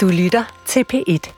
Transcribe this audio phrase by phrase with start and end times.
[0.00, 1.32] Du lytter til P1.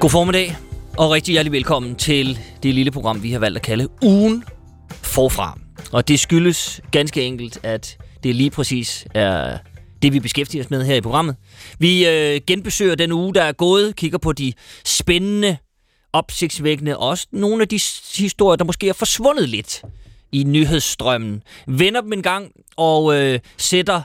[0.00, 0.56] God formiddag,
[0.98, 4.44] og rigtig hjertelig velkommen til det lille program, vi har valgt at kalde Ugen
[4.90, 5.58] Forfra.
[5.92, 9.58] Og det skyldes ganske enkelt, at det lige præcis er
[10.02, 11.36] det, vi beskæftiger os med her i programmet.
[11.78, 14.52] Vi øh, genbesøger den uge, der er gået, kigger på de
[14.84, 15.56] spændende,
[16.12, 17.80] opsigtsvækkende, også nogle af de
[18.18, 19.82] historier, der måske er forsvundet lidt
[20.32, 21.42] i nyhedsstrømmen.
[21.66, 24.02] Vender dem en gang og øh, sætter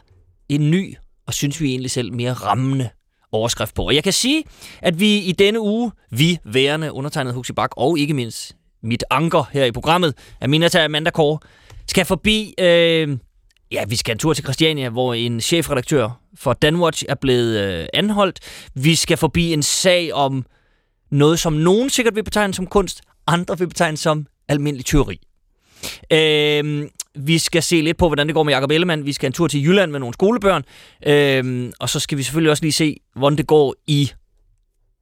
[0.49, 0.95] en ny,
[1.27, 2.89] og synes vi egentlig selv, mere rammende
[3.31, 3.83] overskrift på.
[3.83, 4.43] Og jeg kan sige,
[4.81, 9.49] at vi i denne uge, vi værende undertegnet Huxi Bak, og ikke mindst mit anker
[9.51, 11.39] her i programmet, Aminata Amanda Kåre,
[11.87, 13.17] skal forbi, øh,
[13.71, 17.87] ja, vi skal en tur til Christiania, hvor en chefredaktør for Danwatch er blevet øh,
[17.93, 18.39] anholdt.
[18.73, 20.45] Vi skal forbi en sag om
[21.11, 25.19] noget, som nogen sikkert vil betegne som kunst, andre vil betegne som almindelig teori.
[26.11, 29.05] Øh, vi skal se lidt på, hvordan det går med Jacob Ellemann.
[29.05, 30.63] Vi skal en tur til Jylland med nogle skolebørn.
[31.05, 34.11] Øh, og så skal vi selvfølgelig også lige se, hvordan det går i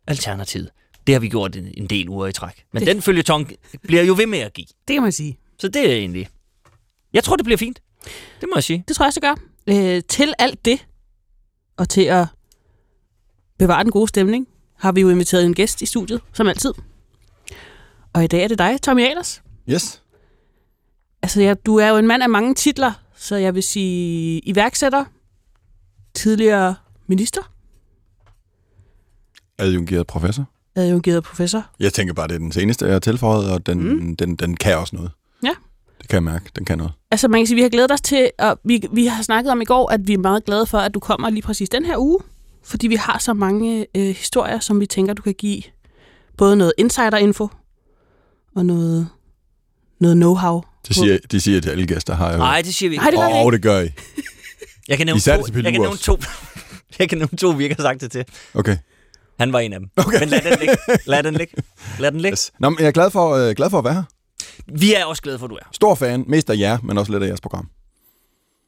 [0.08, 0.70] Alternativet.
[1.08, 2.64] Det har vi gjort en, en del uger i træk.
[2.74, 3.52] Men Det- den følgetong
[3.84, 4.68] bliver jo ved med at give.
[4.88, 5.38] Det kan man sige.
[5.60, 6.28] Så det er egentlig...
[7.14, 7.80] Jeg tror, det bliver fint.
[8.42, 8.84] Det må jeg sige.
[8.88, 9.96] Det tror jeg også, det gør.
[9.96, 10.86] Øh, til alt det,
[11.78, 12.28] og til at
[13.60, 14.48] bevare den gode stemning,
[14.78, 16.74] har vi jo inviteret en gæst i studiet, som altid.
[18.14, 19.42] Og i dag er det dig, Tommy Ahlers.
[19.70, 20.02] Yes.
[21.22, 25.06] Altså, ja, du er jo en mand af mange titler, så jeg vil sige iværksætter,
[26.14, 26.76] tidligere
[27.08, 27.42] minister,
[29.58, 30.46] Adjungeret professor.
[30.76, 31.70] adjungeret professor.
[31.80, 34.16] Jeg tænker bare, det er den seneste, jeg har tilføjet, og den, mm.
[34.16, 35.12] den, den kan også noget.
[35.44, 35.52] Ja.
[36.06, 36.46] Det kan jeg mærke.
[36.56, 36.94] Den kan noget.
[37.12, 39.62] Altså, man kan sige, vi har glædet os til, og vi, vi har snakket om
[39.62, 41.98] i går, at vi er meget glade for, at du kommer lige præcis den her
[41.98, 42.20] uge,
[42.64, 45.62] fordi vi har så mange øh, historier, som vi tænker, du kan give
[46.38, 47.50] både noget insider-info
[48.56, 49.08] og noget,
[50.00, 50.82] noget know-how.
[50.88, 53.04] De siger, de siger til alle gæster, har jeg Nej, det siger vi ikke.
[53.04, 53.56] Har det gør det Åh, oh, ikke.
[53.56, 53.90] det gør I.
[54.90, 56.20] Jeg kan nævne Især to, jeg kan nævne to,
[57.00, 58.26] jeg kan nævne to, vi ikke har sagt det til.
[58.54, 58.78] Okay.
[59.40, 59.90] Han var en af dem.
[59.98, 60.20] Okay.
[60.20, 60.78] Men lad den ligge.
[61.06, 61.54] Lad den ligge.
[62.00, 62.34] Lad den ligge.
[62.34, 62.52] Yes.
[62.60, 64.04] Nå, men jeg er glad for, øh, glad for at være her.
[64.74, 65.70] Vi er også glade for, at du er.
[65.72, 67.70] Stor fan, mest af jer, men også lidt af jeres program.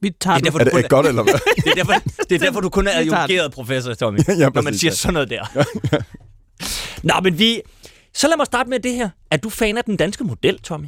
[0.02, 0.60] Vi tager Det er den.
[0.60, 1.34] derfor, Er du det godt, eller hvad?
[1.64, 1.94] det er derfor,
[2.30, 3.00] det er derfor du kun er den.
[3.14, 4.20] adjungeret professor, Tommy.
[4.28, 4.96] Ja, når man siger ja.
[4.96, 5.66] sådan noget der.
[7.04, 7.62] Nå, men vi...
[8.14, 9.10] Så lad mig starte med det her.
[9.32, 10.88] Er du fan af den danske model, Tommy?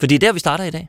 [0.00, 0.88] For det er der, vi starter i dag.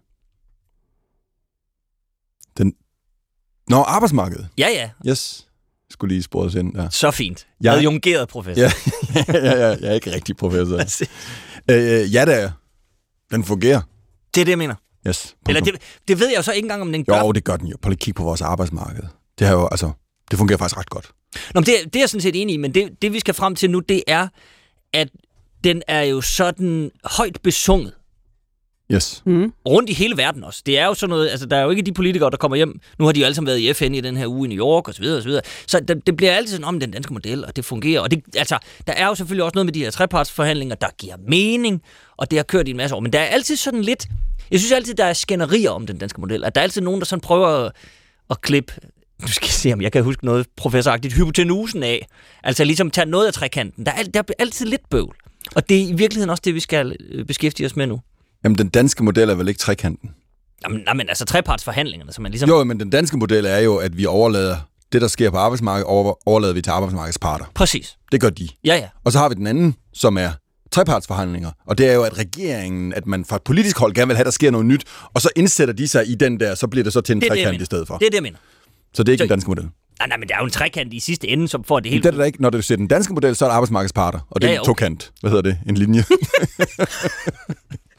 [3.70, 4.48] Nå, arbejdsmarkedet.
[4.58, 4.90] Ja, ja.
[5.12, 5.48] Yes.
[5.90, 6.90] Skulle lige spore os ind der.
[6.90, 7.48] Så fint.
[7.62, 8.62] Jeg- Adjungeret professor.
[8.62, 8.72] Ja,
[9.34, 10.78] ja, ja, jeg er ikke rigtig professor.
[10.78, 11.02] det
[11.70, 12.52] øh, ja, det er jeg.
[13.32, 13.78] Den fungerer.
[13.78, 13.82] er
[14.34, 14.76] det, jeg mener.
[15.08, 15.36] Yes.
[15.48, 15.76] Eller det,
[16.08, 17.20] det ved jeg jo så ikke engang, om den gør.
[17.20, 17.78] Jo, det gør den jo.
[17.82, 19.04] Prøv lige at kigge på vores arbejdsmarked.
[19.40, 19.92] Det, har jo, altså,
[20.32, 21.12] det fungerer faktisk ret godt.
[21.54, 23.34] Nå, men det, det er jeg sådan set enig i, men det, det vi skal
[23.34, 24.28] frem til nu, det er,
[24.94, 25.10] at
[25.64, 27.94] den er jo sådan højt besunget
[28.92, 29.24] Yes.
[29.26, 29.54] Mm.
[29.68, 30.62] rundt i hele verden også.
[30.66, 32.80] Det er jo sådan noget, altså der er jo ikke de politikere, der kommer hjem.
[33.00, 34.66] Nu har de jo alle sammen været i FN i den her uge i New
[34.66, 35.06] York osv.
[35.06, 35.32] osv.
[35.68, 38.02] Så det, det bliver altid sådan om den danske model, og det fungerer.
[38.02, 38.58] Og det, altså,
[38.88, 41.82] der er jo selvfølgelig også noget med de her trepartsforhandlinger, der giver mening,
[42.18, 43.00] og det har kørt i en masse år.
[43.00, 44.08] Men der er altid sådan lidt,
[44.52, 46.44] jeg synes altid, der er skænderier om den danske model.
[46.44, 47.72] At der er altid nogen, der sådan prøver at,
[48.30, 48.74] at klippe
[49.22, 52.08] nu skal jeg se, om jeg kan huske noget professoragtigt, hypotenusen af.
[52.44, 53.86] Altså ligesom tage noget af trekanten.
[53.86, 55.16] Der er, der er altid lidt bøvl.
[55.56, 58.02] Og det er i virkeligheden også det, vi skal øh, beskæftige os med nu.
[58.46, 60.10] Jamen, den danske model er vel ikke trekanten?
[60.64, 62.50] Jamen, nej, men altså trepartsforhandlingerne, så man ligesom...
[62.50, 64.58] Jo, men den danske model er jo, at vi overlader
[64.92, 67.46] det, der sker på arbejdsmarkedet, over, overlader vi til arbejdsmarkedets parter.
[67.54, 67.98] Præcis.
[68.12, 68.48] Det gør de.
[68.66, 68.88] Ja, ja.
[69.04, 70.32] Og så har vi den anden, som er
[70.72, 71.52] trepartsforhandlinger.
[71.68, 74.22] Og det er jo, at regeringen, at man fra et politisk hold gerne vil have,
[74.22, 74.84] at der sker noget nyt,
[75.14, 77.28] og så indsætter de sig i den der, så bliver det så til en Det
[77.28, 77.62] er det, trekant mener.
[77.62, 77.98] i stedet for.
[77.98, 78.38] Det er det, jeg mener.
[78.94, 79.64] Så det er ikke Så- den danske model.
[80.00, 82.04] Nej, nej, men der er jo en trekant i sidste ende, som får det hele...
[82.04, 82.42] det er der ikke.
[82.42, 84.20] Når du ser den danske model, så er det arbejdsmarkedets parter.
[84.30, 84.68] Og det er Ja, ja, en okay.
[84.68, 85.12] tokant.
[85.22, 85.58] Hvad hedder det?
[85.68, 86.04] En linje.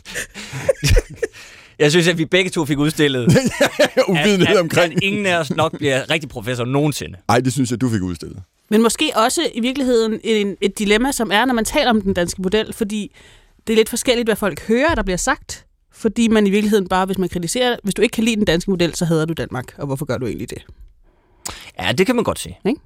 [1.78, 3.24] Jeg synes, at vi begge to fik udstillet,
[4.08, 4.96] Uvidenhed at, omkring.
[4.96, 7.18] at ingen af os nok bliver rigtig professor nogensinde.
[7.28, 8.42] Ej, det synes jeg, du fik udstillet.
[8.68, 12.14] Men måske også i virkeligheden en, et dilemma, som er, når man taler om den
[12.14, 13.12] danske model, fordi
[13.66, 15.66] det er lidt forskelligt, hvad folk hører, der bliver sagt.
[15.92, 18.70] Fordi man i virkeligheden bare, hvis man kritiserer, hvis du ikke kan lide den danske
[18.70, 19.74] model, så hader du Danmark.
[19.78, 20.64] Og hvorfor gør du egentlig det?
[21.80, 22.56] Ja, det kan man godt se.
[22.66, 22.80] Ikke?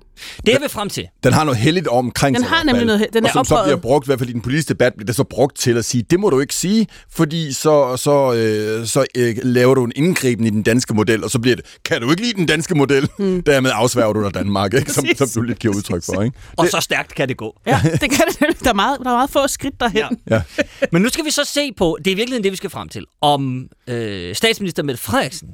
[0.46, 1.06] Det jeg vil frem til.
[1.24, 2.50] Den har noget heldigt omkring Den sig.
[2.50, 4.40] har nemlig noget den og er som så bliver brugt, i hvert fald i den
[4.40, 7.52] politiske debat, bliver det så brugt til at sige, det må du ikke sige, fordi
[7.52, 11.38] så, så, øh, så øh, laver du en indgriben i den danske model, og så
[11.38, 13.08] bliver det, kan du ikke lide den danske model?
[13.18, 13.42] Mm.
[13.42, 14.92] Dermed afsværger du dig Danmark, ikke?
[14.92, 16.22] Som, som du lidt giver udtryk for.
[16.22, 16.36] Ikke?
[16.56, 17.60] Og så stærkt kan det gå.
[17.66, 18.60] Ja, det kan det.
[18.64, 19.98] Der er meget, der er meget få skridt derhen.
[19.98, 20.08] Ja.
[20.30, 20.42] Ja.
[20.58, 20.62] Ja.
[20.92, 23.04] Men nu skal vi så se på, det er virkelig det, vi skal frem til,
[23.20, 25.48] om øh, statsminister Mette Frederiksen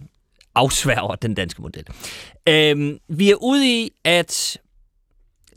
[0.57, 1.85] afsværger den danske model.
[2.49, 4.59] Øh, vi er ude i, at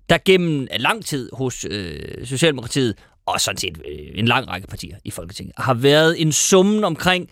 [0.09, 4.97] der gennem lang tid hos øh, Socialdemokratiet, og sådan set øh, en lang række partier
[5.05, 7.29] i Folketinget, har været en summen omkring,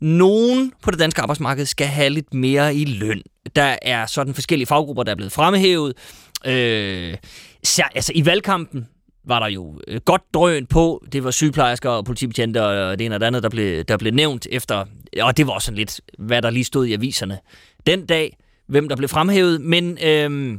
[0.00, 3.22] nogen på det danske arbejdsmarked skal have lidt mere i løn.
[3.56, 5.96] Der er sådan forskellige faggrupper, der er blevet fremhævet.
[6.46, 7.16] Øh,
[7.94, 8.86] altså i valgkampen
[9.24, 11.04] var der jo øh, godt drøn på.
[11.12, 14.14] Det var sygeplejersker og politibetjente og det ene og det andet, der blev, der blev
[14.14, 14.84] nævnt efter.
[15.22, 17.38] Og det var også sådan lidt, hvad der lige stod i aviserne
[17.86, 18.36] den dag,
[18.68, 19.60] hvem der blev fremhævet.
[19.60, 20.58] Men øh,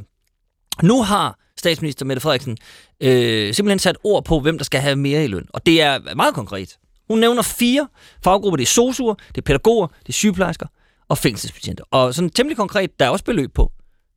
[0.82, 2.56] nu har statsminister Mette Frederiksen
[3.00, 5.46] øh, simpelthen sat ord på, hvem der skal have mere i løn.
[5.52, 6.76] Og det er meget konkret.
[7.08, 7.88] Hun nævner fire
[8.24, 8.56] faggrupper.
[8.56, 10.66] Det er sosuer, det er pædagoger, det er sygeplejersker
[11.08, 11.84] og fængselsbetjente.
[11.84, 13.72] Og sådan temmelig konkret, der er også beløb på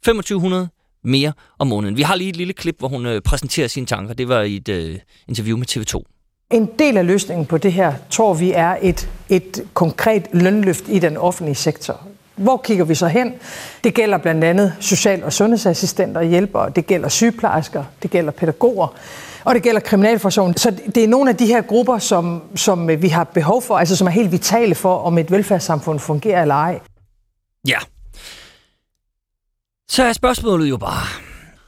[0.06, 0.70] 2500
[1.04, 1.98] mere om måneden.
[1.98, 4.14] Vi har lige et lille klip, hvor hun øh, præsenterer sine tanker.
[4.14, 6.15] Det var i et øh, interview med TV2.
[6.52, 11.00] En del af løsningen på det her, tror vi, er et, et konkret lønløft i
[11.00, 12.02] den offentlige sektor.
[12.36, 13.34] Hvor kigger vi så hen?
[13.84, 18.88] Det gælder blandt andet social- og sundhedsassistenter og hjælpere, det gælder sygeplejersker, det gælder pædagoger,
[19.44, 20.58] og det gælder kriminalforsorgen.
[20.58, 23.96] Så det er nogle af de her grupper, som, som vi har behov for, altså
[23.96, 26.80] som er helt vitale for, om et velfærdssamfund fungerer eller ej.
[27.68, 27.78] Ja.
[29.88, 31.08] Så er spørgsmålet jo bare,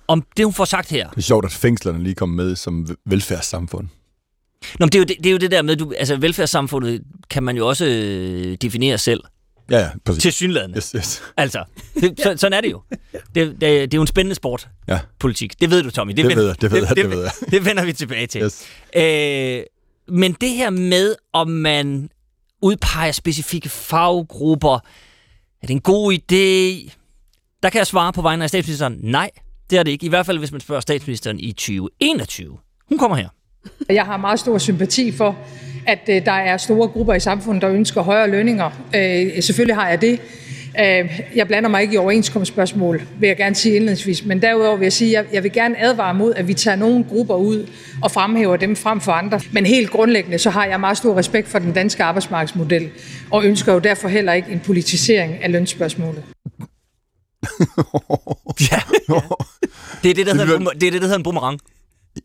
[0.07, 1.09] om det hun får sagt her.
[1.09, 3.88] Det er sjovt, at fængslerne lige kommer med som velfærdssamfund.
[4.80, 7.01] Nå, men det er, jo det, det er jo det der med, du, altså velfærdssamfundet
[7.30, 9.24] kan man jo også øh, definere selv.
[9.71, 10.21] Ja, ja, præcis.
[10.24, 10.77] Til synlædende.
[10.77, 11.21] Yes, yes.
[11.38, 11.63] Altså,
[12.01, 12.81] det, så, sådan er det jo.
[13.12, 15.00] Det, det, det er jo en spændende sport, Ja.
[15.19, 15.62] politik.
[15.62, 16.12] Det ved du, Tommy.
[16.13, 17.31] Det vender- ved jeg, det ved jeg, det ved jeg.
[17.51, 18.42] Det vender vi tilbage til.
[18.44, 18.65] Yes.
[18.95, 19.63] Øh,
[20.07, 22.10] men det her med, om man
[22.62, 24.74] udpeger specifikke faggrupper,
[25.62, 26.92] er det en god idé?
[27.63, 29.30] Der kan jeg svare på vegne af statsministeren, nej,
[29.69, 30.06] det er det ikke.
[30.06, 32.57] I hvert fald, hvis man spørger statsministeren i 2021.
[32.89, 33.30] Hun kommer her.
[33.89, 35.35] Jeg har meget stor sympati for,
[35.87, 38.69] at øh, der er store grupper i samfundet, der ønsker højere lønninger.
[38.95, 40.19] Øh, selvfølgelig har jeg det.
[40.79, 44.25] Øh, jeg blander mig ikke i overenskomstspørgsmål, vil jeg gerne sige indledningsvis.
[44.25, 46.75] Men derudover vil jeg sige, at jeg, jeg vil gerne advare mod, at vi tager
[46.75, 47.67] nogle grupper ud
[48.01, 49.41] og fremhæver dem frem for andre.
[49.51, 52.89] Men helt grundlæggende, så har jeg meget stor respekt for den danske arbejdsmarkedsmodel,
[53.31, 56.23] og ønsker jo derfor heller ikke en politisering af lønspørgsmålet.
[58.71, 58.79] Ja.
[60.03, 61.59] Det er det, der Det hedder, det er det, der hedder en boomerang.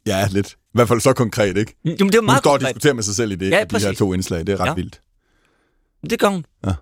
[0.06, 0.48] Ja, lidt.
[0.52, 1.74] I hvert fald så konkret, ikke?
[1.84, 2.74] Jamen, det er jo Hun meget står og konkret.
[2.74, 4.40] diskuterer med sig selv i det, Ja, de her to indslag.
[4.40, 4.74] Det er ret Ja.
[4.74, 5.00] vildt.
[6.10, 6.44] Det gør hun.
[6.66, 6.72] Ja.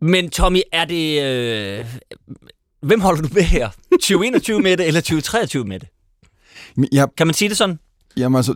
[0.00, 1.22] Men Tommy, er det...
[1.22, 1.86] Øh,
[2.82, 3.68] hvem holder du med her?
[3.92, 5.88] 2021 med det, eller 2023 med det?
[6.76, 7.78] Men jeg, Kan man sige det sådan?
[8.16, 8.54] Jamen altså,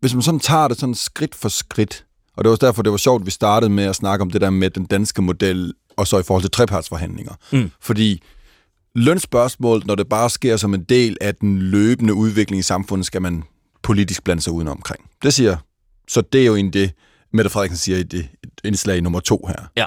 [0.00, 2.04] hvis man sådan tager det sådan skridt for skridt,
[2.36, 4.30] og det var også derfor, det var sjovt, at vi startede med at snakke om
[4.30, 7.32] det der med den danske model, og så i forhold til trepartsforhandlinger.
[7.52, 7.70] Mm.
[7.80, 8.22] Fordi
[8.98, 13.22] lønspørgsmål, når det bare sker som en del af den løbende udvikling i samfundet, skal
[13.22, 13.42] man
[13.82, 15.00] politisk blande sig udenom omkring.
[15.22, 15.56] Det siger,
[16.08, 16.92] så det er jo egentlig det,
[17.32, 18.28] Mette Frederiksen siger i det
[18.64, 19.70] indslag nummer to her.
[19.76, 19.84] Ja.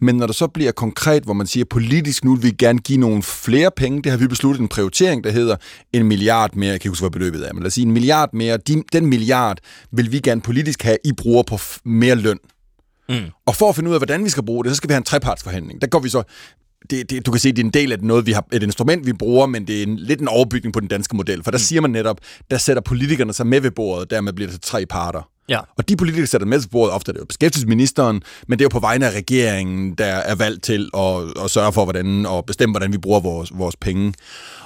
[0.00, 2.98] Men når der så bliver konkret, hvor man siger, politisk nu vil vi gerne give
[2.98, 5.56] nogle flere penge, det har vi besluttet en prioritering, der hedder
[5.92, 7.92] en milliard mere, jeg kan ikke huske, hvad beløbet er, men lad os sige en
[7.92, 9.58] milliard mere, de, den milliard
[9.92, 12.38] vil vi gerne politisk have, I bruger på mere løn.
[13.08, 13.16] Mm.
[13.46, 14.98] Og for at finde ud af, hvordan vi skal bruge det, så skal vi have
[14.98, 15.80] en trepartsforhandling.
[15.80, 16.22] Der går vi så
[16.90, 19.06] det, det, du kan se, det er en del af noget, vi har, et instrument,
[19.06, 21.42] vi bruger, men det er en, lidt en overbygning på den danske model.
[21.44, 21.62] For der mm.
[21.62, 22.18] siger man netop,
[22.50, 25.28] der sætter politikerne sig med ved bordet, dermed bliver det til tre parter.
[25.48, 25.60] Ja.
[25.78, 28.62] Og de politikere, der sætter med ved bordet, ofte er det jo beskæftigelsesministeren, men det
[28.62, 32.26] er jo på vegne af regeringen, der er valgt til at, at sørge for, hvordan,
[32.26, 34.14] og bestemme, hvordan vi bruger vores, vores penge.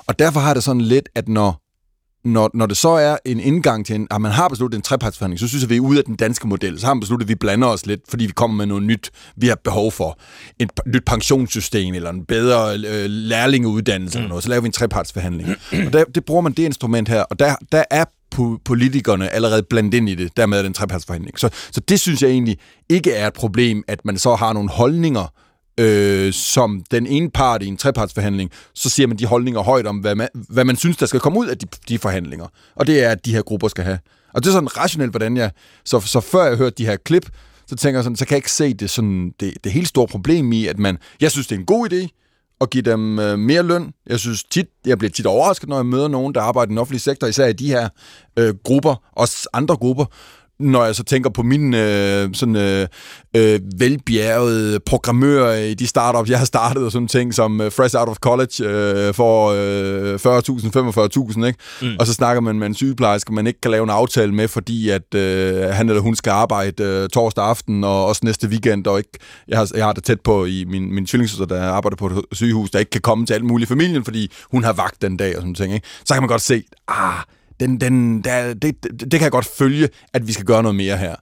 [0.07, 1.63] Og derfor har det sådan lidt, at når,
[2.29, 5.41] når, når det så er en indgang til en, at man har besluttet en trepartsforhandling,
[5.41, 6.81] så synes jeg, at vi er ude af den danske model.
[6.81, 9.11] Så har man besluttet, at vi blander os lidt, fordi vi kommer med noget nyt,
[9.37, 10.19] vi har behov for.
[10.59, 14.23] Et nyt pensionssystem, eller en bedre øh, lærlingeuddannelse, mm.
[14.23, 14.45] eller noget.
[14.45, 15.49] Så laver vi en trepartsforhandling.
[15.87, 18.05] og der, det bruger man det instrument her, og der, der er
[18.35, 21.39] po- politikerne allerede blandet ind i det, dermed er det en trepartsforhandling.
[21.39, 22.59] Så, så det synes jeg egentlig
[22.89, 25.33] ikke er et problem, at man så har nogle holdninger,
[25.79, 29.97] øh, som den ene part i en trepartsforhandling, så siger man de holdninger højt om,
[29.97, 32.47] hvad man, hvad man synes, der skal komme ud af de, de forhandlinger.
[32.77, 33.99] Og det er, at de her grupper skal have.
[34.35, 35.51] Og det er sådan rationelt, hvordan jeg...
[35.85, 37.29] Så, så før jeg hørte de her klip,
[37.67, 40.07] så tænker jeg sådan, så kan jeg ikke se det, sådan, det, det helt store
[40.07, 40.99] problem i, at man...
[41.21, 42.09] Jeg synes, det er en god idé
[42.61, 43.93] at give dem øh, mere løn.
[44.07, 46.79] Jeg synes tit, jeg bliver tit overrasket, når jeg møder nogen, der arbejder i den
[46.79, 47.89] offentlige sektor, især i de her
[48.37, 50.05] øh, grupper, også andre grupper,
[50.61, 52.87] når jeg så tænker på mine øh, sådan øh,
[53.37, 57.97] øh, velbjergede programmører i de startups, jeg har startet, og sådan ting som øh, fresh
[57.99, 61.59] out of college øh, for øh, 40.000, 45.000, ikke?
[61.83, 61.97] Mm.
[62.01, 64.91] Og så snakker man med en sygeplejerske, man ikke kan lave en aftale med, fordi
[64.91, 68.99] at øh, han eller hun skal arbejde øh, torsdag aften og også næste weekend, og
[68.99, 69.11] ikke,
[69.49, 72.25] jeg har, jeg har det tæt på i min, min tvillingsøster, der arbejder på et
[72.33, 75.17] sygehus, der ikke kan komme til alt muligt i familien, fordi hun har vagt den
[75.17, 75.87] dag og sådan ting, ikke?
[76.05, 77.23] Så kan man godt se, ah,
[77.61, 80.77] den, den, der, det, det, det kan jeg godt følge, at vi skal gøre noget
[80.77, 81.17] mere her.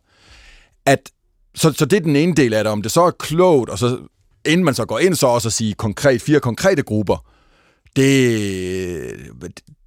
[0.86, 1.10] At,
[1.54, 3.78] så, så det er den ene del af det, om det så er klogt, og
[3.78, 3.98] så
[4.46, 7.26] inden man så går ind, så også at sige konkret, fire konkrete grupper,
[7.96, 9.30] det,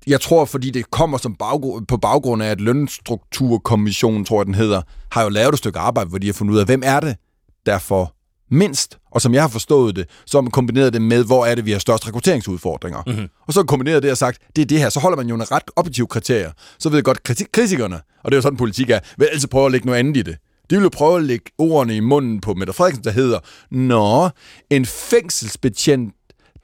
[0.07, 4.55] jeg tror, fordi det kommer som baggrund, på baggrund af, at Lønstrukturkommissionen, tror jeg den
[4.55, 6.99] hedder, har jo lavet et stykke arbejde, hvor de har fundet ud af, hvem er
[6.99, 7.15] det,
[7.65, 8.15] der får
[8.51, 8.98] mindst.
[9.11, 11.65] Og som jeg har forstået det, så har man kombineret det med, hvor er det,
[11.65, 13.03] vi har størst rekrutteringsudfordringer.
[13.07, 13.27] Mm-hmm.
[13.47, 14.89] Og så kombineret det og sagt, det er det her.
[14.89, 16.51] Så holder man jo en ret objektiv kriterier.
[16.79, 19.47] Så ved jeg godt, kriti- kritikerne, og det er jo sådan, politik er, vil altid
[19.47, 20.37] prøve at lægge noget andet i det.
[20.69, 23.39] De vil jo prøve at lægge ordene i munden på Mette Frederiksen, der hedder,
[23.71, 24.29] Nå,
[24.69, 26.13] en fængselsbetjent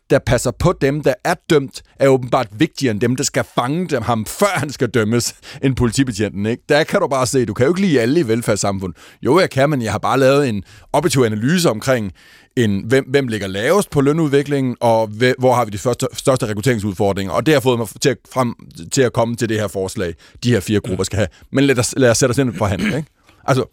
[0.10, 3.88] der passer på dem, der er dømt, er åbenbart vigtigere end dem, der skal fange
[3.88, 6.46] dem, ham, før han skal dømmes, end politibetjenten.
[6.46, 6.64] Ikke?
[6.70, 8.98] Der kan du bare se, du kan jo ikke lide alle i velfærdssamfundet.
[9.22, 12.12] Jo, jeg kan, men jeg har bare lavet en objektiv analyse omkring,
[12.56, 15.08] en, hvem, hvem ligger lavest på lønudviklingen, og
[15.40, 17.34] hvor har vi de første, største rekrutteringsudfordringer.
[17.34, 18.56] Og det har fået mig til at, frem,
[18.92, 21.28] til at komme til det her forslag, de her fire grupper skal have.
[21.52, 22.88] Men lad os, lad os sætte os ind på handel.
[22.88, 23.10] Ikke?
[23.48, 23.66] Altså,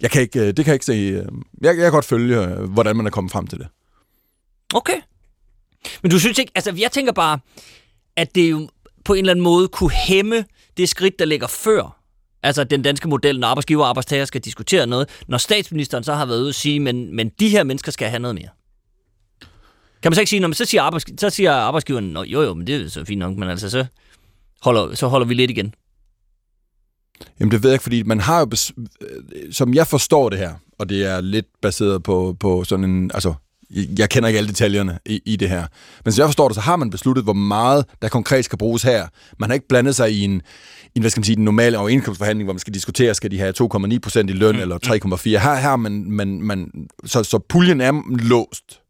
[0.00, 0.92] jeg kan ikke, øh, det kan jeg ikke se.
[0.92, 1.24] Øh, jeg,
[1.62, 3.66] jeg kan godt følge, øh, hvordan man er kommet frem til det.
[4.74, 5.00] Okay.
[6.02, 7.38] Men du synes ikke, altså jeg tænker bare,
[8.16, 8.68] at det jo
[9.04, 10.44] på en eller anden måde kunne hæmme
[10.76, 11.98] det skridt, der ligger før.
[12.42, 16.26] Altså den danske model, når arbejdsgiver og arbejdstager skal diskutere noget, når statsministeren så har
[16.26, 18.48] været ude og sige, men, men de her mennesker skal have noget mere.
[20.02, 22.54] Kan man så ikke sige, når man så siger, arbejds, så siger arbejdsgiveren, jo jo,
[22.54, 23.86] men det er så fint nok, men altså så
[24.62, 25.74] holder, så holder vi lidt igen.
[27.40, 28.46] Jamen det ved jeg ikke, fordi man har jo,
[29.00, 33.10] øh, som jeg forstår det her, og det er lidt baseret på, på sådan en,
[33.14, 33.34] altså
[33.70, 35.66] jeg kender ikke alle detaljerne i, i det her.
[36.04, 38.82] Men så jeg forstår det, så har man besluttet, hvor meget der konkret skal bruges
[38.82, 39.06] her.
[39.38, 40.42] Man har ikke blandet sig i en,
[40.94, 43.54] en hvad skal man sige, den normale overenskomstforhandling, hvor man skal diskutere, skal de have
[43.60, 44.60] 2,9 procent i løn mm.
[44.60, 45.28] eller 3,4.
[45.28, 48.80] Her, her man, man, man, så, så puljen er låst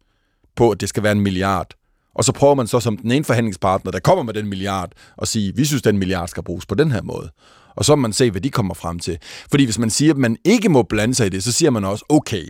[0.57, 1.75] på, at det skal være en milliard.
[2.15, 5.29] Og så prøver man så som den ene forhandlingspartner, der kommer med den milliard, og
[5.29, 7.31] sige, vi synes, den milliard skal bruges på den her måde
[7.79, 9.19] og så må man se, hvad de kommer frem til.
[9.51, 11.85] Fordi hvis man siger, at man ikke må blande sig i det, så siger man
[11.85, 12.45] også, okay,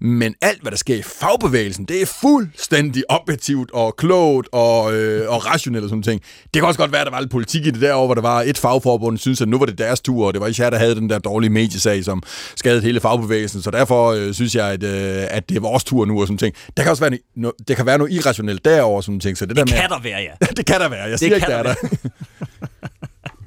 [0.00, 5.30] men alt, hvad der sker i fagbevægelsen, det er fuldstændig objektivt og klogt og, øh,
[5.30, 6.22] og rationelt og sådan ting.
[6.54, 8.22] Det kan også godt være, at der var lidt politik i det derovre, hvor der
[8.22, 10.70] var et fagforbund, synes, at nu var det deres tur, og det var ikke jer,
[10.70, 12.22] der havde den der dårlige mediesag, som
[12.56, 13.62] skadede hele fagbevægelsen.
[13.62, 16.38] Så derfor øh, synes jeg, at, øh, at det er vores tur nu og sådan
[16.38, 16.54] ting.
[16.76, 19.38] Der kan også være, no, det kan være noget irrationelt derover sådan ting.
[19.38, 20.46] Så det, det der kan med, der være, ja.
[20.56, 21.02] det kan der være.
[21.02, 21.74] Jeg siger det ikke, der er der.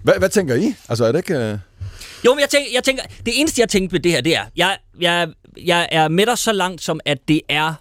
[0.06, 0.74] Hvad, hvad tænker I?
[0.90, 1.54] Altså, er det ikke...
[1.54, 1.60] Uh...
[2.26, 4.46] Jo, men jeg tænker, jeg tænker, det eneste, jeg tænkte ved det her, det er,
[4.56, 5.28] jeg, jeg,
[5.66, 7.74] jeg er med dig så langt, som at det er,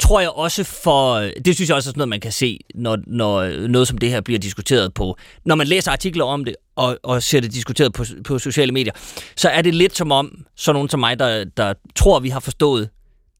[0.00, 2.98] tror jeg også for, det synes jeg også er sådan noget, man kan se, når,
[3.06, 6.98] når noget som det her bliver diskuteret på, når man læser artikler om det, og,
[7.02, 8.92] og ser det diskuteret på, på sociale medier,
[9.36, 12.40] så er det lidt som om, så nogen som mig, der, der tror, vi har
[12.40, 12.88] forstået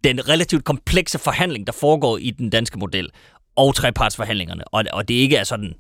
[0.05, 3.11] den relativt komplekse forhandling, der foregår i den danske model,
[3.57, 5.75] og trepartsforhandlingerne, og, og det ikke er sådan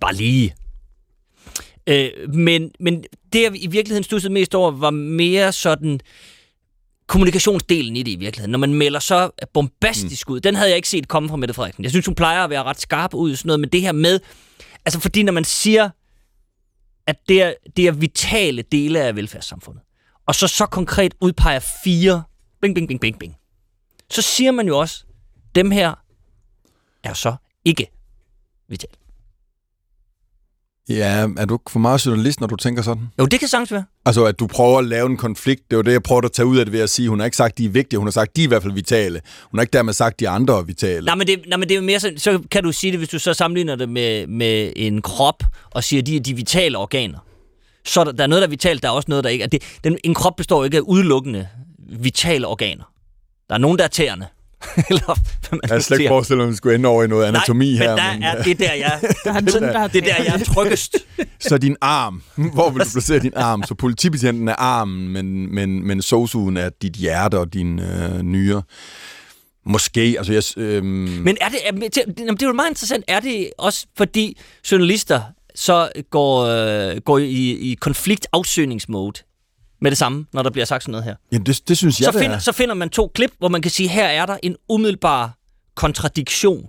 [0.00, 0.54] bare lige
[1.90, 6.00] Øh, men, men det, jeg i virkeligheden stussede mest over, var mere sådan
[7.06, 8.50] kommunikationsdelen i det i virkeligheden.
[8.50, 10.34] Når man melder så bombastisk mm.
[10.34, 11.84] ud, den havde jeg ikke set komme fra Mette Frederiksen.
[11.84, 13.92] Jeg synes, hun plejer at være ret skarp ud i sådan noget, men det her
[13.92, 14.20] med,
[14.84, 15.90] altså fordi når man siger,
[17.06, 19.82] at det er, det er vitale dele af velfærdssamfundet,
[20.26, 22.22] og så så konkret udpeger fire,
[22.62, 23.36] bing, bing, bing, bing, bing,
[24.10, 25.04] så siger man jo også,
[25.54, 25.94] dem her
[27.04, 27.90] er så ikke
[28.68, 28.99] vitale.
[30.90, 33.08] Ja, er du for meget journalist, når du tænker sådan?
[33.18, 33.84] Jo, det kan sagtens være.
[34.06, 36.32] Altså, at du prøver at lave en konflikt, det er jo det, jeg prøver at
[36.32, 37.08] tage ud af det ved at sige.
[37.08, 38.72] Hun har ikke sagt, de er vigtige, hun har sagt, de er i hvert fald
[38.74, 39.20] vitale.
[39.50, 41.06] Hun har ikke dermed sagt, de andre er vitale.
[41.06, 43.00] Nej, men det, nej, men det er jo mere så, så kan du sige det,
[43.00, 46.78] hvis du så sammenligner det med, med en krop, og siger, de er de vitale
[46.78, 47.18] organer.
[47.84, 49.48] Så der, der er noget, der er vitalt, der er også noget, der ikke er.
[49.48, 52.84] Det, den, en krop består ikke af udelukkende vitale organer.
[53.48, 54.26] Der er nogen, der er tæerne.
[54.90, 55.18] Eller,
[55.50, 57.84] man jeg har slet ikke forestillet, at vi skulle ende over i noget anatomi Nej,
[57.84, 57.90] her.
[58.12, 60.96] men der er, det der, jeg, der er, sådan, der, det der, jeg er tryggest.
[61.48, 63.62] Så din arm, hvor vil du placere din arm?
[63.62, 68.62] Så politibetjenten er armen, men, men, men sosuen er dit hjerte og din øh, nyre.
[69.66, 70.42] Måske, altså jeg...
[70.56, 70.86] Øhm...
[70.86, 74.38] Men er det, det, det er jo meget interessant, er det også fordi
[74.72, 75.20] journalister
[75.54, 79.22] så går, øh, går i, i konflikt-afsøgningsmode
[79.80, 81.14] med det samme, når der bliver sagt sådan noget her.
[81.32, 83.70] Jamen, det, det synes jeg, så, finder, så finder man to klip, hvor man kan
[83.70, 85.38] sige, her er der en umiddelbar
[85.74, 86.66] kontradiktion.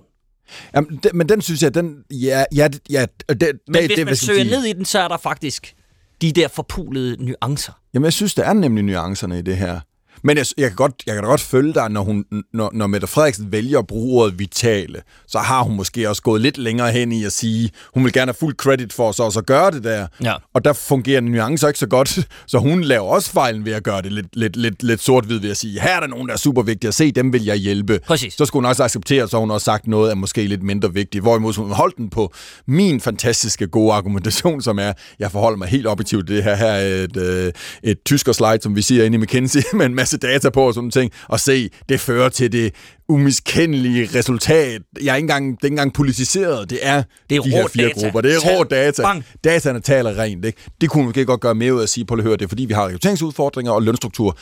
[0.75, 1.95] Jamen, det, men den synes jeg, den...
[2.11, 5.07] Ja, ja, ja det, men det, hvis det, man søger ned i den, så er
[5.07, 5.75] der faktisk
[6.21, 7.73] de der forpulede nuancer.
[7.93, 9.79] Jamen, jeg synes, der er nemlig nuancerne i det her.
[10.23, 12.87] Men jeg, jeg, kan godt, jeg kan da godt følge dig, når, hun, når, når
[12.87, 16.91] Mette Frederiksen vælger at bruge ordet vitale, så har hun måske også gået lidt længere
[16.91, 19.83] hen i at sige, hun vil gerne have fuld credit for så også gøre det
[19.83, 20.07] der.
[20.23, 20.33] Ja.
[20.53, 22.19] Og der fungerer nuancer ikke så godt,
[22.51, 25.49] så hun laver også fejlen ved at gøre det lidt, lidt, lidt, lidt sort-hvid ved
[25.49, 27.55] at sige, her er der nogen, der er super vigtige at se, dem vil jeg
[27.55, 27.99] hjælpe.
[28.07, 28.33] Præcis.
[28.33, 31.23] Så skulle hun også acceptere, så hun også sagt noget, der måske lidt mindre vigtigt.
[31.23, 32.33] Hvorimod hun holdt den på
[32.67, 36.55] min fantastiske gode argumentation, som er, jeg forholder mig helt objektivt det her.
[36.55, 37.51] Her er et, øh,
[37.83, 40.73] et tysker slide, som vi siger inde i McKinsey, med en masse data på og
[40.73, 42.73] sådan ting, og se, det fører til det
[43.09, 44.81] umiskendelige resultat.
[45.03, 46.69] Jeg er ikke engang, det er ikke engang politiseret.
[46.69, 48.01] Det er, Det er de her fire data.
[48.03, 48.21] grupper.
[48.21, 48.57] Det er Tal.
[48.57, 49.01] rå data.
[49.01, 49.25] Bang.
[49.43, 50.45] Dataerne taler rent.
[50.45, 50.59] Ikke?
[50.81, 52.41] Det kunne man måske godt gøre mere ud af at sige, på at høre, det
[52.41, 54.37] er fordi, vi har rekrutteringsudfordringer og lønstruktur.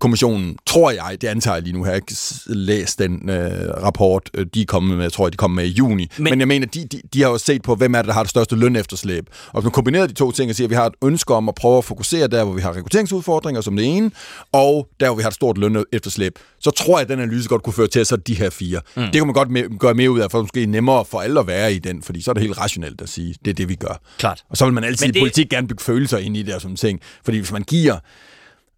[0.00, 2.14] Kommissionen, tror jeg, det antager jeg lige nu, har jeg ikke
[2.46, 3.50] læst den øh,
[3.82, 6.06] rapport, øh, de er kommet med, jeg tror, de kom med i juni.
[6.16, 8.12] Men, Men- jeg mener, de, de, de har jo set på, hvem er det, der
[8.12, 9.26] har det største løn efterslæb.
[9.46, 11.48] Og hvis man kombinerer de to ting og siger, at vi har et ønske om
[11.48, 14.10] at prøve at fokusere der, hvor vi har rekrutteringsudfordringer som det ene,
[14.52, 17.48] og der, hvor vi har et stort løn efterslæb, så tror jeg, at den analyse
[17.48, 18.80] godt kunne føre til, at så de her fire.
[18.96, 19.02] Mm.
[19.02, 21.20] Det kan man godt me- gøre mere ud af, for det er måske nemmere for
[21.20, 23.54] alle at være i den, fordi så er det helt rationelt at sige, det er
[23.54, 24.00] det, vi gør.
[24.18, 24.44] Klart.
[24.50, 26.54] Og så vil man altid Men i det- politik gerne bygge følelser ind i det
[26.54, 27.00] og sådan ting.
[27.24, 27.96] Fordi hvis man giver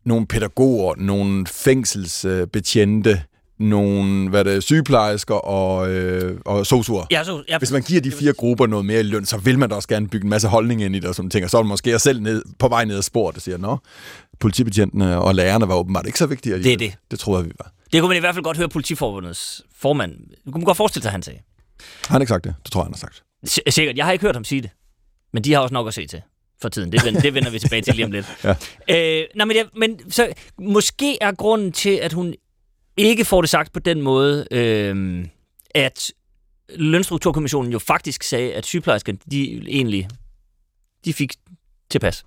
[0.05, 3.23] nogle pædagoger, nogle fængselsbetjente,
[3.59, 7.07] nogle hvad er det, sygeplejersker og, øh, og sosuer.
[7.11, 9.59] Ja, så, ja, Hvis man giver de fire grupper noget mere i løn, så vil
[9.59, 11.45] man da også gerne bygge en masse holdning ind i det og sådan ting.
[11.45, 13.79] Og så er man måske selv ned, på vej ned ad sporet og siger, nå,
[14.41, 16.55] politibetjentene og lærerne var åbenbart ikke så vigtige.
[16.59, 16.95] Det er det.
[17.11, 17.73] Det troede jeg, vi var.
[17.93, 20.13] det kunne man i hvert fald godt høre politiforbundets formand.
[20.13, 21.39] Det kunne man godt forestille sig, han sagde.
[22.07, 22.55] Har han ikke sagt det?
[22.65, 23.23] Det tror jeg, han har sagt.
[23.47, 23.97] S- sikkert.
[23.97, 24.71] Jeg har ikke hørt ham sige det.
[25.33, 26.23] Men de har også nok at se til
[26.63, 26.93] for tiden.
[26.93, 28.27] Det, vender, det vender vi tilbage til lige om lidt.
[28.89, 29.21] Ja.
[29.21, 32.35] Øh, nej, men, jeg, men så, måske er grunden til, at hun
[32.97, 35.25] ikke får det sagt på den måde, øh,
[35.75, 36.13] at
[36.75, 40.09] Lønstrukturkommissionen jo faktisk sagde, at sygeplejerskerne, de egentlig,
[41.05, 41.33] de fik
[41.91, 42.25] tilpas.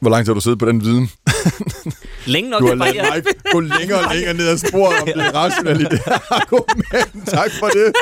[0.00, 1.10] Hvor lang tid har du siddet på den viden?
[2.26, 2.60] Længe nok.
[2.60, 5.90] Du har ladet mig gå længere og længere ned ad sporet om det rationelle i
[5.90, 7.28] det argument.
[7.28, 7.92] Tak for det.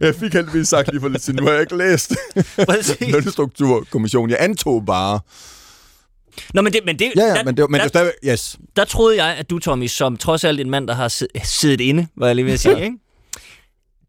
[0.00, 2.16] Jeg fik heldigvis sagt lige for lidt siden, nu har jeg ikke læst.
[3.12, 4.30] Lønstrukturkommissionen.
[4.30, 5.20] Jeg antog bare.
[6.54, 8.08] Nå, men det, men det, Ja, ja, der, men det, var- men det der, er
[8.22, 8.32] stadig...
[8.32, 8.56] Yes.
[8.76, 11.80] der troede jeg, at du, Tommy, som trods alt en mand, der har sid- siddet
[11.80, 12.96] inde, var jeg lige ved at sige, ikke?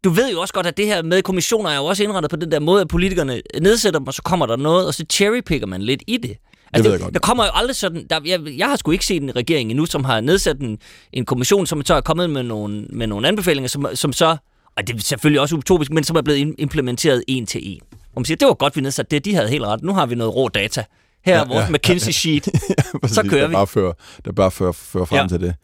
[0.04, 2.36] Du ved jo også godt, at det her med kommissioner er jo også indrettet på
[2.36, 5.66] den der måde, at politikerne nedsætter dem, og så kommer der noget, og så cherrypicker
[5.66, 6.36] man lidt i det.
[6.72, 7.14] Altså, ved jeg godt.
[7.14, 8.06] Der kommer jo aldrig sådan...
[8.10, 10.78] Der, jeg, jeg har sgu ikke set en regering endnu, som har nedsat en,
[11.12, 14.36] en kommission, som så er kommet med nogle, med nogle anbefalinger, som, som så...
[14.76, 17.80] Og det er selvfølgelig også utopisk, men som er blevet im- implementeret en til en.
[17.92, 19.24] Og man siger, det var godt, vi nedsatte det.
[19.24, 19.82] De havde helt ret.
[19.82, 20.84] Nu har vi noget rå data.
[21.24, 22.48] Her er Ja, vores ja, McKinsey-sheet.
[23.00, 23.52] Præcis, Så kører der vi.
[23.54, 23.92] Bare fører,
[24.24, 25.22] der bare fører, fører frem Ja.
[25.22, 25.28] ja.
[25.28, 25.54] til det.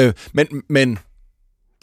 [0.00, 0.98] Øh, men, men,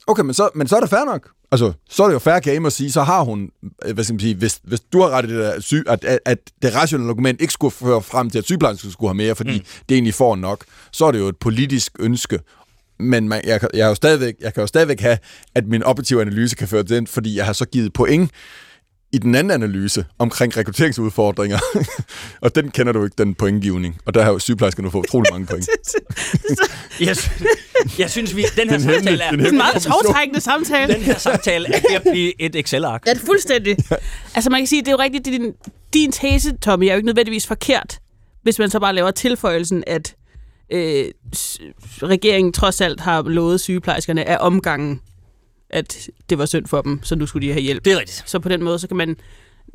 [0.07, 1.29] okay, men så, men så er det fair nok.
[1.51, 3.49] Altså, så er det jo fair game at sige, så har hun,
[3.85, 6.05] øh, hvad skal man sige, hvis, hvis du har ret i det der, syg, at,
[6.05, 9.35] at, at det rationelle argument ikke skulle føre frem til, at sygeplejersken skulle have mere,
[9.35, 9.65] fordi mm.
[9.89, 12.39] det egentlig får nok, så er det jo et politisk ønske.
[12.99, 15.17] Men man, jeg, kan- jeg, er jo stadigvæk, jeg kan jo stadigvæk have,
[15.55, 18.31] at min objektive analyse kan føre til den, fordi jeg har så givet point
[19.13, 21.59] i den anden analyse omkring rekrutteringsudfordringer.
[22.41, 23.97] og den kender du ikke, den pointgivning.
[24.05, 25.67] Og der har jo sygeplejersker nu fået utrolig mange point.
[26.99, 27.29] Jeg, sy-
[27.99, 29.31] jeg synes, vi, den her Den samtale er...
[29.31, 30.93] den er en meget tovtrækkende samtale.
[30.93, 33.03] Den her samtale er ved at blive et Excel-ark.
[33.07, 33.77] Ja, det er fuldstændig.
[34.35, 35.53] altså man kan sige, det er jo rigtigt, din,
[35.93, 37.99] din tese, Tommy, er jo ikke nødvendigvis forkert,
[38.43, 40.15] hvis man så bare laver tilføjelsen, at
[40.71, 41.05] øh,
[42.03, 45.01] regeringen trods alt har lovet sygeplejerskerne af omgangen,
[45.69, 47.85] at det var synd for dem, så nu skulle de have hjælp.
[47.85, 48.23] Det er rigtigt.
[48.25, 49.15] Så på den måde, så kan man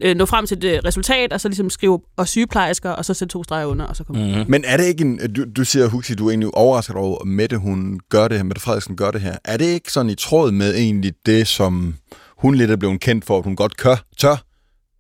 [0.03, 3.33] øh, nå frem til det resultat, og så ligesom skrive og sygeplejersker, og så sætte
[3.33, 4.37] to streger under, og så komme.
[4.37, 4.45] Mm.
[4.51, 5.33] Men er det ikke en...
[5.33, 8.45] Du, du siger, Huxi, du er egentlig overrasket over, at Mette, hun gør det her,
[8.45, 9.37] Mette Frederiksen gør det her.
[9.45, 11.95] Er det ikke sådan i tråd med egentlig det, som
[12.39, 14.37] hun lidt er blevet kendt for, at hun godt kør, tør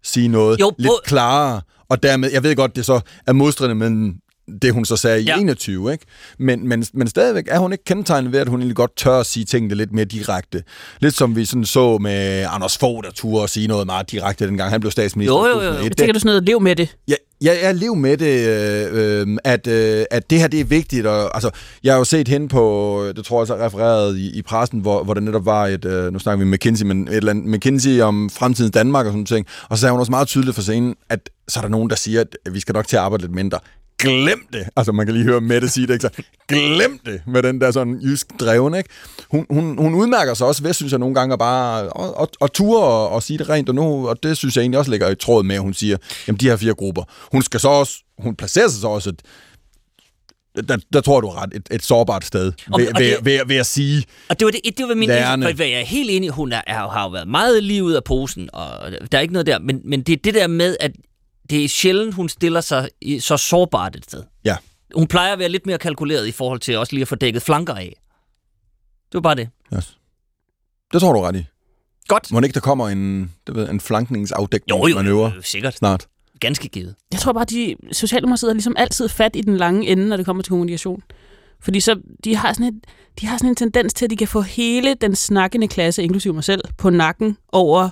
[0.02, 4.12] sige noget Jo, lidt klarere, og dermed, jeg ved godt, det så er modstridende med
[4.62, 5.38] det, hun så sagde i Ja.
[5.38, 6.04] 21, ikke?
[6.38, 9.26] Men, men, men stadigvæk er hun ikke kendetegnet ved, at hun egentlig godt tør at
[9.26, 10.62] sige tingene lidt mere direkte.
[11.00, 14.46] Lidt som vi sådan så med Anders Fogh, der turde at sige noget meget direkte,
[14.46, 15.34] dengang han blev statsminister.
[15.34, 15.60] Jo, jo, jo.
[15.60, 15.84] 2001.
[15.84, 16.96] Jeg tænker, du sådan noget, lev med det.
[17.08, 20.64] Ja, jeg er liv med det, øh, øh, at, øh, at det her det er
[20.64, 21.06] vigtigt.
[21.06, 21.50] Og, altså,
[21.84, 24.80] jeg har jo set hende på, det tror jeg så er refereret i, i pressen,
[24.80, 27.46] hvor, hvor der netop var et, øh, nu snakker vi McKinsey, men et eller andet
[27.46, 29.46] McKinsey om fremtidens Danmark og sådan ting.
[29.68, 31.96] Og så sagde hun også meget tydeligt for scenen, at så er der nogen, der
[31.96, 33.58] siger, at vi skal nok til at arbejde lidt mindre.
[34.02, 34.64] Glem det!
[34.76, 36.02] Altså, man kan lige høre Mette sige det, ikke?
[36.02, 38.88] Så, glem det med den der sådan jysk dreven, ikke?
[39.30, 42.28] Hun, hun, hun udmærker sig også ved, synes jeg, nogle gange at bare at, at,
[42.42, 44.90] at ture og, og sige det rent, og, nu, og det synes jeg egentlig også
[44.90, 47.02] ligger i tråd med, at hun siger, jamen de her fire grupper.
[47.32, 49.22] Hun skal så også, hun placerer sig så også et,
[50.68, 53.40] der, der tror du ret, et, et sårbart sted, Og- ved, og ved, det- ved,
[53.46, 55.56] ved at sige, Og det var, det, det var min Lærerne.
[55.56, 58.04] for jeg er helt enig, hun er, er, har jo været meget lige ud af
[58.04, 58.68] posen, og
[59.12, 60.92] der er ikke noget der, men, men det er det der med, at
[61.52, 64.22] det er sjældent, hun stiller sig i så sårbart et sted.
[64.44, 64.56] ja,
[64.94, 67.42] Hun plejer at være lidt mere kalkuleret i forhold til også lige at få dækket
[67.42, 68.00] flanker af.
[69.06, 69.48] Det var bare det.
[69.76, 69.98] yes.
[70.92, 71.44] det tror du ret i.
[72.08, 72.32] Godt.
[72.32, 75.74] Må ikke, der kommer en, det ved, en Jo, jo, flankningsafdækningsmanøvre jo, sikkert.
[75.76, 76.06] snart?
[76.40, 76.94] Ganske givet.
[77.12, 80.26] Jeg tror bare, de Socialdemokratiet har ligesom altid fat i den lange ende, når det
[80.26, 81.02] kommer til kommunikation.
[81.60, 82.74] Fordi så, de har, sådan et,
[83.20, 86.34] de har sådan en tendens til, at de kan få hele den snakkende klasse, inklusive
[86.34, 87.90] mig selv, på nakken over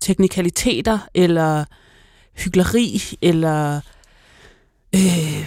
[0.00, 1.64] teknikaliteter, eller
[2.38, 3.80] hyggeleri, eller
[4.94, 5.46] øh,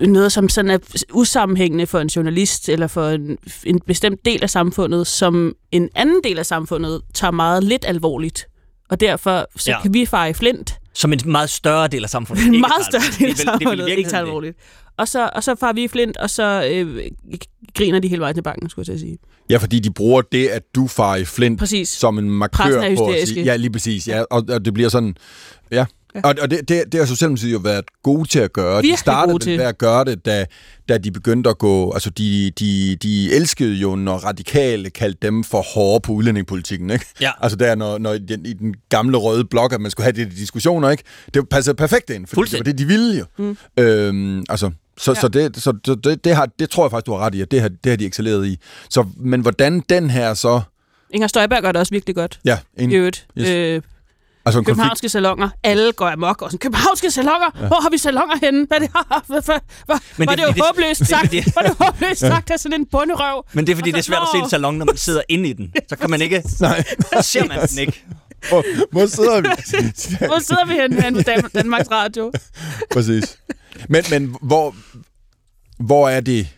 [0.00, 0.78] noget, som sådan er
[1.12, 6.20] usammenhængende for en journalist eller for en, en bestemt del af samfundet, som en anden
[6.24, 8.46] del af samfundet tager meget lidt alvorligt.
[8.90, 9.82] Og derfor så Ja.
[9.82, 10.74] kan vi fare i flint.
[10.94, 12.46] Som en meget større del af samfundet.
[12.54, 14.28] En meget større del af det vel- det vel i samfundet ikke tager det.
[14.28, 14.56] alvorligt.
[14.96, 17.04] Og så, og så farer vi i flint, og så øh,
[17.74, 19.18] griner de hele vejen til banken, skulle jeg til at sige.
[19.50, 21.88] Ja, fordi de bruger det, at du farer i flint Præcis.
[21.88, 24.88] som en markør er på at sige, ja, lige præcis, ja, og, og det bliver
[24.88, 25.14] sådan,
[25.72, 25.84] ja.
[26.14, 28.74] Og, og det, det, det har Socialdemokratiet jo været gode til at gøre.
[28.74, 29.56] Virkelig de startede gode til.
[29.56, 30.46] med at gøre det, da,
[30.88, 31.92] da de begyndte at gå...
[31.92, 37.06] Altså, de, de, de elskede jo, når radikale kaldte dem for hårde på udlændingepolitikken, ikke?
[37.20, 37.30] Ja.
[37.40, 40.24] Altså, der, når, når i, den, i den gamle røde blok, at man skulle have
[40.24, 41.02] de diskussioner, ikke?
[41.34, 43.24] Det passede perfekt ind, fordi det var det, de ville jo.
[43.38, 43.56] Mm.
[43.76, 45.20] Øhm, altså, så, ja.
[45.20, 47.40] så, det, så, så det, det, har, det tror jeg faktisk, du har ret i,
[47.40, 48.58] at det har, det har de excelleret i.
[48.90, 50.60] Så, men hvordan den her så...
[51.10, 52.40] Inger Støjberg gør det også virkelig godt.
[52.44, 53.26] Ja, en, I øvrigt.
[53.38, 53.48] Yes.
[53.48, 53.82] Øh, altså en
[54.44, 55.48] konflikt, københavnske salonger.
[55.62, 56.42] Alle går amok.
[56.42, 57.50] Og sådan, københavnske salonger?
[57.60, 57.66] Ja.
[57.66, 58.66] Hvor har vi salonger henne?
[58.66, 58.90] Hvad er det?
[59.26, 61.20] Hvad, hvad, hvad, Men var det det, er det jo det- håbløst det sagt?
[61.26, 63.44] fordi- Var det håbløst sagt af sådan en bunderøv?
[63.52, 64.96] Men det er fordi, Og det er så- svært at se en salon, når man
[64.96, 65.72] sidder inde i den.
[65.88, 66.42] Så kan man ikke...
[66.60, 66.84] Nej.
[67.12, 68.04] Så ser man den ikke.
[68.48, 69.48] Hvor, hvor sidder vi?
[70.26, 72.32] Hvor sidder vi henne, henne på Dan- Danmarks Radio?
[72.92, 73.38] Præcis.
[73.88, 74.74] Men, men hvor,
[75.78, 76.48] hvor er det...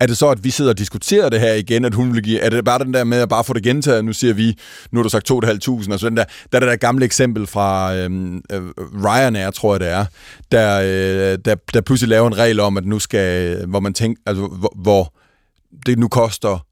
[0.00, 2.40] Er det så, at vi sidder og diskuterer det her igen, at hun vil give...
[2.40, 4.04] Er det bare den der med at bare få det gentaget?
[4.04, 4.58] Nu siger vi,
[4.90, 7.96] nu har du sagt 2.500, altså den der, der er det der gamle eksempel fra
[7.96, 8.62] øhm, øh,
[9.04, 10.04] Ryanair, tror jeg det er,
[10.52, 14.22] der, øh, der, der pludselig laver en regel om, at nu skal, hvor man tænker,
[14.26, 15.14] altså hvor, hvor
[15.86, 16.66] det nu koster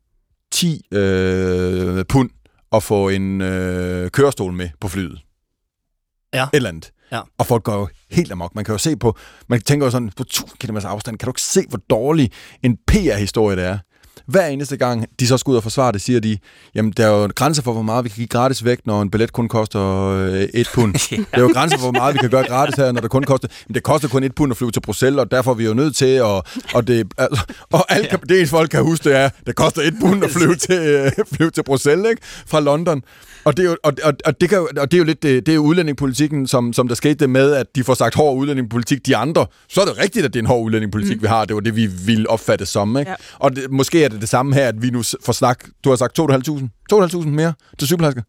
[0.53, 2.31] 10 øh, pund
[2.73, 5.19] at få en øh, kørestol med på flyet.
[6.35, 6.43] Ja.
[6.43, 6.93] Et eller andet.
[7.13, 7.21] Ja.
[7.39, 8.55] Og folk går jo helt amok.
[8.55, 9.17] Man kan jo se på,
[9.49, 12.31] man tænker jo sådan, på 1000 km afstand, kan du ikke se, hvor dårlig
[12.63, 13.79] en PR-historie det er?
[14.27, 16.39] Hver eneste gang, de så skal ud og forsvare det, siger de,
[16.75, 19.11] jamen der er jo grænser for, hvor meget vi kan give gratis væk, når en
[19.11, 20.95] billet kun koster øh, et pund.
[21.31, 23.23] Der er jo grænser for, hvor meget vi kan gøre gratis her, når det kun
[23.23, 23.49] koster...
[23.67, 25.75] Men det koster kun et pund at flyve til Bruxelles, og derfor er vi jo
[25.75, 26.43] nødt til at...
[26.75, 29.95] Og, det, altså, og alt kan, det, folk kan huske, det er, det koster et
[30.01, 32.23] pund at flyve til, øh, flyve til Bruxelles, ikke?
[32.47, 33.03] Fra London.
[33.47, 35.23] Og det er jo, og, og, og det, kan, jo- og det er jo lidt
[35.23, 38.15] det, det er jo udlændingepolitikken, som, som der skete det med, at de får sagt
[38.15, 39.47] hård udlændingepolitik, de andre.
[39.69, 41.23] Så er det rigtigt, at det er en hård udlændingepolitik, mm.
[41.23, 41.45] vi har.
[41.45, 42.99] Det var det, vi ville opfatte som.
[42.99, 43.11] Ikke?
[43.11, 43.17] Ja.
[43.39, 45.65] Og det, måske er det det samme her, at vi nu får snak...
[45.85, 46.25] Du har sagt 2.500.
[46.93, 48.23] 2.500 mere til sygeplejersker.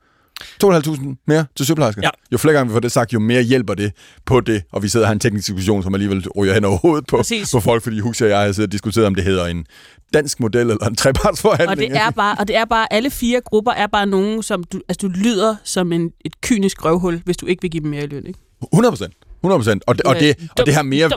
[0.63, 2.01] 2.500 mere til sygeplejersker.
[2.03, 2.09] Ja.
[2.31, 3.91] Jo flere gange vi får det sagt, jo mere hjælper det
[4.25, 4.63] på det.
[4.71, 7.17] Og vi sidder og har en teknisk diskussion, som alligevel ryger hen over hovedet på,
[7.17, 7.51] Præcis.
[7.51, 9.65] på folk, fordi Huxi og jeg har siddet og diskuteret, om det hedder en
[10.13, 11.69] dansk model eller en trepartsforhandling.
[11.69, 14.63] Og det er bare, og det er bare, alle fire grupper er bare nogen, som
[14.63, 17.89] du, altså du lyder som en, et kynisk røvhul, hvis du ikke vil give dem
[17.91, 18.39] mere i løn, ikke?
[18.73, 19.13] 100 procent.
[19.43, 19.83] 100 procent.
[19.87, 21.09] Og, det- og, det, dum- og det har mere...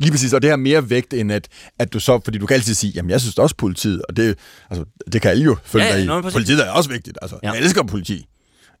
[0.00, 2.20] Lige præcis, og det har mere vægt, end at, at du så...
[2.24, 4.38] Fordi du kan altid sige, jamen jeg synes også politiet, og det,
[4.70, 6.30] altså, det kan alle jo følge Ja, ja, dig i.
[6.32, 7.18] Politiet er også vigtigt.
[7.22, 7.50] Altså, ja.
[7.52, 8.26] Jeg elsker politi.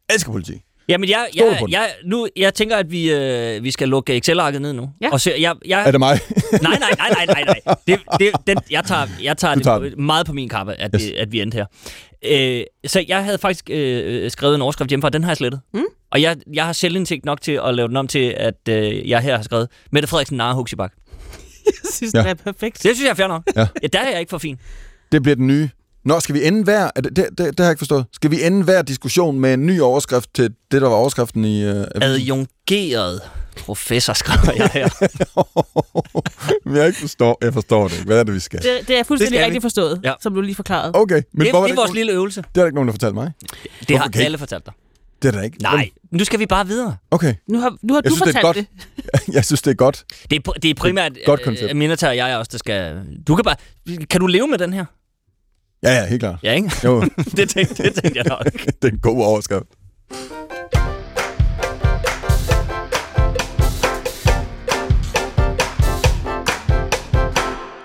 [0.08, 0.62] Jeg elsker politi.
[0.88, 1.70] Jamen, jeg, jeg, den.
[1.70, 4.90] jeg, nu, jeg tænker, at vi, øh, vi skal lukke Excel-arket ned nu.
[5.00, 5.10] Ja.
[5.12, 6.18] Og så, jeg, jeg, Er det mig?
[6.62, 7.74] nej, nej, nej, nej, nej, nej.
[7.86, 10.90] Det, det, den, jeg tager, jeg tager, Du tager det meget på min kappe, at,
[10.94, 11.02] Yes.
[11.02, 11.12] yes.
[11.18, 11.66] at vi endte her.
[12.26, 15.60] Øh, så jeg havde faktisk øh, skrevet en overskrift hjemmefra, den har jeg slettet.
[15.74, 15.84] Mm.
[16.10, 19.20] Og jeg, jeg har selvindsigt nok til at lave den om til, at øh, jeg
[19.20, 20.92] her har skrevet, Mette Frederiksen Nare Huxibak.
[21.66, 22.22] Jeg synes, ja.
[22.22, 22.74] det er perfekt.
[22.82, 23.42] Det synes jeg er fair nok.
[23.56, 23.66] Ja.
[23.82, 24.56] ja der er jeg ikke for fin.
[25.12, 25.68] Det bliver den nye.
[26.04, 26.90] Nå, skal vi ende hver...
[26.96, 28.04] er Det, det, det, det har jeg ikke forstået.
[28.12, 31.70] Skal vi ende hver diskussion med en ny overskrift til det, der var overskriften i...
[31.70, 33.20] Uh, Adjungeret
[33.58, 34.88] professor, skriver jeg her.
[36.78, 37.38] jeg ikke forstår.
[37.44, 38.06] Jeg forstår det ikke.
[38.06, 38.62] Hvad er det, vi skal?
[38.62, 40.12] Det, det er fuldstændig Det rigtigt forstået, Ja.
[40.20, 40.90] som du lige forklarede.
[40.94, 42.40] Okay, men Det, hvorfor det er vores lille øvelse.
[42.40, 43.32] det er der ikke nogen, der fortalte mig.
[43.88, 44.74] Det har I- alle fortalt dig.
[45.22, 45.62] Det er der ikke.
[45.62, 46.96] Nej, nu skal vi bare videre.
[47.10, 49.16] Okay, Nu har, nu har Jeg du synes, det er fortalt godt.
[49.26, 49.34] det.
[49.34, 50.04] jeg synes, det er godt.
[50.30, 51.70] Det er, det er primært godt koncept.
[51.70, 53.00] øh, Minata og jeg også, der skal...
[53.26, 53.56] Du kan bare...
[54.10, 54.84] Kan du leve med den her?
[55.82, 56.38] Ja, ja, helt klart.
[56.42, 56.72] Ja, ikke?
[56.84, 57.00] Jo,
[57.36, 58.44] det, tænkte, det tænkte jeg nok.
[58.82, 59.66] det er en god overskrift.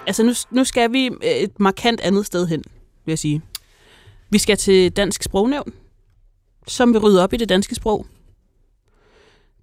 [0.08, 2.64] Altså, nu, nu skal vi øh, et markant andet sted hen,
[3.06, 3.42] vil jeg sige.
[4.30, 5.74] Vi skal til Dansk Sprognævn,
[6.68, 8.06] som vil rydde op i det danske sprog.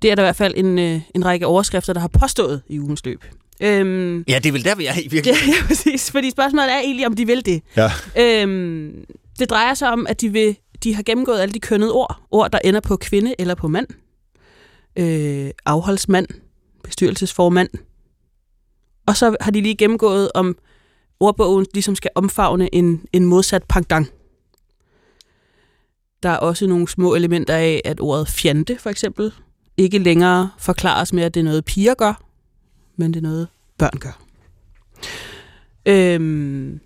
[0.02, 2.80] Det er der i hvert fald en, øh, en række overskrifter, der har påstået i
[2.80, 3.24] ugens løb.
[3.62, 5.34] Øhm, Ja, det er vel der, vi er i ja, virkelig.
[5.46, 6.10] ja, præcis.
[6.10, 7.62] Fordi spørgsmålet er egentlig, om de vil det.
[7.76, 7.90] Ja.
[8.18, 9.04] Øhm,
[9.38, 12.20] det drejer sig om, at de, vil, de har gennemgået alle de kønnede ord.
[12.30, 13.86] Ord, der ender på kvinde eller på mand.
[14.96, 16.26] Øh, afholdsmand,
[16.84, 17.68] bestyrelsesformand.
[19.06, 20.56] Og så har de lige gennemgået, om
[21.20, 24.12] ordbogen ligesom skal omfavne en, en modsat pendant.
[26.22, 29.32] Der er også nogle små elementer af, at ordet fjante, for eksempel,
[29.80, 32.22] ikke længere forklares med, at det er noget piger gør,
[32.96, 34.20] men det er noget børn gør.
[35.86, 36.80] Øhm,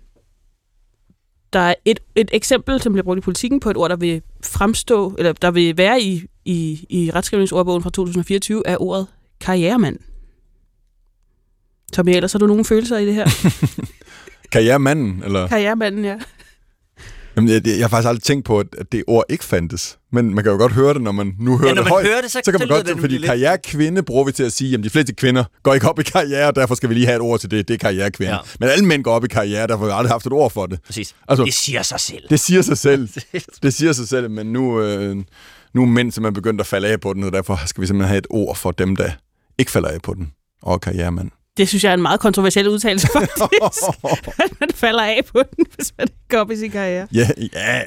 [1.53, 4.21] der er et, et eksempel, som bliver brugt i politikken på et ord, der vil
[4.43, 9.07] fremstå, eller der vil være i, i, i retskrivningsordbogen fra 2024, er ordet
[9.39, 9.99] karrieremand.
[11.93, 13.27] Tommy, ellers har du nogle følelser i det her?
[14.51, 15.47] Karrieremanden, eller?
[15.47, 16.19] Karrieremanden, ja.
[17.35, 19.97] Jamen, jeg, jeg har faktisk aldrig tænkt på, at det ord ikke fandtes.
[20.11, 22.05] Men man kan jo godt høre det, når man nu hører Ja, når det højt.
[22.07, 24.51] hører det, så- så kan man godt, det fordi lidt- karrierekvinde bruger vi til at
[24.53, 27.05] sige, at de fleste kvinder går ikke op i karriere, og derfor skal vi lige
[27.05, 27.67] have et ord til det.
[27.67, 28.33] Det er karrierekvinde.
[28.33, 28.39] Ja.
[28.59, 30.65] Men alle mænd går op i karriere, derfor har vi aldrig haft et ord for
[30.65, 30.79] det.
[30.85, 31.15] Præcis.
[31.27, 32.23] Altså- det siger sig selv.
[32.29, 33.09] Det siger sig selv.
[33.63, 35.15] Det siger sig selv, men nu, øh,
[35.73, 38.09] nu er mænd simpelthen begyndt at falde af på den, og derfor skal vi simpelthen
[38.09, 39.09] have et ord for dem, der
[39.57, 40.31] ikke falder af på den.
[40.61, 41.31] Og karrieremand.
[41.57, 43.43] Det synes jeg er en meget kontroversiel udtalelse, faktisk.
[44.39, 47.07] at man falder af på den, hvis man ikke går op i sin karriere.
[47.13, 47.81] Ja, ja.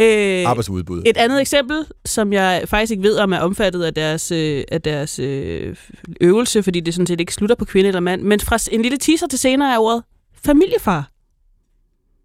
[0.00, 1.02] Øh, Arbejdsudbud.
[1.06, 4.82] et andet eksempel, som jeg faktisk ikke ved, om er omfattet af deres, øh, af
[4.82, 5.76] deres øh,
[6.20, 8.98] øvelse, fordi det sådan set ikke slutter på kvinde eller mand, men fra en lille
[8.98, 10.02] teaser til senere er ordet
[10.44, 11.10] familiefar.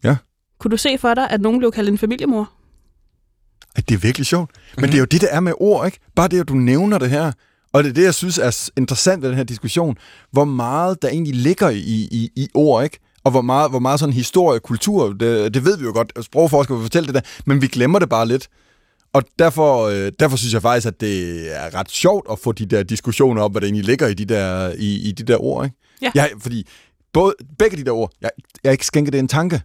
[0.04, 0.16] Ja.
[0.60, 2.52] Kunne du se for dig, at nogen blev kaldt en familiemor?
[3.76, 4.52] At det er virkelig sjovt.
[4.78, 6.00] Men det er jo det, der er med ord, ikke?
[6.16, 7.32] Bare det, at du nævner det her.
[7.74, 9.98] Og det er det, jeg synes er interessant ved den her diskussion.
[10.32, 13.00] Hvor meget der egentlig ligger i, i, i ord, ikke?
[13.24, 16.26] Og hvor meget, hvor meget sådan historie, kultur, det, det ved vi jo godt.
[16.26, 18.48] Sprogforskere vil fortælle det der, men vi glemmer det bare lidt.
[19.14, 22.66] Og derfor, øh, derfor synes jeg faktisk, at det er ret sjovt at få de
[22.66, 25.66] der diskussioner op, hvad der egentlig ligger i de der, i, i de der ord,
[25.66, 25.78] ikke?
[26.02, 26.12] Ja.
[26.16, 26.68] Jeg, fordi
[27.14, 28.30] både, begge de der ord, jeg,
[28.64, 29.62] jeg ikke skænket det en tanke.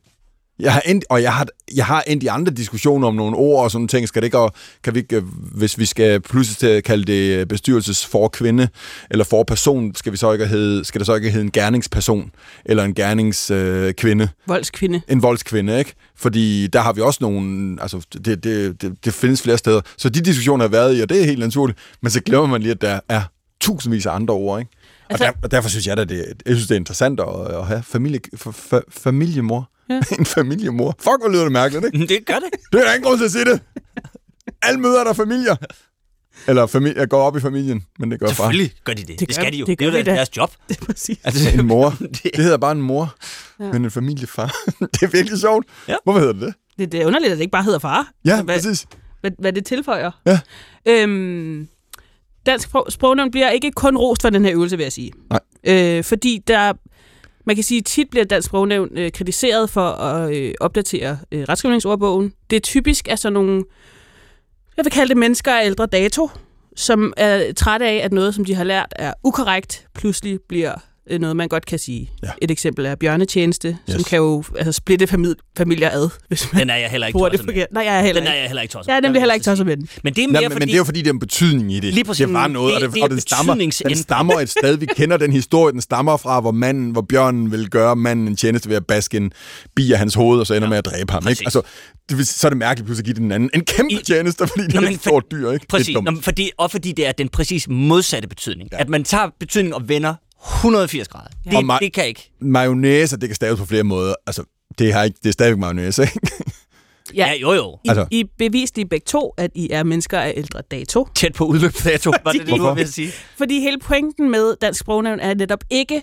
[0.61, 3.65] Jeg har endt, og jeg har, jeg har endt i andre diskussioner om nogle ord
[3.65, 4.09] og sådan ting.
[4.09, 4.53] Skal det ikke, og
[4.85, 5.23] kan vi ikke, øh,
[5.55, 8.69] hvis vi skal pludselig til at kalde det bestyrelses for kvinde
[9.11, 12.31] eller for person, skal, vi så ikke hedde, skal det så ikke hedde en gerningsperson
[12.65, 13.87] eller en gerningskvinde?
[13.87, 14.29] Øh, kvinde?
[14.47, 15.01] Voldskvinde.
[15.09, 15.95] en voldskvinde, ikke?
[16.17, 19.81] Fordi der har vi også nogle, altså det, det, det, det findes flere steder.
[19.97, 21.79] Så de diskussioner har været i, og det er helt naturligt.
[22.03, 23.23] Men så glemmer man lige, at der er
[23.61, 24.71] tusindvis af andre ord, ikke?
[25.11, 26.17] Altså- og, der, og derfor synes jeg, at det,
[26.47, 29.71] jeg synes, det er interessant at, at have familie, fa, fa, familiemor.
[29.89, 30.01] Ja.
[30.19, 30.95] en familiemor.
[30.99, 32.07] Fuck, hvor lyder det mærkeligt, ikke?
[32.15, 32.51] Det gør det.
[32.73, 33.61] Det er der ingen grund til at sige det.
[34.63, 35.57] Alle møder der er familier.
[36.49, 38.33] Eller familie, jeg går op i familien, men det gør far.
[38.35, 39.21] Selvfølgelig gør de det.
[39.21, 39.67] Det, Det skal de jo.
[39.67, 40.53] det Det, er jo deres job.
[40.69, 41.19] Det er præcis.
[41.25, 41.95] Altså, En mor.
[42.23, 43.15] det, hedder bare en mor,
[43.61, 43.73] Ja.
[43.73, 44.57] men en familiefar.
[44.81, 45.67] det er virkelig sjovt.
[45.89, 45.95] Ja.
[46.05, 46.55] Hvorfor hedder det det?
[46.79, 48.11] Det, det er underligt, at det ikke bare hedder far.
[48.25, 48.87] Ja, hvad, præcis.
[49.21, 50.11] hvad, hvad det tilføjer.
[50.27, 50.41] Ja.
[50.87, 51.69] Øhm,
[52.47, 55.13] dansk sprog- sprognævn bliver ikke kun rost for den her øvelse, vil jeg sige.
[55.31, 55.41] Nej.
[55.65, 56.73] Øh, fordi der,
[57.49, 62.33] man kan sige, tit bliver dansk sprognævn øh, kritiseret for at øh, opdatere øh, retskrivningsordbogen.
[62.51, 63.65] Det er typisk af sådan nogle,
[64.77, 66.31] jeg vil kalde det mennesker af ældre dato,
[66.77, 70.73] som er trætte af, at noget, som de har lært, er ukorrekt, pludselig bliver
[71.21, 72.11] noget, man godt kan sige.
[72.23, 72.29] Ja.
[72.43, 73.95] Et eksempel er bjørnetjeneste, yes.
[73.95, 77.17] som kan jo altså, splitte famili- familier ad, hvis man den er jeg heller ikke
[77.17, 77.67] bruger det forkert.
[77.73, 78.41] Nej, jeg er heller Den er ikke.
[78.41, 79.89] jeg heller ikke tosset Jeg er nemlig heller ikke tosset med den.
[80.05, 80.61] Men det er mere Nej, men, fordi...
[80.63, 81.95] men det er jo fordi, det er en betydning i det.
[81.95, 82.25] Lige præcis.
[82.27, 83.55] Det var noget, og, Det- det, det er og den, stammer,
[83.89, 84.77] den stammer et sted.
[84.77, 88.37] Vi kender den historie, den stammer fra, hvor manden, hvor bjørnen vil gøre manden en
[88.37, 89.33] tjeneste ved at baske en
[89.77, 91.23] bi af hans hoved, og så ender Ja, med at dræbe ham.
[91.23, 91.41] præcis.
[91.41, 91.47] Ikke?
[91.47, 91.63] Altså,
[92.09, 94.47] det, vil- så er det mærkeligt pludselig at give den anden en kæmpe I- tjeneste,
[94.47, 95.51] fordi det Nå, er et stort dyr.
[95.51, 95.67] Ikke?
[95.69, 98.69] Præcis, er Nå, fordi, og fordi det er den præcis modsatte betydning.
[98.73, 98.81] Ja.
[98.81, 101.29] At man tager betydning og vender 180 grader.
[101.45, 102.31] Det, Og mig- det kan ikke.
[102.41, 104.15] Mayonnaise, det kan staves på flere måder.
[104.27, 104.45] Altså,
[104.79, 106.21] det, har ikke, det er stadigvæk mayonnaise, ikke?
[107.15, 107.79] Ja, ja jo jo.
[107.85, 111.09] I, Altså- I bevis lige begge to, at I er mennesker af ældre dato.
[111.15, 112.65] Tæt på udløbsdato, var det det, du Hvorfor?
[112.69, 113.11] var ved at sige?
[113.39, 116.03] Fordi hele pointen med dansk sprognævn er netop ikke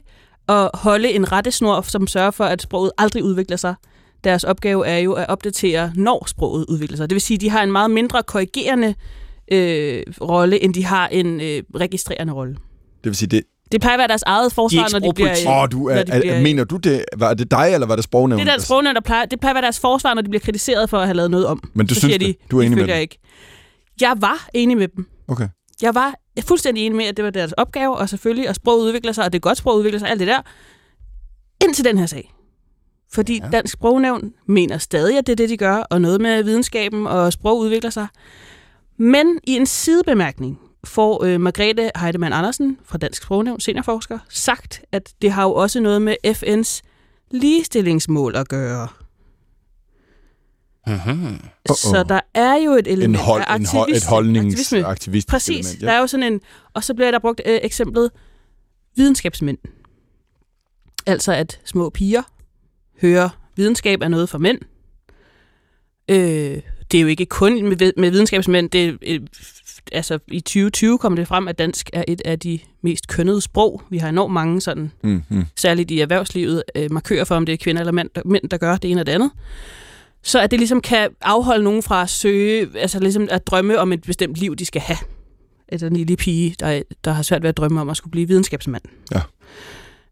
[0.49, 3.75] at holde en rettesnor, som sørger for, at sproget aldrig udvikler sig.
[4.23, 7.09] Deres opgave er jo at opdatere, når sproget udvikler sig.
[7.09, 8.95] Det vil sige, at de har en meget mindre korrigerende
[9.51, 12.53] øh, rolle, end de har en øh, registrerende rolle.
[13.03, 13.41] Det vil sige, det...
[13.71, 15.61] Det plejer at være deres eget forsvar, ikke når de bliver...
[15.63, 17.05] Åh, du er, når de er, bliver- mener du det?
[17.17, 18.45] Var det dig, eller var det sprognævnet?
[18.45, 20.41] Det er dansk sprognævn, der plejer, det plejer at være deres forsvar, når de bliver
[20.41, 21.69] kritiseret for at have lavet noget om.
[21.73, 22.51] Men du så synes siger de, det?
[22.51, 23.19] Du er "I enig med følger dem?" ikke.
[24.01, 25.05] Jeg var enig med dem.
[25.27, 25.47] Okay.
[25.81, 26.13] Jeg var
[26.47, 29.33] fuldstændig enig med, at det var deres opgave, og selvfølgelig, at sproget udvikler sig, og
[29.33, 30.41] det er godt sprog udvikler sig, alt det der.
[31.63, 32.31] Indtil den her sag.
[33.13, 33.49] Fordi ja.
[33.51, 37.33] Dansk Sprognævn mener stadig, at det er det, de gør, og noget med videnskaben og
[37.33, 38.07] sprog udvikler sig.
[38.99, 45.13] Men i en sidebemærkning får øh, Margrethe Heidemann Andersen fra Dansk Sprognævn, seniorforsker, sagt, at
[45.21, 46.81] det har jo også noget med FN's
[47.31, 48.87] ligestillingsmål at gøre.
[50.89, 51.73] Uh-oh.
[51.75, 54.85] Så der er jo et element En, hold, af en hold, et aktivisme- holdnings aktivisme.
[54.85, 55.65] aktivistisk Præcis.
[55.67, 55.81] element.
[55.81, 56.41] Der er jo sådan en...
[56.73, 58.11] Og så bliver der brugt øh, eksemplet
[58.95, 59.57] videnskabsmænd.
[61.05, 62.21] Altså at små piger
[63.01, 64.59] hører, videnskab er noget for mænd.
[66.09, 68.69] Øh, det er jo ikke kun med, med videnskabsmænd.
[68.69, 69.19] Det, er, øh,
[69.91, 73.81] altså i 2020 kom det frem, at dansk er et af de mest kønnede sprog.
[73.89, 75.45] Vi har enormt mange sådan, Mm, mm.
[75.55, 78.57] særligt i erhvervslivet, øh, markører for, om det er kvinder eller mænd der, mænd, der
[78.57, 79.31] gør det ene og det andet.
[80.23, 83.93] Så at det ligesom kan afholde nogen fra at søge, altså ligesom at drømme om
[83.93, 84.97] et bestemt liv, de skal have.
[85.67, 88.27] Altså en lille pige, der, der har svært ved at drømme om at skulle blive
[88.27, 88.83] videnskabsmand.
[89.11, 89.21] Ja.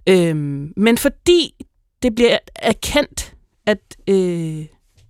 [0.07, 1.65] Øhm, men fordi
[2.03, 3.33] det bliver erkendt,
[3.65, 4.65] at øh,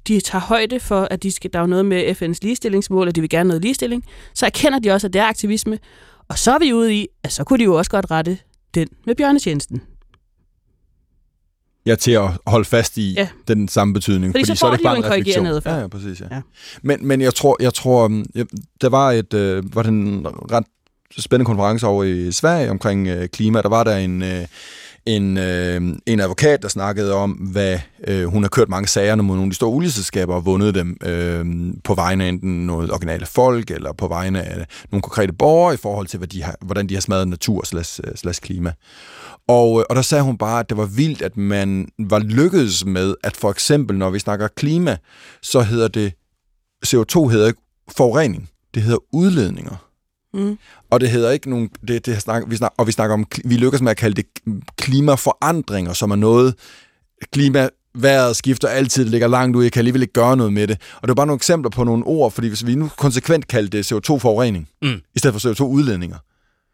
[0.08, 3.16] de tager højde for, at de skal, der er jo noget med FN's ligestillingsmål, og
[3.16, 5.80] de vil gerne noget ligestilling, så erkender de også, at det er aktivisme.
[6.28, 8.38] Og så er vi ude i, at så kunne de jo også godt rette
[8.76, 9.82] den med bjørnetjenesten.
[11.86, 13.30] Ja, til at holde fast i Ja.
[13.48, 14.34] den samme betydning.
[14.34, 15.46] Fordi så er får det ikke bare en refleksion.
[15.46, 15.76] adfærd.
[15.76, 16.22] Ja, ja, præcis.
[16.22, 16.26] Ja.
[16.32, 16.42] Ja.
[16.82, 18.46] Men, men jeg tror, jeg tror um, jeg,
[18.82, 20.66] der var et øh, var det en ret
[21.18, 23.62] spændende konference over i Sverige omkring øh, klima.
[23.62, 24.46] Der var der en, øh,
[25.06, 29.36] en, øh, en advokat, der snakkede om, hvad øh, hun har kørt mange sager mod
[29.36, 31.46] nogle af de store olieselskaber og vundet dem øh,
[31.84, 35.78] på vegne af enten noget originale folk, eller på vegne af nogle konkrete borgere i
[35.78, 37.84] forhold til, hvad de har, hvordan de har smadret natur og
[38.28, 38.74] øh, klima.
[39.48, 42.86] Og, øh, og der sagde hun bare, at det var vildt, at man var lykkedes
[42.86, 44.98] med, at for eksempel, når vi snakker klima,
[45.42, 46.14] så hedder det,
[46.88, 47.62] CO2 hedder ikke
[47.98, 49.83] forurening, det hedder udledninger.
[50.34, 50.58] Mm.
[50.90, 53.58] Og det hedder ikke nogen, det, det snak, vi snakker, og vi snakker om, vi
[53.58, 54.26] lykkes med at kalde det
[54.78, 56.56] klimaforandringer, som er noget,
[57.32, 60.68] klima, vejret skifter altid, det ligger langt ude, jeg kan alligevel ikke gøre noget med
[60.68, 60.78] det.
[60.96, 63.78] Og det er bare nogle eksempler på nogle ord, fordi hvis vi nu konsekvent kaldte
[63.78, 65.02] det CO2-forurening, Mm.
[65.16, 66.18] i stedet for CO2-udledninger,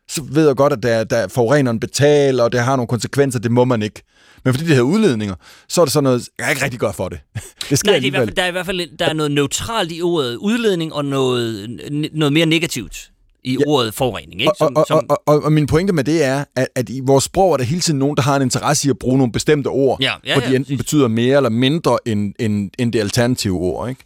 [0.10, 3.52] så ved jeg godt, at der, der forureneren betaler, og det har nogle konsekvenser, det
[3.52, 4.02] må man ikke.
[4.44, 5.36] Men fordi det hedder udledninger,
[5.70, 7.20] så er det sådan noget, jeg er ikke rigtig godt for det.
[7.70, 9.14] Det sker Nej, det er i hvert fald, der er i hvert fald der er
[9.14, 11.70] noget neutralt i ordet udledning, og noget,
[12.14, 13.12] noget mere negativt
[13.50, 13.72] i ja.
[13.72, 14.42] ordet forurening.
[14.42, 14.54] Ikke?
[14.60, 17.24] Og, og, og, og, og, og min pointe med det er, at, at i vores
[17.24, 19.68] sprog er der hele tiden nogen, der har en interesse i at bruge nogle bestemte
[19.68, 23.00] ord, Ja, ja, hvor de ja, enten betyder mere eller mindre end, end, end det
[23.00, 23.90] alternative ord.
[23.90, 24.02] Ikke?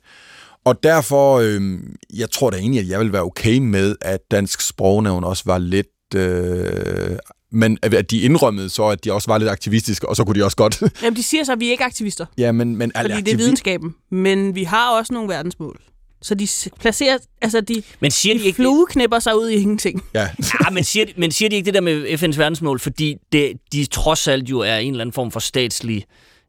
[0.66, 1.80] Og derfor, øh,
[2.14, 5.58] jeg tror da egentlig, at jeg vil være okay med, at dansk sprognævn også var
[5.58, 5.88] lidt...
[6.16, 7.18] Øh,
[7.52, 10.46] men at de indrømmede så, at de også var lidt aktivistiske, og så kunne de
[10.46, 10.84] også godt...
[11.04, 13.38] Jamen, de siger så, at vi er ikke aktivister, ja, men, men fordi det er
[13.38, 13.96] videnskaben.
[14.12, 15.82] Men vi har også nogle verdensmål.
[16.24, 16.48] Så de
[16.80, 18.64] placerer, altså de, men siger de de ikke det?
[18.64, 20.04] flueknipper sig ud i ingenting.
[20.14, 20.30] Ja.
[20.66, 23.54] Ja, men siger, de, men siger de ikke det der med FN's verdensmål, fordi det,
[23.74, 26.06] de trods alt jo er en eller anden form for statslig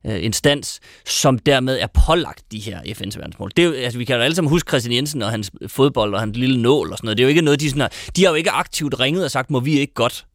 [0.07, 3.51] øh, instans, som dermed er pålagt de her FN's verdensmål.
[3.57, 6.15] Det er jo, altså, vi kan jo alle sammen huske Christian Jensen og hans fodbold
[6.15, 7.19] og hans lille nål og sådan noget.
[7.19, 9.31] Det er jo ikke noget, de sådan har, de har jo ikke aktivt ringet og
[9.31, 10.27] sagt, må vi ikke godt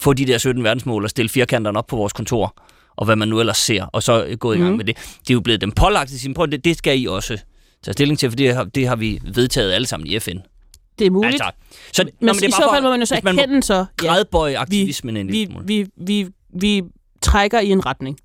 [0.00, 2.56] få de der 17 verdensmål og stille firkanterne op på vores kontor,
[2.96, 4.76] og hvad man nu ellers ser, og så gå i gang Mhm.
[4.76, 4.96] med det.
[4.96, 7.38] Det er jo blevet dem pålagt til sin prøv, det, det skal I også
[7.86, 10.36] tage stilling til, for det har, det har vi vedtaget alle sammen i FN.
[10.98, 11.32] Det er muligt.
[11.32, 11.50] Altså,
[11.92, 15.16] så, men, men i så fald må man jo så erkende så, ja, gradbøje aktivismen
[15.16, 15.66] en vi, lille smule.
[15.66, 16.28] vi, vi,
[16.60, 16.82] vi
[17.22, 18.18] trækker i en retning.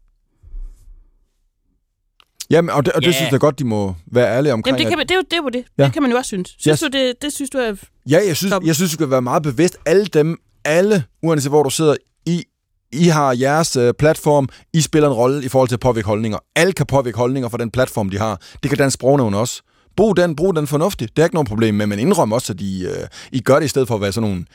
[2.50, 3.12] Jamen, og det, og det Ja.
[3.14, 4.78] synes jeg godt, de må være ærlige omkring.
[4.78, 5.64] Jamen, det, kan, man- det, er jo, det er jo det.
[5.78, 5.84] Ja.
[5.86, 6.56] Det kan man jo også synes.
[6.60, 6.92] Synes Yes.
[6.92, 7.76] du, det, det synes du er...
[8.10, 8.64] Ja, jeg synes, Stop.
[8.64, 9.78] jeg synes, du skal være meget bevidst.
[9.86, 11.96] Alle dem, alle, uanset hvor du sidder,
[12.26, 12.44] I,
[12.92, 16.38] I har jeres uh, platform, I spiller en rolle i forhold til at påvirke holdninger.
[16.56, 18.42] Alle kan påvirke holdninger fra den platform, de har.
[18.64, 19.62] Det kan Dansk Sprognævn også.
[19.98, 21.16] Brug den, brug den fornuftigt.
[21.16, 22.92] Det er ikke noget problem med, men indrøm også, at I, uh,
[23.32, 24.46] I gør det i stedet for at være sådan nogle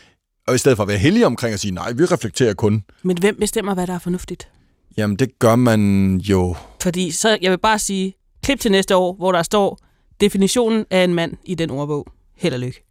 [0.46, 2.84] og i stedet for at være heldige omkring at sige, nej, vi reflekterer kun.
[3.02, 4.48] Men hvem bestemmer, hvad der er fornuftigt?
[4.96, 6.56] Jamen, det gør man jo.
[6.82, 9.78] Fordi så, jeg vil bare sige, klip til næste år, hvor der står
[10.20, 12.06] definitionen af en mand i den ordbog.
[12.36, 12.84] Held og lykke.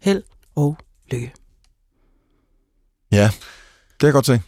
[0.00, 0.22] Held
[0.56, 0.76] og
[1.10, 1.32] lykke.
[3.12, 3.30] Ja,
[4.00, 4.40] kan jeg godt se.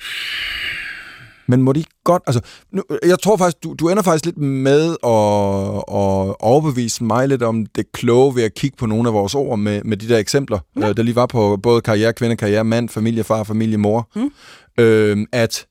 [1.50, 2.22] Men må de godt...
[2.26, 2.40] Altså,
[2.72, 7.42] nu, jeg tror faktisk, du, du ender faktisk lidt med at, at overbevise mig lidt
[7.42, 10.18] om det kloge ved at kigge på nogle af vores ord med, med de der
[10.18, 10.88] eksempler, ja.
[10.88, 14.10] øh, der lige var på både karriere, kvinde, karriere, mand, familie, far, familie, mor.
[14.16, 14.30] Mm.
[14.78, 15.66] Øh, at...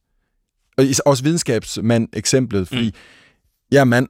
[0.78, 2.96] Og også videnskabsmand eksemplet, fordi mm.
[3.72, 4.08] jeg er mand,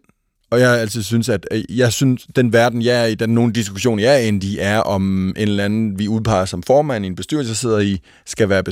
[0.52, 3.30] og jeg har altid synes, at øh, jeg synes, den verden, jeg er i, den
[3.30, 7.08] nogle diskussioner, jeg er i, er om en eller anden, vi udpeger som formand i
[7.08, 8.64] en bestyrelse, sidder i, skal være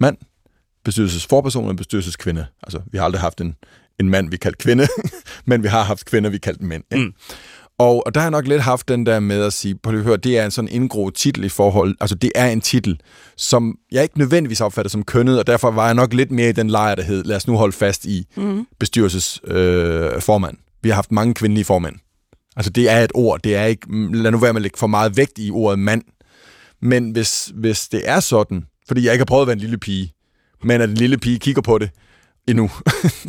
[0.00, 0.16] bestyrelsesmand,
[0.84, 2.46] bestyrelsesforperson og bestyrelseskvinde.
[2.62, 3.56] Altså, vi har aldrig haft en,
[4.00, 4.88] en mand, vi kaldte kvinde,
[5.46, 6.84] men vi har haft kvinder, vi kaldte mænd.
[6.92, 7.04] Ikke?
[7.04, 7.12] Mm.
[7.78, 10.04] Og, og der har jeg nok lidt haft den der med at sige, på det
[10.04, 13.00] hør, det er en sådan indgroet titel i forhold, altså det er en titel,
[13.36, 16.52] som jeg ikke nødvendigvis opfatter som kønnet, og derfor var jeg nok lidt mere i
[16.52, 18.66] den lejr, der hed, lad os nu holde fast i Mm.
[18.80, 20.14] bestyrelsesformand.
[20.14, 20.56] Øh, formand.
[20.82, 21.94] vi har haft mange kvindelige formænd.
[22.56, 24.86] Altså det er et ord, det er ikke, lad nu være med at lægge for
[24.86, 26.02] meget vægt i ordet mand.
[26.82, 29.78] Men hvis, hvis det er sådan, fordi jeg ikke har prøvet at være en lille
[29.78, 30.12] pige,
[30.64, 31.90] men at en lille pige kigger på det
[32.48, 32.70] endnu.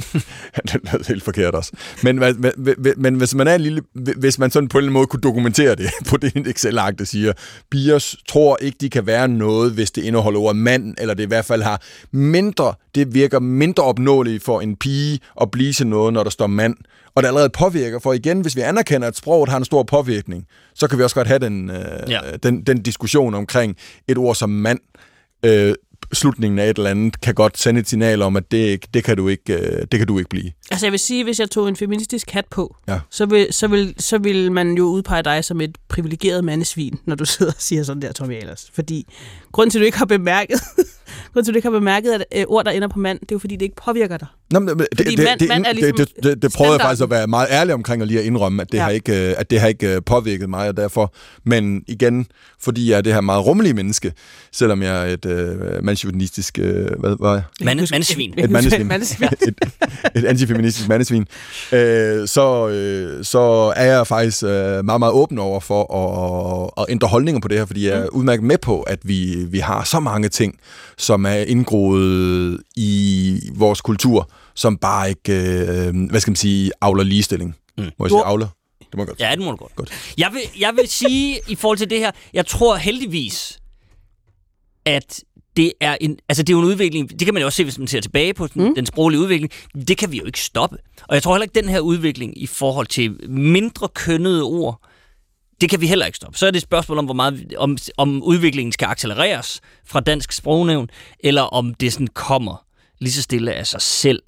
[0.67, 1.71] det er helt forkert også.
[2.03, 2.53] Men, men,
[2.97, 3.81] men, hvis man er en lille,
[4.17, 7.05] hvis man sådan på en eller anden måde kunne dokumentere det på det Excel-ark, der
[7.05, 7.33] siger,
[7.71, 11.27] bier tror ikke, de kan være noget, hvis det indeholder ordet mand, eller det i
[11.27, 11.81] hvert fald har
[12.11, 16.47] mindre, det virker mindre opnåeligt for en pige at blive til noget, når der står
[16.47, 16.75] mand.
[17.15, 20.45] Og det allerede påvirker, for igen, hvis vi anerkender, at sproget har en stor påvirkning,
[20.75, 22.19] så kan vi også godt have den, øh, Ja.
[22.43, 23.75] den, den diskussion omkring
[24.07, 24.79] et ord som mand,
[25.45, 25.73] øh,
[26.13, 29.17] slutningen af et eller andet, kan godt sende et signal om, at det, det, kan,
[29.17, 30.51] du ikke, øh, det kan du ikke blive.
[30.71, 32.99] Altså jeg vil sige, hvis jeg tog en feministisk hat på, Ja.
[33.09, 37.15] så, vil, så, vil, så vil man jo udpege dig som et privilegeret mandesvin, når
[37.15, 38.71] du sidder og siger sådan der, Tommy Ahlers.
[38.73, 39.05] Fordi
[39.51, 40.61] grunden til, at du ikke har bemærket,
[41.33, 43.31] grunden til, at du ikke har bemærket, at øh, ord, der ender på mand, det
[43.31, 44.27] er jo fordi, det ikke påvirker dig.
[44.51, 46.53] Nå, men, det, det, Fordi det, mand- det, mand er ligesom det, det, det, det
[46.53, 48.83] prøvede jeg faktisk at være meget ærlig omkring og lige at indrømme, at det, Ja.
[48.83, 51.13] har, ikke, øh, at det har ikke øh, påvirket mig, og derfor,
[51.45, 52.25] men igen,
[52.61, 54.13] fordi jeg er det her meget rummelige menneske,
[54.51, 57.43] selvom jeg er et øh, mandsjuvenistisk, øh, hvad var jeg?
[57.61, 58.33] Mand, mandsvin.
[58.37, 58.87] Et mandesvin.
[58.93, 59.27] mandesvin.
[59.47, 59.55] et,
[60.15, 61.25] et antifeministisk mandesvin.
[61.71, 64.49] Øh, så, øh, så er jeg faktisk øh,
[64.85, 65.81] meget, meget åben over for
[66.77, 69.35] at, at ændre holdninger på det her, fordi jeg er udmærket med på, at vi,
[69.49, 70.55] vi har så mange ting,
[70.97, 77.03] som er indgroet i vores kultur, som bare ikke, øh, hvad skal man sige, avler
[77.03, 77.55] ligestilling.
[77.77, 77.83] Mm.
[77.99, 78.47] Må jeg sige avler?
[78.79, 79.19] Det må jeg godt.
[79.19, 79.75] Ja, det må du godt.
[79.75, 80.13] Godt.
[80.17, 83.59] Jeg vil, jeg vil sige, i forhold til det her, jeg tror heldigvis,
[84.85, 85.23] at
[85.57, 87.63] det er en, altså det er jo en udvikling, det kan man jo også se,
[87.63, 88.75] hvis man ser tilbage på den, mm.
[88.75, 89.51] den sproglige udvikling,
[89.87, 90.77] det kan vi jo ikke stoppe.
[91.07, 94.88] Og jeg tror heller ikke, den her udvikling i forhold til mindre kønnede ord,
[95.61, 96.37] det kan vi heller ikke stoppe.
[96.37, 100.31] Så er det et spørgsmål om, hvor meget, om, om udviklingen skal accelereres fra dansk
[100.31, 100.89] sprognævn,
[101.19, 102.65] eller om det sådan kommer
[102.99, 104.21] lige så stille af sig selv.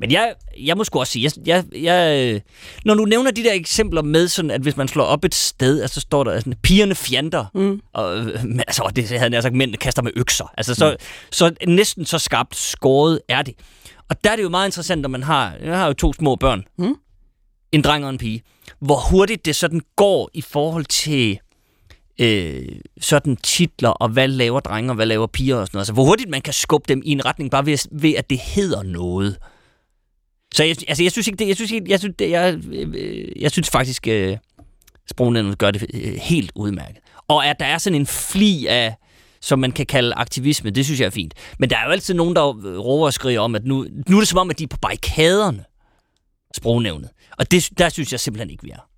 [0.00, 2.40] Men jeg, jeg må sgu også sige, jeg, jeg, jeg, øh,
[2.84, 5.82] når du nævner de der eksempler med, sådan, at hvis man slår op et sted,
[5.82, 7.80] altså, så står der sådan, pigerne fjanter, mm.
[7.92, 10.52] og øh, men, altså, det havde jeg sagt, mændene kaster med økser.
[10.56, 10.96] Altså, så, mm.
[11.32, 13.54] så næsten så skarpt skåret er det.
[14.10, 16.36] Og der er det jo meget interessant, når man har, jeg har jo to små
[16.36, 16.94] børn, Mm.
[17.72, 18.42] en dreng og en pige,
[18.80, 21.38] hvor hurtigt det sådan går i forhold til
[22.20, 22.68] øh,
[23.00, 25.82] sådan titler, og hvad laver drenge, og hvad laver piger og sådan noget.
[25.82, 28.38] Altså, hvor hurtigt man kan skubbe dem i en retning, bare ved, ved at det
[28.38, 29.38] hedder noget.
[30.54, 33.42] Så jeg, altså, jeg synes ikke, det, jeg synes ikke, jeg synes, det, jeg, øh,
[33.42, 34.36] jeg synes faktisk, øh,
[35.10, 36.98] sprognævnet gør det øh, helt udmærket.
[37.28, 38.94] Og at der er sådan en fli af,
[39.40, 41.34] som man kan kalde aktivisme, det synes jeg er fint.
[41.58, 42.42] Men der er jo altid nogen, der
[42.78, 44.78] råber og skriger om, at nu, nu er det som om, at de er på
[44.82, 45.64] barrikaderne,
[46.54, 47.08] sprognævnet.
[47.38, 48.88] Og det, der synes jeg simpelthen ikke, vi er.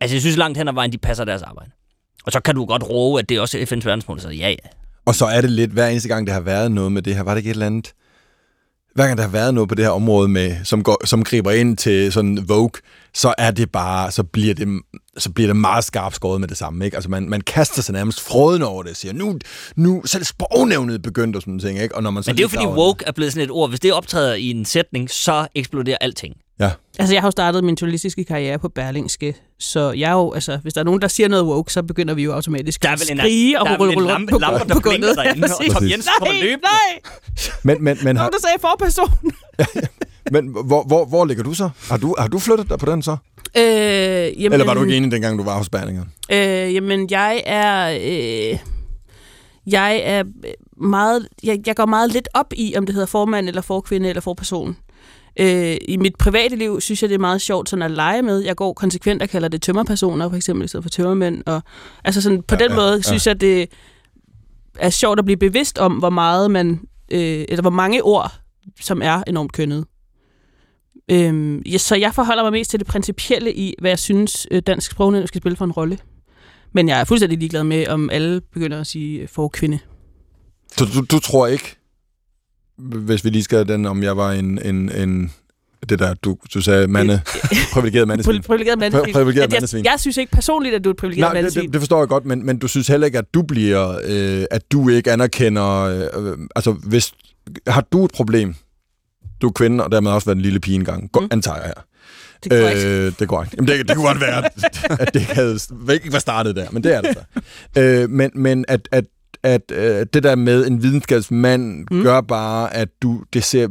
[0.00, 1.70] Altså, jeg synes langt hen ad vejen, de passer deres arbejde.
[2.26, 4.68] Og så kan du godt råbe, at det er også FN's verdensmål, så ja, ja.
[5.04, 7.22] Og så er det lidt, hver eneste gang, der har været noget med det her,
[7.22, 7.92] var det ikke et eller andet?
[8.94, 11.50] Hver gang der har været noget på det her område, med, som, går, som griber
[11.50, 12.70] ind til sådan Vogue,
[13.14, 14.82] så er det bare, så bliver det,
[15.18, 16.84] så bliver det meget skarpt skåret med det samme.
[16.84, 16.96] Ikke?
[16.96, 19.38] Altså man, man kaster sig nærmest fråden over det og siger, nu,
[19.76, 21.82] nu selv sprognævnet begyndt og sådan ting.
[21.82, 21.96] Ikke?
[21.96, 23.68] Og når man så Men det er jo fordi woke er blevet sådan et ord.
[23.68, 26.34] Hvis det optræder i en sætning, så eksploderer alting.
[26.60, 26.70] Ja.
[26.98, 30.56] Altså, jeg har jo startet min journalistiske karriere på Berlingske, så jeg er jo, altså,
[30.56, 32.92] hvis der er nogen, der siger noget woke, så begynder vi jo automatisk Der er
[32.92, 35.16] at vel en, skrige og rulle rundt lampe, på, lamper, der på gulvet.
[35.16, 35.72] derinde, og.
[35.72, 36.62] Tom Jensen kommer nej, løbende.
[36.62, 37.00] nej,
[37.62, 39.10] Men, men, men, har, nogen, der sagde forperson.
[40.30, 41.70] men hvor, hvor, hvor ligger du så?
[41.90, 43.16] Har du, har du flyttet dig på den så?
[43.56, 46.04] Øh, jamen, Eller var du ikke enig, dengang du var hos Berlinger?
[46.32, 47.98] Øh, jamen, jeg er...
[48.00, 48.58] Øh,
[49.66, 50.24] jeg er
[50.76, 51.28] meget...
[51.44, 54.76] Jeg, jeg går meget lidt op i, om det hedder formand, eller forkvinde, eller forperson.
[55.40, 58.38] Øh, I mit private liv synes jeg, det er meget sjovt sådan at lege med.
[58.38, 61.42] Jeg går konsekvent og kalder det tømmerpersoner, for eksempel, i stedet for tømmermænd.
[61.46, 61.62] Og,
[62.04, 63.00] altså sådan, på Ja, den ja, måde ja.
[63.00, 63.68] synes jeg, det
[64.78, 66.80] er sjovt at blive bevidst om, hvor meget man...
[67.12, 68.32] Øh, eller hvor mange ord,
[68.80, 69.84] som er enormt kønnet.
[71.12, 74.62] Øhm, ja, så jeg forholder mig mest til det principielle i, hvad jeg synes, øh,
[74.66, 75.98] dansk sprognævn skal spille for en rolle.
[76.74, 79.78] Men jeg er fuldstændig ligeglad med, om alle begynder at sige for kvinde.
[80.76, 81.76] Så du, du tror ikke,
[82.78, 85.32] hvis vi lige skal den, om jeg var en, en, en
[85.88, 87.20] det der, du, du sagde, mande,
[87.72, 88.36] privilegeret mandesvin.
[88.36, 89.04] Pri- Privilegeret mandesvin.
[89.08, 89.84] Pri- privilegeret At jeg, mandesvin.
[89.84, 91.64] jeg synes ikke personligt, at du er et privilegeret Nej, det, mandesvin.
[91.64, 94.44] det, det forstår jeg godt, men, men du synes heller ikke, at du bliver, øh,
[94.50, 97.12] at du ikke anerkender, øh, altså hvis,
[97.66, 98.54] har du et problem,
[99.42, 101.20] du er kvinde, og dermed også været en lille pige engang, mm.
[101.20, 101.28] Mm.
[101.30, 101.74] antager jeg.
[102.44, 102.88] det går ikke.
[102.88, 103.54] Øh, det er korrekt.
[103.56, 104.52] Jamen, det, det kunne godt være, at,
[105.00, 105.58] at det havde,
[105.92, 107.40] ikke var startet der, men det er det så.
[107.80, 109.04] Øh, men men at, at,
[109.44, 112.02] at øh, det der med en videnskabsmand mm.
[112.02, 113.68] Gør bare, at du det ser,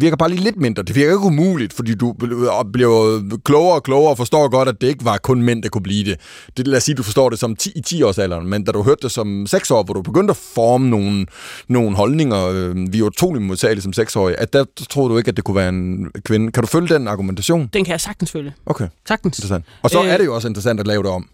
[0.00, 0.82] virker bare lige lidt mindre.
[0.82, 4.80] Det virker ikke umuligt, fordi du bl- bliver klogere og klogere og forstår godt, at
[4.80, 6.20] det ikke var kun mænd, der kunne blive det.
[6.56, 9.02] det lad os sige, du forstår det som 10, i 10-årsalderen, men da du hørte
[9.02, 11.26] det som 6 år, hvor du begyndte at forme nogle,
[11.68, 15.36] nogle holdninger, øh, vi er utrolig modtagelige som 6-årige, at der troede du ikke, at
[15.36, 16.52] det kunne være en kvinde.
[16.52, 17.68] Kan du følge den argumentation?
[17.72, 18.52] Den kan jeg sagtens følge.
[18.66, 19.38] Okay, Sagtens.
[19.38, 19.64] interessant.
[19.82, 20.08] Og så Øh.
[20.08, 21.28] er det jo også interessant at lave det om.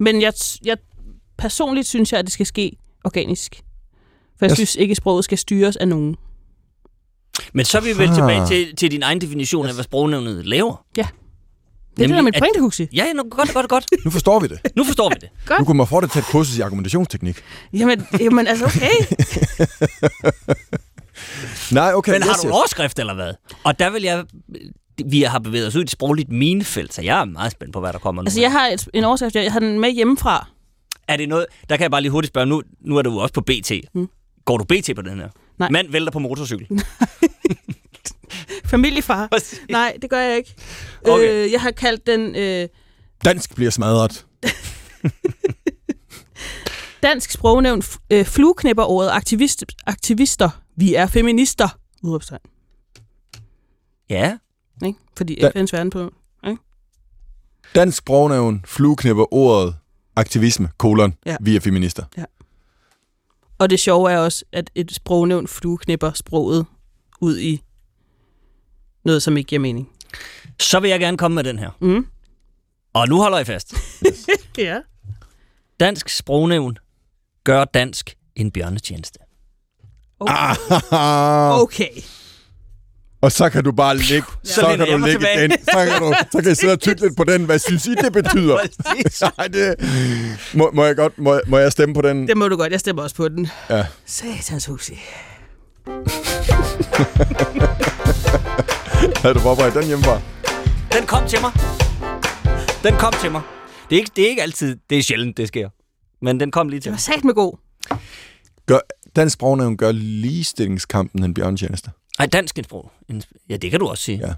[0.00, 0.32] Men jeg,
[0.64, 0.76] jeg
[1.38, 3.54] personligt synes jeg, at det skal ske organisk.
[4.38, 6.16] For jeg Jeg- synes ikke, at sproget skal styres af nogen.
[7.52, 8.14] Men så er vi vel Ah.
[8.14, 10.84] tilbage til, til din egen definition af, hvad sprognævnet laver.
[11.96, 12.86] Det er det, der er mit pointe, Huxi.
[12.94, 13.84] Ja, no, godt, godt, godt.
[14.04, 14.58] Nu forstår vi det.
[14.76, 15.28] Nu forstår vi det.
[15.46, 15.58] Godt.
[15.60, 17.42] Nu kunne man få det til et kursus i argumentationsteknik.
[17.72, 18.88] Jamen, jamen altså, okay.
[21.72, 22.12] Nej, okay.
[22.12, 22.54] Men har yes, du en yes.
[22.56, 23.32] overskrift eller hvad?
[23.64, 24.24] Og der vil jeg...
[25.06, 27.80] Vi har bevæget os ud i et sprogligt minefelt, så jeg er meget spændt på,
[27.80, 28.26] hvad der kommer nu.
[28.26, 29.34] Altså, jeg har et, en overskrift.
[29.34, 30.48] Jeg har den med hjemmefra.
[31.08, 31.46] Er det noget...
[31.68, 32.46] Der kan jeg bare lige hurtigt spørge.
[32.46, 33.72] Nu, nu er du også på BT.
[33.94, 34.08] Mm.
[34.44, 35.28] Går du BT på den her?
[35.58, 35.68] Nej.
[35.70, 36.66] Mand vælter på motorcykel.
[38.64, 39.28] Familiefar.
[39.32, 39.60] Præcis.
[39.70, 40.54] Nej, det gør jeg ikke.
[41.08, 41.44] Okay.
[41.44, 42.36] Øh, jeg har kaldt den...
[42.36, 42.68] Øh,
[43.24, 44.26] Dansk bliver smadret.
[47.02, 50.50] Dansk Sprognævn øh, flueknipper ordet aktivist, aktivister.
[50.76, 51.68] Vi er feminister.
[52.02, 52.40] Udopstegn.
[54.10, 54.38] Ja.
[54.86, 54.98] Ikke?
[55.16, 56.10] Fordi Da- FN's verden på.
[57.74, 59.76] Dansk sprognævn flueknipper ordet
[60.16, 61.30] aktivisme, kolon, Ja.
[61.30, 61.36] ja.
[61.40, 62.04] vi er feminister.
[63.58, 66.66] Og det sjove er også, at et sprognævn flueknipper sproget
[67.20, 67.62] ud i
[69.04, 69.90] noget, som ikke giver mening.
[70.60, 71.70] Så vil jeg gerne komme med den her.
[71.80, 72.06] Mm.
[72.92, 73.74] Og nu holder I fast.
[74.58, 74.80] Ja.
[75.80, 76.78] Dansk sprognævn
[77.44, 79.18] gør dansk en bjørnetjeneste.
[80.20, 80.34] Okay.
[80.92, 81.88] Ah, okay.
[83.24, 85.48] Og så kan du bare ligge, Så så, læner kan jeg du mig ligge tilbage.
[85.48, 87.44] den, så kan, du, så kan jeg sidde og tykke lidt på den.
[87.44, 88.56] Hvad synes I, det betyder?
[89.38, 89.74] Nej, det,
[90.54, 92.28] må, må, jeg godt, må, må jeg stemme på den?
[92.28, 92.72] Det må du godt.
[92.72, 93.48] Jeg stemmer også på den.
[93.70, 93.86] Ja.
[94.06, 94.92] Satans husi.
[99.22, 100.20] Havde du forberedt den hjemmefra?
[100.98, 101.50] Den kom til mig.
[102.82, 103.42] Den kom til mig.
[103.90, 105.68] Det er ikke, det er ikke altid, det er sjældent, det sker.
[106.24, 107.00] Men den kom lige til Det var mig.
[107.00, 107.56] sat med god.
[108.66, 108.78] Gør,
[109.16, 111.90] dansk sprognævn gør ligestillingskampen en bjørntjeneste.
[112.18, 112.92] Ej, dansk sprog.
[113.48, 114.18] Ja, det kan du også sige.
[114.18, 114.34] Ja.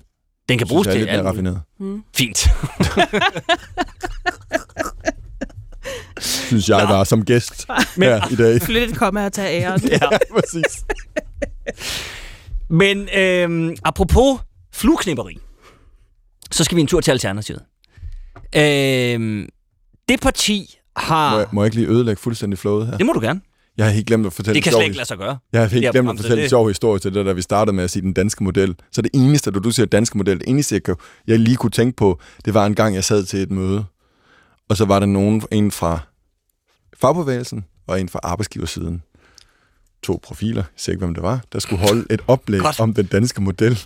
[0.49, 1.57] Den kan bruges jeg er til lidt mere alt muligt.
[1.81, 2.03] raffineret.
[2.17, 2.39] Fint.
[6.47, 7.67] Synes jeg var som gæst
[7.97, 8.63] her i dag.
[8.63, 9.81] Flyt et komma og tage æren.
[9.91, 9.99] ja.
[10.35, 10.85] Præcis.
[12.69, 14.41] Men øhm, apropos
[14.73, 15.39] flueknipperi,
[16.51, 17.63] så skal vi en tur til Alternativet.
[18.57, 19.49] Øhm,
[20.09, 21.31] det parti har...
[21.31, 22.97] Må jeg, må jeg ikke lige ødelægge fuldstændig flowet her?
[22.97, 23.41] Det må du gerne.
[23.77, 25.39] Jeg har helt glemt at fortælle Det kan slet ikke lade sig gøre.
[25.53, 27.85] Jeg har helt glemt at fortælle en sjov historie til det, da vi startede med
[27.85, 28.75] at sige den danske model.
[28.93, 30.95] Så det eneste, da du siger danske model, det eneste, jeg, kan,
[31.27, 33.85] jeg lige kunne tænke på, det var en gang, jeg sad til et møde,
[34.69, 35.99] og så var der nogen, en fra
[37.01, 39.03] fagbevægelsen og en fra arbejdsgiversiden.
[40.03, 42.81] To profiler, jeg ser ikke, hvem det var, der skulle holde et oplæg Godt.
[42.81, 43.79] om den danske model.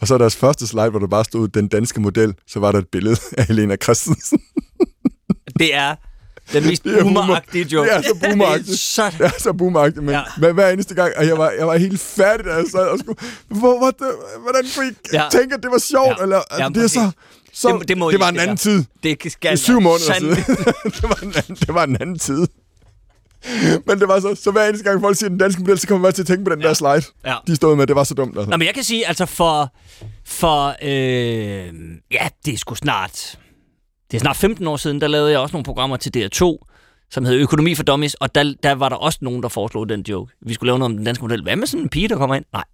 [0.00, 2.78] Og så deres første slide, hvor der bare stod den danske model, så var der
[2.78, 4.40] et billede af Helena Christensen.
[5.58, 5.94] Det er
[6.52, 7.88] den mest er boomeragtige joke.
[7.88, 8.68] Det er så boomeragtigt.
[8.70, 9.10] Det så...
[9.18, 10.18] Det er så boomagtigt, men Ja.
[10.18, 10.24] ja.
[10.38, 12.98] hver, hver eneste gang, og jeg var, jeg var helt færdig, da jeg sad og
[12.98, 13.18] skulle...
[13.48, 14.06] Hvor, hvor, det,
[14.42, 15.22] hvordan kunne I Ja.
[15.22, 15.28] ja.
[15.30, 16.06] tænke, at det var sjovt?
[16.06, 16.14] Ja.
[16.18, 16.22] Ja.
[16.22, 17.10] Eller, altså, Jamen, det er så...
[17.52, 18.84] så Det- det må det var en anden tid.
[19.02, 20.30] Det skal syv måneder siden.
[20.96, 22.46] det, var en anden, det var en anden tid.
[23.86, 25.98] Men det var så, så hver eneste gang folk siger den danske model, så kommer
[26.00, 26.68] man bare til at tænke på den ja.
[26.68, 27.02] der slide.
[27.26, 27.34] Ja.
[27.46, 28.36] De stod med, det var så dumt.
[28.38, 28.50] Altså.
[28.50, 29.74] Nå, men jeg kan sige, altså for...
[30.24, 30.68] For...
[30.82, 31.72] Øh,
[32.12, 33.38] ja, det er sgu snart...
[34.10, 36.66] Det er snart 15 år siden, der lavede jeg også nogle programmer til DR2,
[37.10, 40.00] som hed Økonomi for Dummies, og der, der var der også nogen, der foreslog den
[40.08, 40.32] joke.
[40.46, 41.42] Vi skulle lave noget om den danske model.
[41.42, 42.44] Hvad med sådan en pige, der kommer ind?
[42.52, 42.64] Nej,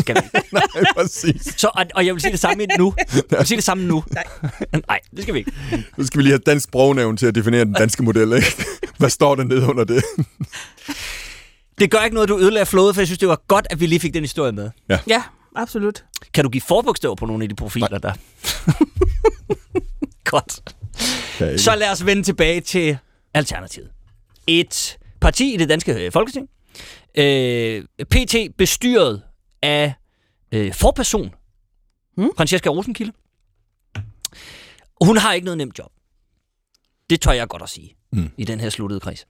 [0.00, 0.48] skal vi ikke.
[0.52, 0.62] Nej,
[0.96, 1.54] præcis.
[1.56, 2.94] Så, og, og jeg vil sige det samme nu.
[3.30, 4.04] Jeg vil sige det samme nu.
[4.10, 4.24] Nej.
[4.88, 5.52] Nej, det skal vi ikke.
[5.96, 8.64] Nu skal vi lige have dansk sprognævn til at definere den danske model, ikke?
[8.98, 10.04] Hvad står der nede under det?
[11.78, 13.86] Det gør ikke noget, du ødelagde flowet, for jeg synes, det var godt, at vi
[13.86, 14.70] lige fik den historie med.
[15.08, 15.22] Ja,
[15.56, 16.04] absolut.
[16.34, 18.12] Kan du give forbogstaver på nogle af de profiler, der?
[20.34, 21.60] godt.
[21.60, 22.98] Så lad os vende tilbage til
[23.34, 23.90] Alternativet.
[24.46, 26.48] Et parti i det danske øh, folketing.
[27.18, 29.22] Øh, PT bestyret
[29.62, 29.94] af
[30.52, 31.34] øh, forperson.
[32.16, 32.30] Hmm?
[32.36, 33.12] Francesca Rosenkilde.
[35.04, 35.90] Hun har ikke noget nemt job.
[37.10, 38.30] Det tør jeg godt at sige Mm.
[38.38, 39.26] i den her sluttede kreds.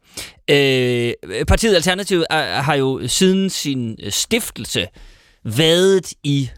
[0.51, 1.13] Øh,
[1.49, 4.89] partiet Alternativet er, har jo siden sin øh, stiftelse
[5.45, 6.51] været i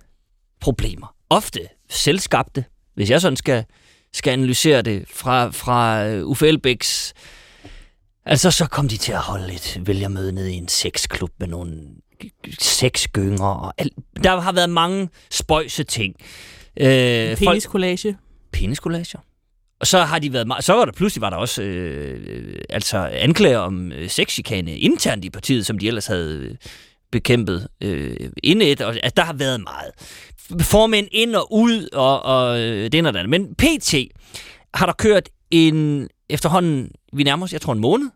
[0.61, 1.14] problemer.
[1.30, 3.64] Ofte selvskabte, hvis jeg sådan skal,
[4.14, 7.14] skal analysere det fra, fra øh, Uffe Elbæks
[8.28, 11.80] Altså, så kom de til at holde et vælgermøde nede i en sexklub med nogle
[12.59, 13.92] sexgynger og alt.
[14.24, 16.14] Der har været mange spøjse ting.
[16.80, 18.16] Øh, folk- Peniskollage.
[18.52, 19.18] peniskollager.
[19.80, 22.98] Og så har de været meget, så var der pludselig var der også øh, altså
[23.12, 26.54] anklager om øh, sexchikane internt i partiet, som de ellers havde øh,
[27.12, 29.90] bekæmpet øh, inde et, og altså, der har været meget.
[30.61, 33.30] Formænd ind og ud, og, og øh, det ene og det andet.
[33.30, 33.94] Men PT
[34.74, 38.11] har der kørt en efterhånden, vi nærmer os, jeg tror en måned,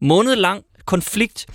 [0.00, 1.46] måned lang konflikt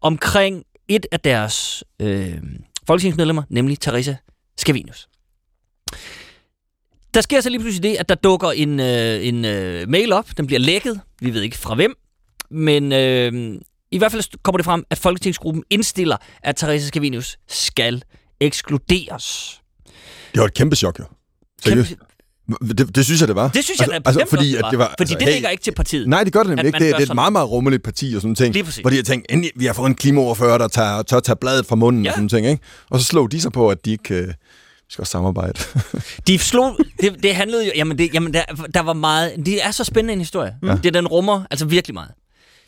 [0.00, 2.38] omkring et af deres øh,
[2.86, 4.14] folketingsmedlemmer, nemlig Teresa
[4.58, 5.08] Scavenius.
[7.14, 10.36] Der sker så lige pludselig det, at der dukker en, øh, en øh, mail op.
[10.36, 11.00] Den bliver lækket.
[11.20, 11.94] Vi ved ikke fra hvem.
[12.50, 13.60] Men øh,
[13.90, 18.02] i hvert fald kommer det frem, at Folketingsgruppen indstiller, at Teresa Scavenius skal
[18.40, 19.60] ekskluderes.
[20.36, 21.04] Det var et kæmpe chok, jo.
[21.64, 21.94] Seriøst.
[22.78, 23.48] Det, det synes jeg, det var.
[23.48, 25.62] Det synes jeg altså, altså, fordi, at det var, Fordi altså, det hey, ligger ikke
[25.62, 26.08] til partiet.
[26.08, 26.78] Nej, det gør det nemlig ikke.
[26.78, 28.54] Det, det er et meget, meget rummeligt parti og sådan ting.
[28.54, 28.80] Lige præcis.
[28.80, 31.66] Hvor de har tænkt, endelig, vi har fået en klimaoverfører, der tager, tør tage bladet
[31.66, 32.10] fra munden Ja.
[32.10, 32.62] og sådan ting, ikke?
[32.90, 34.28] Og så slog de sig på, at de ikke øh,
[34.88, 35.60] skal også samarbejde.
[36.26, 36.78] De slog...
[37.00, 37.72] Det, det handlede jo...
[37.76, 39.32] Jamen, det, jamen der, der var meget...
[39.46, 40.56] Det er så spændende en historie.
[40.62, 40.76] Ja.
[40.82, 42.10] Det den rummer altså virkelig meget.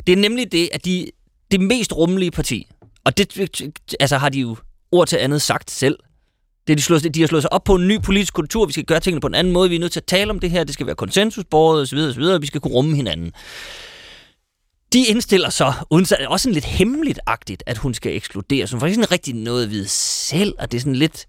[0.07, 1.07] Det er nemlig det, at de...
[1.51, 2.67] Det mest rummelige parti,
[3.05, 3.61] og det
[4.01, 4.57] altså, har de jo
[4.93, 5.97] ord til andet sagt selv,
[6.69, 8.67] det, de, slår, de har slået sig op på en ny politisk kultur.
[8.67, 9.69] Vi skal gøre tingene på en anden måde.
[9.69, 10.65] Vi er nødt til at tale om det her.
[10.65, 11.99] Det skal være konsensusbordet osv.
[11.99, 12.41] osv.
[12.41, 13.33] Vi skal kunne rumme hinanden.
[14.93, 18.71] de indstiller så, uden så, også sådan lidt hemmeligt-agtigt, at hun skal ekskluderes.
[18.71, 21.27] Hun får ikke sådan rigtig noget at vide selv, og det er sådan lidt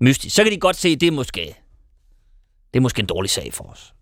[0.00, 0.34] mystisk.
[0.34, 1.54] Så kan de godt se, at det er måske,
[2.72, 3.92] det er måske en dårlig sag for os.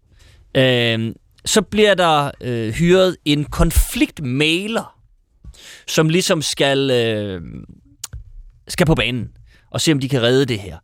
[0.55, 1.15] Øh,
[1.45, 4.99] så bliver der øh, hyret en konfliktmailer,
[5.87, 7.43] som ligesom skal, øh,
[8.69, 9.29] skal på banen
[9.71, 10.77] og se, om de kan redde det her.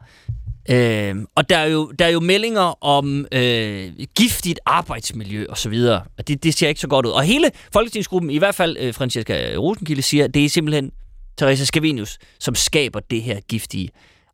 [0.71, 5.69] Øh, og der er, jo, der er jo meldinger om øh, giftigt arbejdsmiljø og så
[5.69, 6.03] videre.
[6.19, 7.11] Og det, det ser ikke så godt ud.
[7.11, 10.91] Og hele folketingsgruppen, i hvert fald øh, Francesca Rosenkilde, siger, at det er simpelthen
[11.37, 13.89] Teresa Scavenius, som skaber det her giftige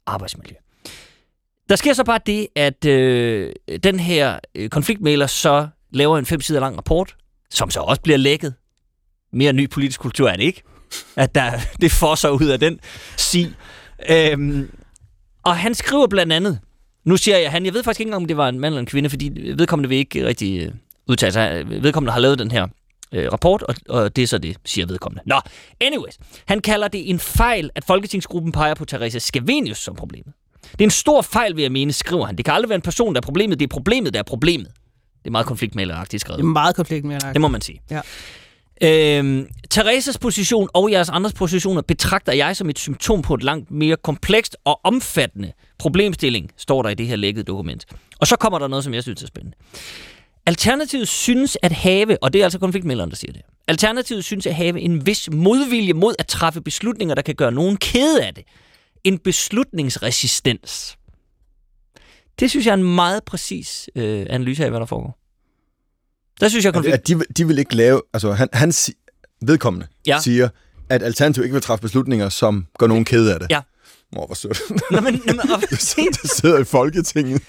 [0.07, 0.55] arbejdsmiljø.
[1.69, 6.41] Der sker så bare det, at øh, den her øh, konfliktmæler så laver en fem
[6.41, 7.17] sider lang rapport,
[7.51, 8.55] som så også bliver lækket.
[9.33, 10.63] Mere ny politisk kultur er det ikke.
[11.17, 12.81] At der, det får sig ud af den
[13.17, 13.55] sig.
[14.09, 14.71] Øhm,
[15.43, 16.59] og han skriver blandt andet,
[17.05, 18.81] nu siger jeg han, jeg ved faktisk ikke engang, om det var en mand eller
[18.81, 20.73] en kvinde, fordi vedkommende vil ikke rigtig øh,
[21.07, 21.71] udtale sig.
[21.71, 22.67] Vedkommende har lavet den her
[23.13, 25.23] øh, rapport, og, og det er så det, siger vedkommende.
[25.27, 25.41] Nå,
[25.81, 26.19] anyways.
[26.47, 30.33] Han kalder det en fejl, at Folketingsgruppen peger på Teresa Scavenius som problemet.
[30.73, 32.37] Det er en stor fejl, vil jeg mene, skriver han.
[32.37, 33.59] Det kan aldrig være en person, der er problemet.
[33.61, 34.69] Det er problemet, der er problemet.
[35.19, 36.39] Det er meget konfliktmæleragtigt skrevet.
[36.39, 37.35] Det er meget konfliktmæleragtigt.
[37.35, 37.81] Det må man sige.
[37.91, 38.01] Ja.
[38.83, 43.71] Øhm, Theresas position og jeres andres positioner betragter jeg som et symptom på et langt
[43.71, 47.87] mere komplekst og omfattende problemstilling, står der i det her lækkede dokument.
[48.21, 49.57] Og så kommer der noget, som jeg synes er spændende.
[50.47, 54.55] Alternativet synes at have, og det er altså konfliktmelderen, der siger det, Alternativet synes at
[54.55, 58.45] have en vis modvilje mod at træffe beslutninger, der kan gøre nogen kede af det.
[59.05, 60.99] En beslutningsresistens.
[62.41, 65.20] Det synes jeg er en meget præcis øh, analyse af, hvad der foregår.
[66.41, 66.95] Der synes jeg, konflikt...
[66.95, 68.03] At de, de vil ikke lave...
[68.15, 68.93] Altså, han, han si,
[69.43, 70.19] vedkommende Ja.
[70.23, 70.49] siger,
[70.89, 73.51] at Alternativ ikke vil træffe beslutninger, som gør nogen kede af det.
[73.51, 73.61] Ja.
[74.17, 74.61] Åh, hvor sødt.
[74.91, 77.43] Nå, men, nå, men, og, Der sidder i Folketinget.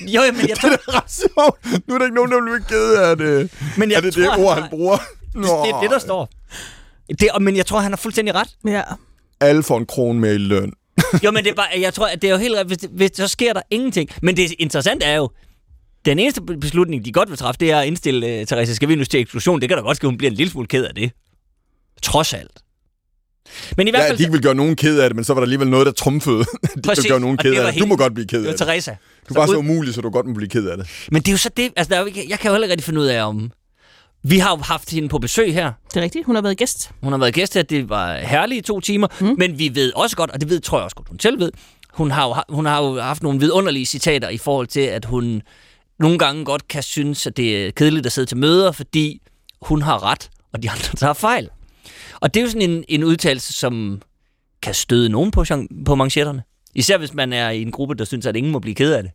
[0.00, 1.88] jo, men jeg tror, det er ret sjovt.
[1.88, 3.52] Nu er der ikke nogen, der bliver kede af det.
[3.76, 4.98] Men jeg er det tror, det han ord, har- han bruger?
[5.34, 6.30] Nå, det er det, der står.
[7.20, 8.48] Det, men jeg tror, han har fuldstændig ret.
[8.66, 8.82] Ja.
[9.40, 10.72] Alle får en krone med i løn.
[11.24, 13.10] Jo, men det er bare, jeg tror, at det er jo helt ret, hvis, hvis
[13.14, 14.08] så sker der ingenting.
[14.22, 15.30] Men det interessante er jo,
[16.04, 19.20] den eneste beslutning, de godt vil træffe, det er at indstille uh, Teresa Scavenius til
[19.20, 19.60] eksklusion.
[19.60, 21.12] Det kan da godt ske, hun bliver en lille smule ked af det.
[22.02, 22.50] Trods alt.
[23.76, 24.18] Men i hvert Ja, fald...
[24.18, 25.92] de ikke vil gøre nogen ked af det, men så var der alligevel noget, der
[25.92, 26.38] trumfede.
[26.76, 27.80] de Præcis, vil gøre nogen og ked det af var det.
[27.80, 28.66] Du må godt blive ked det var af det.
[28.66, 28.94] Teresa.
[29.28, 30.86] Du er bare så ud- umulig, så du godt må blive ked af det.
[31.12, 32.64] Men det er jo så det, altså der er jo ikke, jeg kan jo heller
[32.66, 33.50] ikke rigtig finde ud af om...
[34.22, 35.72] Vi har jo haft hende på besøg her.
[35.88, 36.26] Det er rigtigt.
[36.26, 36.90] Hun har været gæst.
[37.02, 39.34] Hun har været gæst her, det var herlige to timer, mm.
[39.38, 41.50] men vi ved også godt, og det ved, tror jeg også godt, hun selv ved,
[41.92, 45.42] hun har, jo, hun har jo haft nogle vidunderlige citater i forhold til, at hun
[46.00, 49.22] nogle gange godt kan synes, at det er kedeligt at sidde til møder, fordi
[49.62, 51.48] hun har ret, og de andre tager fejl.
[52.20, 54.02] Og det er jo sådan en, en udtalelse, som
[54.62, 55.44] kan støde nogen på,
[55.86, 56.42] på manchetterne.
[56.74, 59.02] Især hvis man er i en gruppe, der synes, at ingen må blive ked af
[59.02, 59.12] det.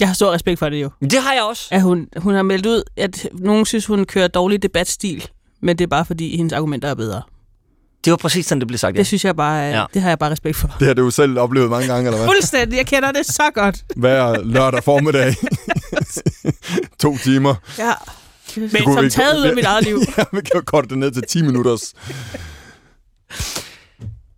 [0.00, 0.90] Jeg har stor respekt for det jo.
[1.00, 1.68] Det har jeg også.
[1.70, 5.28] At hun, hun har meldt ud, at nogen synes, hun kører dårlig debatstil,
[5.60, 7.22] men det er bare fordi, hendes argumenter er bedre.
[8.04, 8.94] Det var præcis sådan, det blev sagt.
[8.94, 8.98] Ja.
[8.98, 9.78] Det synes jeg bare, Ja.
[9.80, 9.84] ja.
[9.94, 10.76] det har jeg bare respekt for.
[10.78, 12.26] Det har du selv oplevet mange gange, eller hvad?
[12.28, 13.84] Fuldstændig, jeg kender det så godt.
[13.96, 15.34] Hver lørdag formiddag.
[17.02, 17.54] to timer.
[17.78, 17.92] Ja.
[18.84, 19.98] kunne Som taget ud af mit eget liv.
[20.18, 21.94] Ja, vi kan jo korte det ned til 10 minutters.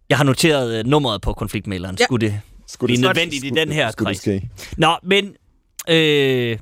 [0.09, 1.97] Jeg har noteret uh, nummeret på konfliktmælderen.
[2.01, 2.05] Ja.
[2.05, 4.43] Skulle det Skulle blive det- nødvendigt i skulle- den her skulle kreds?
[4.77, 5.25] Nå, men...
[5.89, 6.59] Øh,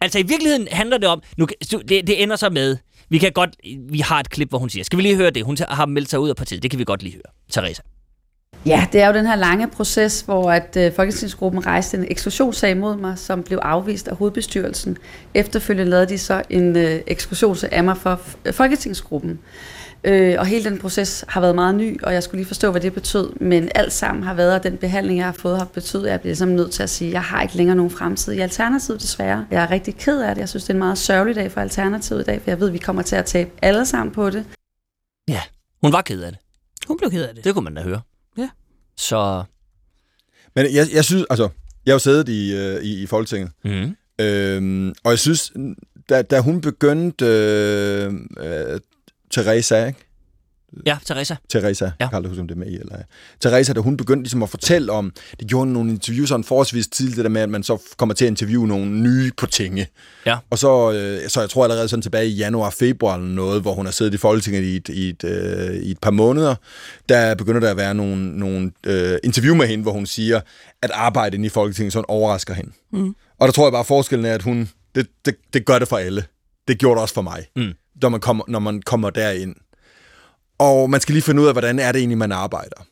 [0.00, 1.22] altså i virkeligheden handler det om...
[1.36, 2.76] Nu, det, det ender så med...
[3.08, 3.56] Vi kan godt...
[3.90, 4.84] Vi har et klip, hvor hun siger...
[4.84, 5.44] Skal vi lige høre det?
[5.44, 6.62] Hun har meldt sig ud af partiet.
[6.62, 7.32] Det kan vi godt lige høre.
[7.50, 7.82] Teresa.
[8.66, 12.76] Ja, det er jo den her lange proces, hvor at øh, Folketingsgruppen rejste en eksklusionssag
[12.76, 14.96] mod mig, som blev afvist af hovedbestyrelsen.
[15.34, 19.38] Efterfølgende lavede de så en øh, eksklusionssag af mig for øh, Folketingsgruppen.
[20.06, 22.80] Øh, og hele den proces har været meget ny, og jeg skulle lige forstå, hvad
[22.80, 23.30] det betød.
[23.40, 26.20] Men alt sammen har været, og den behandling, jeg har fået, har betydet, at jeg
[26.20, 29.46] bliver nødt til at sige, at jeg har ikke længere nogen fremtid i Alternativet, desværre.
[29.50, 30.40] Jeg er rigtig ked af det.
[30.40, 32.66] Jeg synes, det er en meget sørgelig dag for Alternativet i dag, for jeg ved,
[32.66, 34.44] at vi kommer til at tabe alle sammen på det.
[35.28, 35.40] Ja,
[35.82, 36.40] hun var ked af det.
[36.88, 37.44] Hun blev ked af det.
[37.44, 38.00] Det kunne man da høre.
[38.38, 38.48] Ja.
[38.96, 39.44] Så...
[40.56, 41.48] Men jeg, jeg synes, altså,
[41.86, 43.96] jeg har jo siddet i, øh, i, i Folketinget, Mm.
[44.24, 45.52] øhm, og jeg synes,
[46.08, 48.80] da, da hun begyndte, øh, øh,
[49.30, 49.98] Teresa, ikke?
[50.86, 51.34] Ja, Teresa.
[51.48, 51.90] Teresa, Ja.
[52.00, 52.96] jeg kan aldrig huske, om det er med i, eller
[53.40, 56.86] Teresa, da hun begyndte ligesom at fortælle om, det gjorde hun nogle interviews sådan forholdsvis
[56.86, 59.86] tidligt, det der med, at man så kommer til at interviewe nogle nye på tinge.
[60.26, 60.36] Ja.
[60.50, 63.74] Og så, øh, så jeg tror allerede sådan tilbage i januar, februar eller noget, hvor
[63.74, 66.54] hun har siddet i Folketinget i et, i et, øh, i et par måneder,
[67.08, 70.40] der begynder der at være nogle, nogle øh, interview med hende, hvor hun siger,
[70.82, 72.70] at arbejdet i Folketinget sådan overrasker hende.
[72.92, 73.14] Mm.
[73.38, 75.96] Og der tror jeg bare, forskellen er, at hun, det, det, det gør det for
[75.96, 76.24] alle.
[76.68, 77.72] Det gjorde det også for mig, Mm
[78.02, 79.54] når, man kommer, når man kommer derind.
[80.58, 82.86] Og man skal lige finde ud af, hvordan er det egentlig, man arbejder.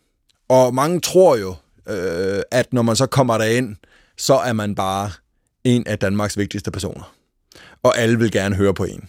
[0.48, 1.54] Og mange tror jo,
[1.88, 3.76] øh, at når man så kommer derind,
[4.18, 5.10] så er man bare
[5.64, 7.14] en af Danmarks vigtigste personer.
[7.82, 9.08] Og alle vil gerne høre på en.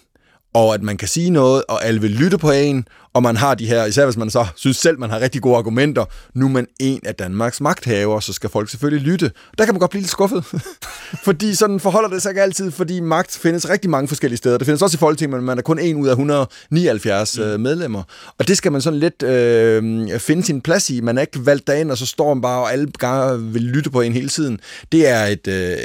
[0.53, 3.55] og at man kan sige noget, og alle vil lytte på en, og man har
[3.55, 6.49] de her, især hvis man så synes selv, man har rigtig gode argumenter, nu er
[6.49, 9.31] man en af Danmarks magthaver, så skal folk selvfølgelig lytte.
[9.57, 10.45] Der kan man godt blive lidt skuffet,
[11.25, 14.57] fordi sådan forholder det sig ikke altid, fordi magt findes rigtig mange forskellige steder.
[14.57, 17.43] Det findes også i Folketinget, men man er kun en ud af 179 mm.
[17.43, 18.03] Øh, medlemmer,
[18.37, 21.01] og det skal man sådan lidt øh, finde sin plads i.
[21.01, 23.89] Man er ikke valgt derind, og så står man bare, og alle gange vil lytte
[23.89, 24.59] på en hele tiden.
[24.91, 25.77] Det er et, øh,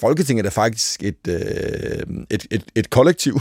[0.00, 1.36] Folketinget er faktisk et, øh,
[2.30, 3.40] et, et, et kollektiv,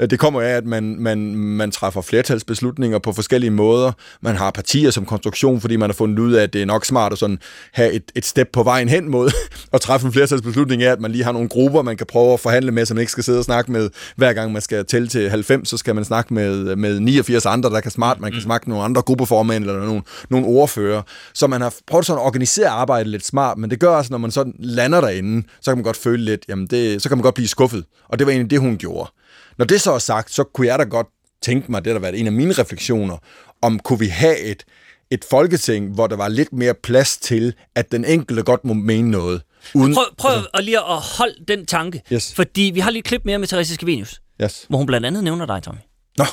[0.00, 2.55] det kommer af, at man, man, man træffer flertalsbeslutninger
[3.02, 3.92] på forskellige måder.
[4.20, 6.84] Man har partier som konstruktion, fordi man har fundet ud af, at det er nok
[6.84, 7.38] smart at sådan
[7.72, 9.30] have et, et step på vejen hen mod
[9.72, 12.40] at træffe en flertalsbeslutning af, at man lige har nogle grupper, man kan prøve at
[12.40, 15.30] forhandle med, som ikke skal sidde og snakke med, hver gang man skal tælle til
[15.30, 18.42] 90, så skal man snakke med, med 89 andre, der kan smart, man kan mm.
[18.42, 21.02] snakke med nogle andre gruppeformænd eller nogle, nogle ordfører.
[21.34, 24.18] Så man har prøvet sådan at organisere arbejdet lidt smart, men det gør også, når
[24.18, 27.22] man sådan lander derinde, så kan man godt føle lidt, jamen det, så kan man
[27.22, 27.84] godt blive skuffet.
[28.08, 29.10] Og det var egentlig det, hun gjorde.
[29.58, 31.06] Når det så er sagt, så kunne jeg da godt
[31.46, 33.16] tænke mig, det der været en af mine refleksioner,
[33.62, 34.64] om kunne vi have et,
[35.10, 39.10] et folketing, hvor der var lidt mere plads til, at den enkelte godt må mene
[39.10, 39.42] noget.
[39.74, 42.34] Uden, prøv prøv altså, at lige at holde den tanke, yes.
[42.34, 44.66] fordi vi har lige et klip mere med Therese Skavenius, yes.
[44.68, 45.80] hvor hun blandt andet nævner dig, Tommy.
[46.18, 46.24] Nå,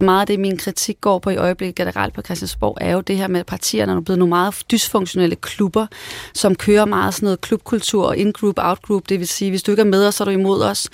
[0.00, 3.16] meget af det, min kritik går på i øjeblikket generelt på Christiansborg, er jo det
[3.16, 5.86] her med, at partierne er blevet nogle meget dysfunktionelle klubber,
[6.34, 9.08] som kører meget sådan noget klubkultur og in-group, out-group.
[9.08, 10.88] Det vil sige, hvis du ikke er med os, så er du imod os.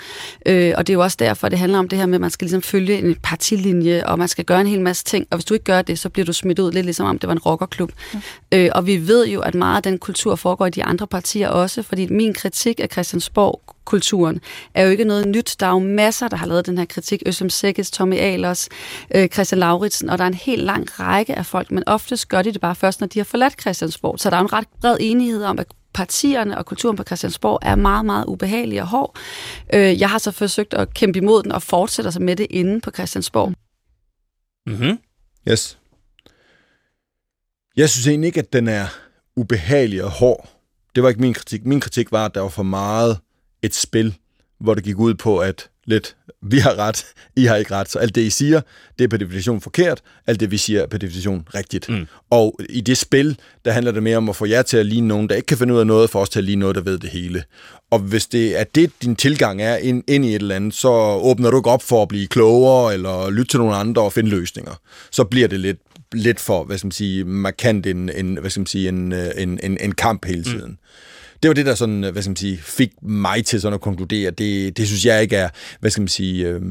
[0.45, 2.29] Øh, og det er jo også derfor, det handler om det her med, at man
[2.29, 5.27] skal ligesom følge en partilinje, og man skal gøre en hel masse ting.
[5.31, 7.27] Og hvis du ikke gør det, så bliver du smidt ud, lidt ligesom om det
[7.27, 7.91] var en rockerklub.
[8.13, 8.19] Ja.
[8.53, 11.49] Øh, og vi ved jo, at meget af den kultur foregår i de andre partier
[11.49, 14.41] også, fordi min kritik af Christiansborg kulturen
[14.73, 15.55] er jo ikke noget nyt.
[15.59, 17.23] Der er jo masser, der har lavet den her kritik.
[17.25, 18.69] Øsem Sækkes, Tommy Ahlers,
[19.15, 22.41] øh, Christian Lauritsen, og der er en helt lang række af folk, men oftest gør
[22.41, 24.19] de det bare først, når de har forladt Christiansborg.
[24.19, 27.75] Så der er en ret bred enighed om, at partierne og kulturen på Christiansborg er
[27.75, 29.15] meget, meget ubehagelig og hård.
[29.73, 32.81] Øh, jeg har så forsøgt at kæmpe imod den og fortsætter så med det inde
[32.81, 33.53] på Christiansborg.
[34.67, 34.99] Mhm.
[35.49, 35.77] Yes.
[37.77, 38.87] Jeg synes egentlig ikke, at den er
[39.35, 40.49] ubehagelig og hård.
[40.95, 41.65] Det var ikke min kritik.
[41.65, 43.17] Min kritik var, at der var for meget
[43.61, 44.15] et spil,
[44.59, 47.05] hvor det gik ud på, at lidt, vi har ret,
[47.35, 47.89] I har ikke ret.
[47.89, 48.61] Så alt det, I siger,
[48.99, 50.01] det er per definition forkert.
[50.27, 51.89] Alt det, vi siger, er per definition rigtigt.
[51.89, 52.07] Mm.
[52.29, 55.07] Og i det spil, der handler det mere om at få jer til at ligne
[55.07, 56.81] nogen, der ikke kan finde ud af noget, for os til at ligne noget, der
[56.81, 57.43] ved det hele.
[57.91, 60.89] Og hvis det er det, din tilgang er ind, ind i et eller andet, så
[61.21, 64.29] åbner du ikke op for at blive klogere, eller lytte til nogle andre og finde
[64.29, 64.79] løsninger.
[65.11, 65.77] Så bliver det lidt
[66.13, 69.59] lidt for, hvad skal man sige, markant en, en, hvad skal man sige, en, en,
[69.63, 70.71] en, en kamp hele tiden.
[70.71, 70.77] Mm
[71.43, 74.31] det var det, der sådan, hvad skal man sige, fik mig til sådan at konkludere.
[74.31, 75.49] Det, det synes jeg ikke er,
[75.79, 76.61] hvad skal man sige, øh,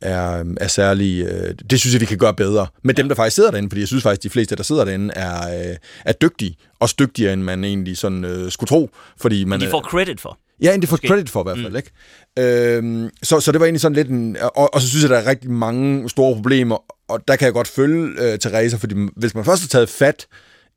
[0.00, 1.24] er, er særlig...
[1.26, 3.80] Øh, det synes jeg, vi kan gøre bedre med dem, der faktisk sidder derinde, fordi
[3.80, 6.56] jeg synes faktisk, de fleste, der sidder derinde, er, øh, er dygtige.
[6.80, 8.90] Også dygtigere, end man egentlig sådan øh, skulle tro.
[9.20, 10.38] Fordi man, de får credit for.
[10.62, 11.76] Ja, de får credit for i hvert fald, mm.
[11.76, 12.76] ikke?
[12.76, 14.36] Øhm, så, så det var egentlig sådan lidt en...
[14.54, 17.52] Og, og så synes jeg, der er rigtig mange store problemer, og der kan jeg
[17.52, 20.26] godt følge øh, Therese, fordi hvis man først har taget fat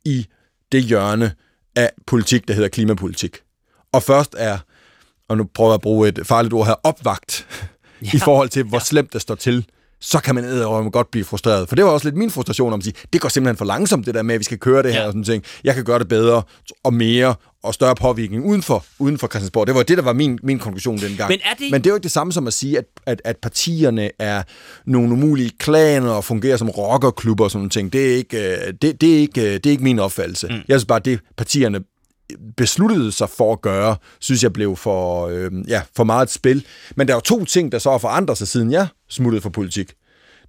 [0.06, 0.26] i
[0.72, 1.32] det hjørne,
[1.76, 3.38] af politik, der hedder klimapolitik.
[3.92, 4.58] Og først er,
[5.30, 7.48] og nu prøver jeg at bruge et farligt ord her, opvagt
[8.02, 8.10] ja.
[8.14, 9.66] i forhold til, hvor slemt det står til
[10.02, 11.70] så kan man edderrømme godt blive frustreret.
[11.70, 14.06] For det var også lidt min frustration om at sige, det går simpelthen for langsomt,
[14.06, 15.06] det der med, at vi skal køre det her ja.
[15.06, 15.44] og sådan ting.
[15.64, 16.44] Jeg kan gøre det bedre
[16.84, 19.68] og mere og større påvirkning uden for, uden for Christiansborg.
[19.68, 21.30] Det var det, der var min, min konklusion dengang.
[21.30, 21.72] Men, er det...
[21.72, 24.44] Men det er jo ikke det samme som at sige, at, at, at partierne er
[24.86, 27.94] nogle umulige klaner og fungerer som rockerklubber og sådan ting.
[27.94, 30.48] Det er ikke, øh, det, det er ikke, øh, det er ikke min opfattelse.
[30.48, 30.54] Mm.
[30.54, 31.80] Jeg synes bare, det partierne
[32.58, 36.66] besluttede sig for at gøre, synes jeg blev for, øh, ja, for meget et spil.
[36.96, 39.50] Men der er jo to ting, der så har forandret sig, siden jeg smuttede for
[39.50, 39.94] politik.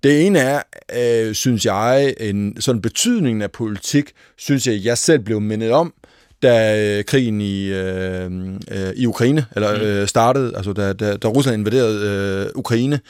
[0.03, 0.63] Det ene er,
[0.97, 5.95] øh, synes jeg, en sådan betydningen af politik, synes jeg, jeg selv blev mindet om,
[6.43, 8.31] da øh, krigen i, øh,
[8.71, 9.83] øh, i Ukraine eller mm.
[9.83, 13.01] øh, startede, altså da, da, da Rusland invaderede øh, Ukraine,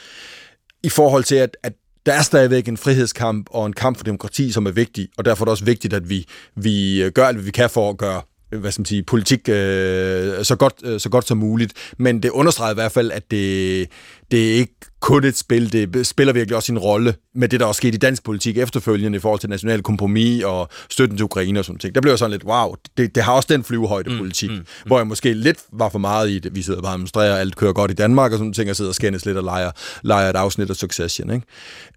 [0.83, 1.73] i forhold til, at, at
[2.05, 5.43] der er stadigvæk en frihedskamp og en kamp for demokrati, som er vigtig, og derfor
[5.43, 8.21] er det også vigtigt, at vi, vi gør alt, hvad vi kan for at gøre
[8.49, 11.73] hvad skal man sige, politik øh, så, godt, øh, så godt som muligt.
[11.97, 13.87] Men det understreger i hvert fald, at det,
[14.31, 17.65] det er ikke kun et spil, det spiller virkelig også sin rolle med det, der
[17.65, 21.59] også skete i dansk politik efterfølgende i forhold til national kompromis og støtten til Ukraine
[21.59, 21.95] og sådan ting.
[21.95, 24.55] Der blev jeg sådan lidt, wow, det, det har også den flyvehøjde mm, politik, mm,
[24.55, 26.55] mm, hvor jeg måske lidt var for meget i det.
[26.55, 28.91] Vi sidder bare og administrerer, alt kører godt i Danmark og sådan ting, og sidder
[28.91, 29.71] og skændes lidt og leger,
[30.03, 31.31] leger et afsnit af Succession.
[31.31, 31.45] Ikke?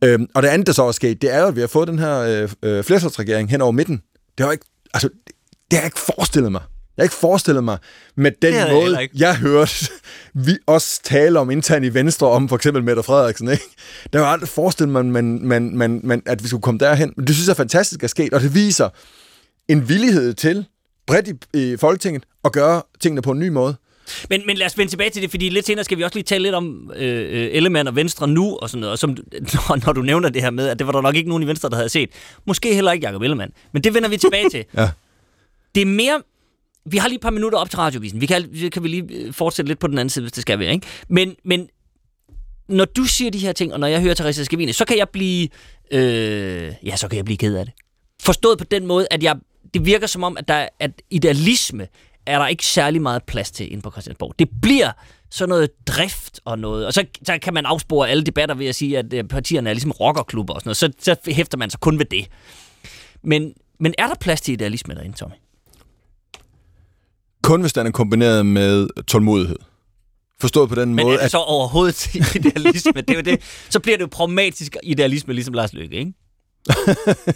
[0.04, 1.88] Øhm, og det andet, der så er sket, det er jo, at vi har fået
[1.88, 4.02] den her øh, øh, flertalsregering hen over midten.
[4.38, 5.08] Det har ikke, altså,
[5.70, 6.62] det har jeg ikke forestillet mig.
[6.96, 7.78] Jeg har ikke forestillet mig
[8.14, 9.72] med den det måde, jeg, jeg hørte
[10.46, 13.48] vi også tale om internt i Venstre, om for eksempel Mette Frederiksen.
[13.48, 13.64] Ikke?
[14.12, 17.12] Der var aldrig forestillet mig, man, man, man, man, at vi skulle komme derhen.
[17.16, 18.88] Men det synes jeg er fantastisk at sket, og det viser
[19.68, 20.66] en villighed til
[21.06, 23.76] bredt i, i Folketinget at gøre tingene på en ny måde.
[24.30, 26.24] Men, men lad os vende tilbage til det, fordi lidt senere skal vi også lige
[26.24, 29.76] tale lidt om øh, øh Ellemann og Venstre nu, og sådan noget, og som, når,
[29.86, 31.70] når du nævner det her med, at det var der nok ikke nogen i Venstre,
[31.70, 32.10] der havde set.
[32.46, 33.52] Måske heller ikke Jacob Ellemann.
[33.72, 34.64] Men det vender vi tilbage til.
[34.76, 34.88] Ja.
[35.74, 36.22] Det er mere...
[36.84, 38.20] Vi har lige et par minutter op til radiovisen.
[38.20, 40.58] Vi kan, kan vi lige øh, fortsætte lidt på den anden side, hvis det skal
[40.58, 40.86] være, ikke?
[41.08, 41.68] Men, men
[42.68, 45.08] når du siger de her ting, og når jeg hører Therese Skavine, så kan jeg
[45.08, 45.48] blive...
[45.90, 47.74] Øh, ja, så kan jeg blive ked af det.
[48.22, 49.36] Forstået på den måde, at jeg,
[49.74, 51.88] det virker som om, at, der, at idealisme
[52.26, 54.34] er der ikke særlig meget plads til inde på Christiansborg.
[54.38, 54.92] Det bliver
[55.30, 58.74] sådan noget drift og noget, og så, så kan man afspore alle debatter ved at
[58.74, 61.80] sige, at øh, partierne er ligesom rockerklubber og sådan noget, så, så hæfter man sig
[61.80, 62.28] kun ved det.
[63.22, 65.34] Men, men er der plads til idealisme derinde, Tommy?
[67.42, 69.56] Kun hvis den er kombineret med tålmodighed.
[70.40, 72.92] Forstået på den Men måde, er det så overhovedet idealisme?
[72.92, 73.40] det er jo det.
[73.70, 76.12] Så bliver det jo pragmatisk idealisme, ligesom Lars Løkke, ikke?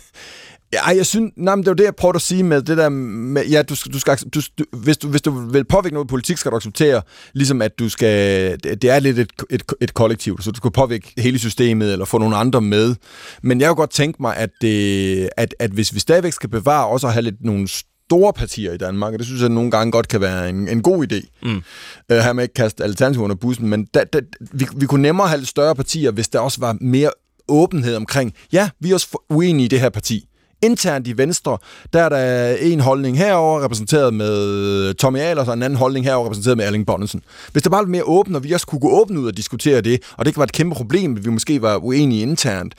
[0.74, 2.76] Ja, jeg synes, nej, men det er jo det, jeg prøver at sige med det
[2.76, 6.08] der med, ja, du, du skal, du, du, hvis, du, hvis du vil påvirke noget
[6.08, 7.02] politik, skal du acceptere,
[7.32, 10.70] ligesom at du skal, det, det er lidt et, et, et kollektiv, så du skal
[10.70, 12.94] påvirke hele systemet, eller få nogle andre med.
[13.42, 16.86] Men jeg kunne godt tænke mig, at, det, at, at hvis vi stadigvæk skal bevare
[16.86, 17.68] også at have lidt nogle
[18.08, 20.82] store partier i Danmark, og det synes jeg nogle gange godt kan være en, en
[20.82, 21.38] god idé.
[21.42, 21.62] Mm.
[22.12, 24.20] Uh, her med ikke kaste alternativer under bussen, men da, da,
[24.52, 27.10] vi, vi kunne nemmere have lidt større partier, hvis der også var mere
[27.48, 30.28] åbenhed omkring, ja, vi er også uenige i det her parti.
[30.62, 31.58] Internt i Venstre,
[31.92, 36.26] der er der en holdning herover repræsenteret med Tommy Ahlers, og en anden holdning herover
[36.26, 37.22] repræsenteret med Erling Bonnesen.
[37.52, 39.80] Hvis der bare var mere åbent, og vi også kunne gå åbent ud og diskutere
[39.80, 42.74] det, og det kan være et kæmpe problem, at vi måske var uenige internt.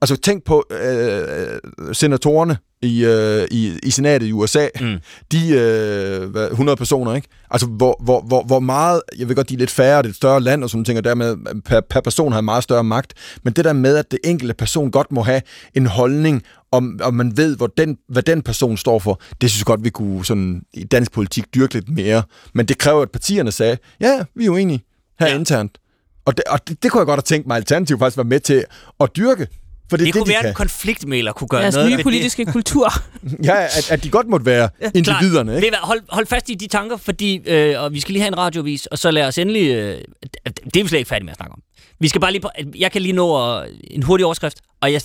[0.00, 1.58] Altså tænk på øh,
[1.92, 4.68] senatorerne i, øh, i, i senatet i USA.
[4.80, 4.98] Mm.
[5.32, 7.28] De øh, hvad, 100 personer, ikke?
[7.50, 10.10] Altså hvor, hvor, hvor, hvor meget, jeg ved godt, de er lidt færre, det er
[10.10, 13.14] et større land og sådan ting, og dermed per, per person har meget større magt,
[13.42, 15.42] men det der med, at det enkelte person godt må have
[15.74, 19.60] en holdning, om, om man ved, hvor den, hvad den person står for, det synes
[19.60, 22.22] jeg godt, vi kunne sådan, i dansk politik dyrke lidt mere.
[22.54, 24.84] Men det kræver, at partierne sagde, ja, vi er jo enige
[25.20, 25.34] her ja.
[25.34, 25.78] internt.
[26.24, 28.40] Og det, og det, det kunne jeg godt have tænkt mig, alternativt faktisk var med
[28.40, 28.64] til
[29.00, 29.46] at dyrke.
[29.90, 30.48] For det, det, det kunne de være, kan.
[30.48, 32.52] en konfliktmæler kunne gøre Deres noget nye politiske det.
[32.52, 32.92] kultur.
[33.44, 35.56] ja, at, at de godt måtte være ja, individerne.
[35.56, 35.76] Ikke?
[35.82, 38.86] Hold, hold fast i de tanker, fordi øh, og vi skal lige have en radiovis,
[38.86, 39.70] og så lad os endelig...
[39.70, 40.00] Øh,
[40.64, 41.62] det er vi slet ikke færdige med at snakke om.
[42.00, 42.42] Vi skal bare lige...
[42.78, 43.60] Jeg kan lige nå
[43.90, 45.00] en hurtig overskrift, og jeg,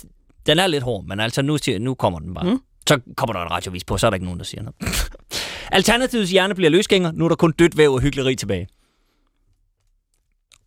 [0.46, 2.44] den er lidt hård, men altså nu, nu kommer den bare.
[2.44, 2.60] Mm.
[2.88, 4.76] Så kommer der en radiovis på, så er der ikke nogen, der siger noget.
[5.72, 8.66] Alternativets hjerne bliver løsgænger, nu er der kun dødt væv og hyggeleri tilbage.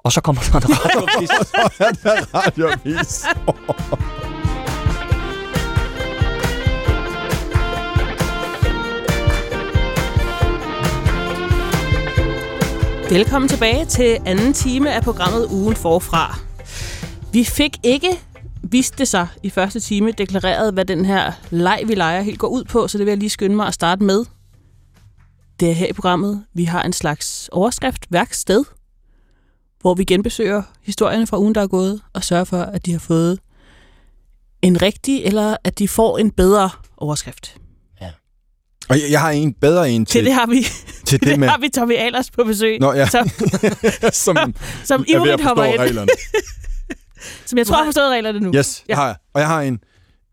[0.08, 1.30] Og så kommer der en radiovis.
[1.30, 3.26] så er der radiovis.
[13.12, 16.40] Velkommen tilbage til anden time af programmet Ugen Forfra.
[17.34, 18.10] Vi fik ikke,
[18.64, 22.48] viste det sig i første time, deklareret, hvad den her leg, vi leger, helt går
[22.48, 24.26] ud på, så det vil jeg lige skynde mig at starte med.
[25.60, 28.64] Det er her i programmet, vi har en slags overskrift, værksted,
[29.82, 33.00] hvor vi genbesøger historierne fra ugen, der er gået, og sørger for, at de har
[33.00, 33.40] fået
[34.62, 37.56] en rigtig, eller at de får en bedre overskrift.
[38.02, 38.10] Ja.
[38.90, 40.20] Og jeg, jeg har en bedre en til...
[40.20, 40.62] Til det har vi,
[41.06, 41.48] til det, det med...
[41.48, 42.80] har vi Tommy Ahlers på besøg.
[42.80, 43.08] Nå, ja.
[43.08, 43.30] Som,
[44.26, 45.80] som, som ivrigt hopper ind.
[45.80, 46.10] reglerne.
[47.46, 48.52] som jeg tror har forstået reglerne nu.
[48.56, 48.96] Yes, ja.
[48.96, 49.16] har jeg.
[49.34, 49.80] Og jeg har en...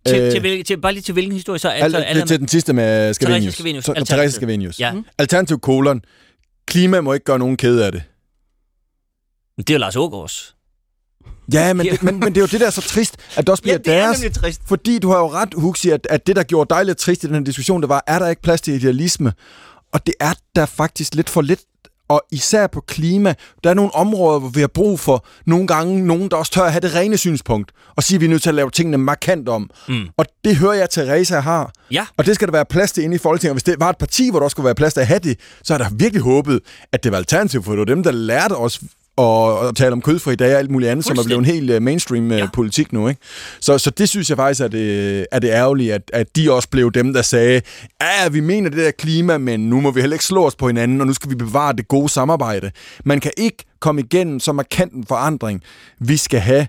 [0.07, 1.69] Til, øh, til, til, til, bare lige til hvilken historie så?
[1.69, 3.55] Altså, al, til, til den sidste med Scavenius.
[3.55, 3.85] Scavenius.
[3.85, 4.81] Therese Scavenius.
[4.81, 4.93] Ja.
[5.19, 6.03] Alternativ kolon.
[6.67, 8.03] Klima må ikke gøre nogen kede af det.
[9.59, 10.55] Det er jo Lars Ågaards.
[11.53, 13.49] Ja, men det, men, men det er jo det, der er så trist, at det
[13.49, 14.35] også bliver ja, det deres.
[14.35, 14.63] trist.
[14.67, 17.27] Fordi du har jo ret, Huxi, at, at det, der gjorde dig lidt trist i
[17.27, 19.33] den her diskussion, det var, er der ikke plads til idealisme?
[19.93, 21.61] Og det er der faktisk lidt for lidt
[22.09, 23.35] og især på klima,
[23.65, 26.63] der er nogle områder, hvor vi har brug for nogle gange nogen, der også tør
[26.63, 28.99] at have det rene synspunkt, og sige, at vi er nødt til at lave tingene
[28.99, 29.71] markant om.
[29.89, 30.07] Mm.
[30.17, 31.73] Og det hører jeg, Teresa har.
[31.91, 32.07] Ja.
[32.17, 33.51] Og det skal der være plads til inde i Folketinget.
[33.51, 35.19] Og hvis det var et parti, hvor der også skulle være plads til at have
[35.19, 36.61] det, så er der virkelig håbet,
[36.93, 38.81] at det var alternativ, for det var dem, der lærte os
[39.17, 41.71] og, og tale om kødfri dage og alt muligt andet, som er blevet en helt
[41.71, 42.49] uh, mainstream uh, ja.
[42.53, 43.09] politik nu.
[43.09, 43.21] Ikke?
[43.61, 46.69] Så, så det synes jeg faktisk er det, er det ærgerlige, at, at de også
[46.69, 47.61] blev dem, der sagde,
[48.03, 50.67] ja, vi mener det der klima, men nu må vi heller ikke slå os på
[50.67, 52.71] hinanden, og nu skal vi bevare det gode samarbejde.
[53.05, 55.63] Man kan ikke komme igennem så markant en forandring,
[56.01, 56.67] vi skal have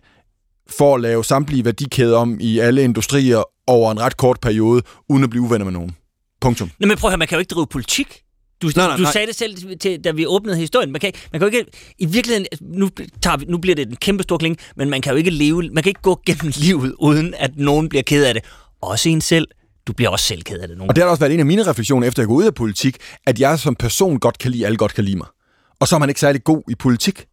[0.77, 5.23] for at lave samtlige værdikæder om i alle industrier over en ret kort periode, uden
[5.23, 5.95] at blive uvenner med nogen.
[6.41, 6.71] Punktum.
[6.79, 8.24] Nå, men prøv at høre, man kan jo ikke drive politik
[8.61, 9.11] du, nej, nej, du nej.
[9.11, 10.91] sagde det selv, til, da vi åbnede historien.
[10.91, 11.71] Man kan, man kan jo ikke...
[11.97, 12.45] I virkeligheden...
[12.61, 12.89] Nu,
[13.21, 15.61] tager vi, nu bliver det en kæmpe stor kling, men man kan jo ikke leve...
[15.61, 18.43] Man kan ikke gå gennem livet, uden at nogen bliver ked af det.
[18.81, 19.47] Også en selv.
[19.87, 20.77] Du bliver også selv ked af det.
[20.77, 20.89] Nogen.
[20.89, 22.97] Og det har også været en af mine refleksioner, efter jeg går ud af politik,
[23.25, 25.27] at jeg som person godt kan lide, alle godt kan lide mig.
[25.79, 27.25] Og så er man ikke særlig god i politik.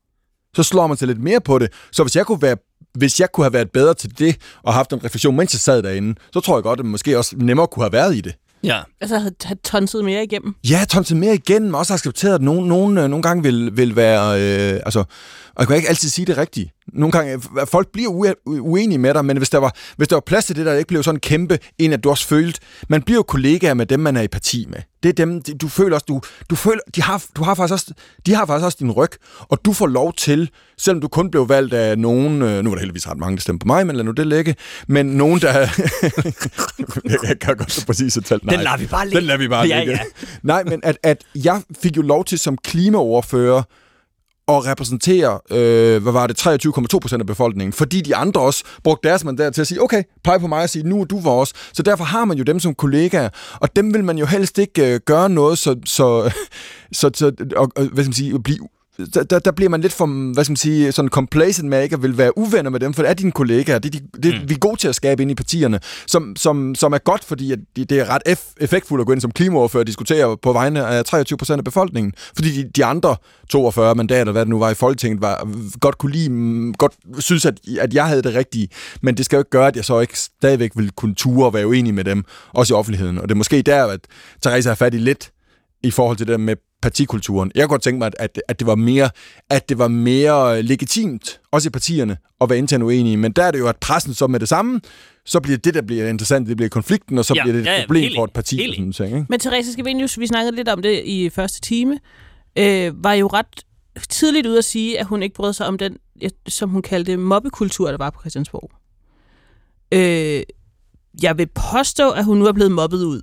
[0.57, 1.73] Så slår man sig lidt mere på det.
[1.93, 2.57] Så hvis jeg kunne være
[2.95, 5.83] hvis jeg kunne have været bedre til det, og haft en refleksion, mens jeg sad
[5.83, 8.35] derinde, så tror jeg godt, at man måske også nemmere kunne have været i det.
[8.65, 8.81] Ja.
[9.01, 10.55] Altså have, have tonset mere igennem.
[10.71, 13.97] Ja, tonset mere igennem, og også accepteret, at nogen, nogen øh, nogle gange vil, vil
[13.97, 14.41] være...
[14.75, 15.05] Øh, altså,
[15.55, 16.71] og jeg kan ikke altid sige det rigtigt.
[16.93, 20.17] Nogle gange, øh, folk bliver ue- uenige med dig, men hvis der, var, hvis der
[20.17, 23.03] var plads til det, der ikke blev sådan kæmpe, en at du også følte, man
[23.03, 24.79] bliver jo kollegaer med dem, man er i parti med.
[25.03, 27.73] Det er dem, de- du føler også, du, du føler, de har, du har faktisk
[27.73, 27.93] også,
[28.27, 30.51] de har faktisk også din ryg, og du får lov til,
[30.83, 33.41] selvom du kun blev valgt af nogen, øh, nu var der heldigvis ret mange, der
[33.41, 34.55] stemte på mig, men lad nu det ligge,
[34.89, 35.53] men nogen, der...
[37.29, 38.41] jeg kan godt så præcis et tal.
[38.43, 39.21] Nej, Den lader vi bare ligge.
[39.21, 39.93] Den lader vi bare ligge.
[39.93, 39.99] ja.
[40.43, 43.63] Nej, men at, at jeg fik jo lov til som klimaoverfører
[44.49, 49.09] at repræsentere, øh, hvad var det, 23,2 procent af befolkningen, fordi de andre også brugte
[49.09, 51.53] deres mandat til at sige, okay, pege på mig og sige, nu er du vores.
[51.73, 54.95] Så derfor har man jo dem som kollegaer, og dem vil man jo helst ikke
[54.95, 56.33] øh, gøre noget, så, så,
[57.01, 58.69] så, så og, og, hvad skal man sige, blive
[59.15, 61.95] der, der, der bliver man lidt for, hvad skal man sige, sådan complacent med ikke
[61.95, 64.43] at vil være uvenner med dem, for det er dine kollegaer, det, er de, det
[64.43, 64.49] mm.
[64.49, 67.53] vi er gode til at skabe ind i partierne, som, som, som er godt, fordi
[67.53, 70.53] at det det er ret eff- effektfuldt at gå ind som klimaoverfører og diskutere på
[70.53, 73.17] vegne af 23 procent af befolkningen, fordi de, de andre
[73.49, 75.49] 42 mandater, hvad det nu var i Folketinget, var,
[75.81, 78.69] godt kunne lide, mm, godt synes, at, at jeg havde det rigtige,
[79.01, 81.55] men det skal jo ikke gøre, at jeg så ikke stadigvæk vil kunne ture og
[81.55, 82.25] være uenig med dem,
[82.55, 84.01] også i offentligheden, og det er måske der, at
[84.43, 85.31] Therese har fat i lidt
[85.83, 87.53] i forhold til det der med partikulturen.
[87.55, 89.11] Jeg kunne godt tænke mig, at, at, at, det var mere,
[89.51, 93.17] at det var mere legitimt, også i partierne, at være internt uenige.
[93.17, 94.81] Men der er det jo, at pressen så med det samme,
[95.25, 97.67] så bliver det, der bliver interessant, det bliver konflikten, og så Ja, bliver det et
[97.67, 98.57] ja, problem helt for et parti.
[98.57, 99.27] helt Og sådan, ting, ikke?
[99.29, 101.99] Men Therese Scavenius, vi snakkede lidt om det i første time,
[102.59, 103.47] øh, var jo ret
[104.09, 105.97] tidligt ude at sige, at hun ikke brød sig om den,
[106.49, 108.71] som hun kaldte mobbekultur, der var på Christiansborg.
[109.93, 110.43] Øh,
[111.23, 113.23] jeg vil påstå, at hun nu er blevet mobbet ud.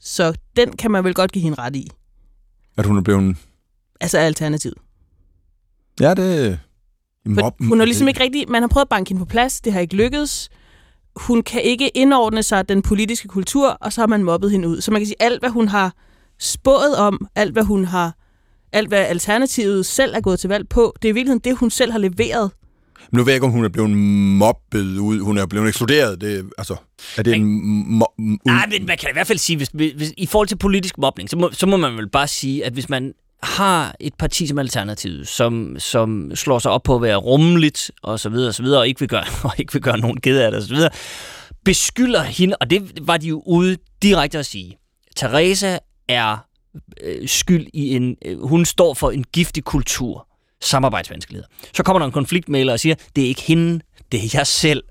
[0.00, 1.90] Så den kan man vel godt give hende ret i.
[2.76, 3.36] At hun er blevet...
[4.00, 4.78] Altså alternativet.
[6.00, 6.60] Ja, det...
[7.34, 8.44] For Mob, hun er ligesom ikke rigtig...
[8.48, 10.48] Man har prøvet at banke hende på plads, det har ikke lykkedes.
[11.16, 14.80] Hun kan ikke indordne sig den politiske kultur, og så har man mobbet hende ud.
[14.80, 15.94] Så man kan sige, alt hvad hun har
[16.38, 18.14] spået om, alt hvad hun har...
[18.72, 21.70] Alt hvad Alternativet selv er gået til valg på, det er i virkeligheden det, hun
[21.70, 22.50] selv har leveret.
[23.12, 25.20] Nu ved jeg ikke, om hun er blevet mobbet ud.
[25.20, 26.20] Hun er blevet ekskluderet.
[26.20, 26.76] Det, altså,
[27.16, 28.38] er det en mo- ud?
[28.48, 31.30] Ah, men man kan i hvert fald sige, hvis, hvis, i forhold til politisk mobning,
[31.30, 34.58] så må, så må man vel bare sige, at hvis man har et parti som
[34.58, 38.62] Alternativet, som, som slår sig op på at være rummeligt og så videre og så
[38.62, 40.74] videre, og ikke vil gøre, og ikke vil gøre nogen ked af det og så
[40.74, 40.90] videre,
[41.64, 44.76] beskylder hende, og det var de jo ude direkte at sige,
[45.16, 45.78] Teresa
[46.08, 46.36] er
[47.04, 50.27] øh, skyld i en, øh, hun står for en giftig kultur,
[50.60, 51.48] samarbejdsvanskeligheder.
[51.76, 53.80] Så kommer der en konfliktmæler og siger, det er ikke hende,
[54.12, 54.82] det er jeg selv.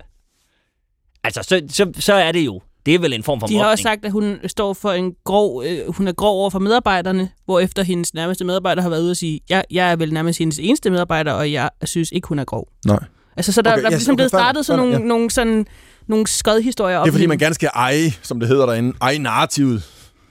[1.24, 3.58] Altså, så, så, så er det jo, det er vel en form for De har
[3.58, 3.70] mobning.
[3.72, 5.64] også sagt, at hun står for en grov...
[5.66, 9.10] Øh, hun er grov over for medarbejderne, hvor efter hendes nærmeste medarbejder har været ude
[9.10, 12.38] og sige, jeg, jeg er vel nærmest hendes eneste medarbejder, og jeg synes ikke, hun
[12.38, 12.68] er grov.
[12.86, 12.98] Nej.
[13.36, 15.08] Altså, så der, Okay, der er ja, ligesom okay, blevet startet sådan fair nok, nogle,
[15.08, 15.66] nogle, sådan,
[16.06, 17.04] nogle skadhistorier op.
[17.04, 19.82] Det er fordi, man gerne skal eje, som det hedder derinde, eje narrativet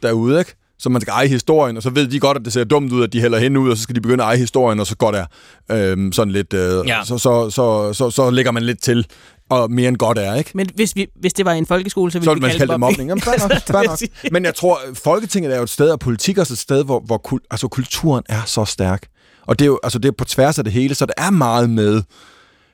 [0.03, 0.55] derude, ikke?
[0.79, 3.03] Så man skal eje historien, og så ved de godt, at det ser dumt ud,
[3.03, 4.95] at de hælder hende ud, og så skal de begynde at eje historien, og så
[4.97, 5.25] går der
[5.71, 6.53] øhm, sådan lidt...
[6.53, 7.03] Øh, Ja.
[7.05, 9.05] så, så, så, så, så lægger man lidt til,
[9.49, 10.51] og mere end godt er, ikke?
[10.53, 12.79] Men hvis, vi, hvis det var en folkeskole, så ville Så vi man kalde det
[12.79, 13.09] mobning.
[13.09, 14.31] Jamen, fair nok, fair nok.
[14.31, 17.17] Men jeg tror, Folketinget er jo et sted, og politik er et sted, hvor, hvor
[17.17, 19.07] kul, altså, kulturen er så stærk.
[19.47, 21.29] Og det er jo altså, det er på tværs af det hele, så der er
[21.29, 22.03] meget med,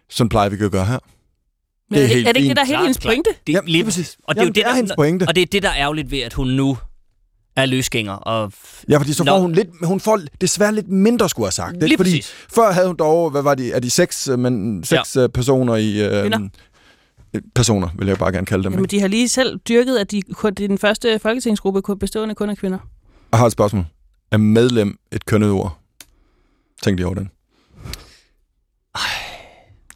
[0.09, 0.99] sådan plejer vi at gøre her.
[1.89, 3.29] Men Det er er, det, helt er det ikke det, der er hele hendes pointe?
[3.47, 4.17] Det, Jamen, lige præcis.
[4.23, 5.23] Og det er jo Jamen, det, det er der, hendes pointe.
[5.27, 6.77] Og det er det, der er ærgerligt ved, at hun nu
[7.55, 8.13] er løsgænger.
[8.13, 8.51] Og
[8.89, 9.31] Ja, fordi så Nå.
[9.31, 11.83] får hun lidt, hun får desværre lidt mindre, skulle have sagt.
[11.83, 12.33] Lige fordi præcis.
[12.55, 15.27] før havde hun dog, hvad var de, er de seks, øh, men, seks ja.
[15.27, 16.01] personer i...
[16.05, 16.49] Øh, Kvinder.
[17.55, 18.73] personer, vil jeg bare gerne kalde dem.
[18.73, 21.99] Jamen, de har lige selv dyrket, at de, kun, det er den første folketingsgruppe kun
[21.99, 22.77] bestående kun af kvinder.
[23.31, 23.85] Jeg har et spørgsmål.
[24.31, 25.77] Er medlem et kønnet ord?
[26.83, 27.29] Tænk lige over den.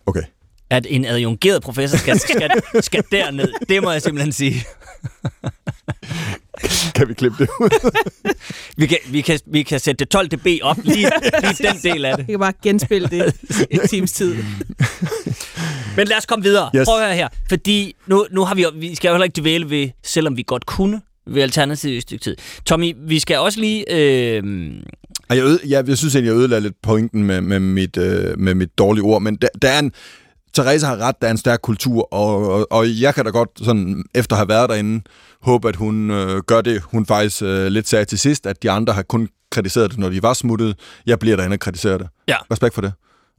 [0.06, 0.22] Okay.
[0.70, 2.52] at en adjungeret professor skal, skal,
[2.82, 4.64] skal derned, det må jeg simpelthen sige.
[6.96, 7.70] Kan vi klippe det ud?
[8.78, 10.96] Vi kan, vi kan, vi kan sætte det 12 dB op, lige,
[11.44, 12.24] lige den del af det.
[12.28, 13.34] Jeg kan bare genspille det
[13.72, 14.36] i times tid.
[15.98, 16.70] Men lad os komme videre.
[16.76, 16.86] Yes.
[16.86, 17.28] Prøv at høre her.
[17.50, 20.66] Fordi nu, nu har vi, vi skal jo heller ikke dvæle ved, selvom vi godt
[20.66, 22.36] kunne, ved alternativet i et stykke tid.
[22.66, 23.86] Tommy, vi skal også lige...
[23.94, 24.44] Øh,
[25.30, 28.56] Jeg, øde, jeg, jeg synes egentlig, jeg ødelagde lidt pointen med, med, mit, øh, med
[28.56, 29.92] mit dårlige ord, men der, der er en...
[30.58, 33.50] Therese har ret, der er en stærk kultur, og, og, og jeg kan da godt,
[33.58, 35.04] sådan, efter at have været derinde,
[35.42, 38.72] håbe, at hun øh, gør det, hun faktisk øh, lidt sagde til sidst, at de
[38.72, 40.76] andre har kun kritiseret det, når de var smuttet.
[41.06, 42.08] Jeg bliver derinde og kritiserer det.
[42.28, 42.36] Ja.
[42.52, 42.94] Respekt for det.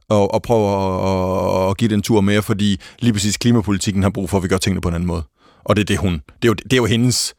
[0.09, 4.03] Og, og prøve at, at, at give det en tur mere, fordi lige præcis klimapolitikken
[4.03, 5.23] har brug for, at vi gør tingene på en anden måde.
[5.63, 6.13] Og det er det, hun...
[6.13, 7.33] Det er jo, det er jo hendes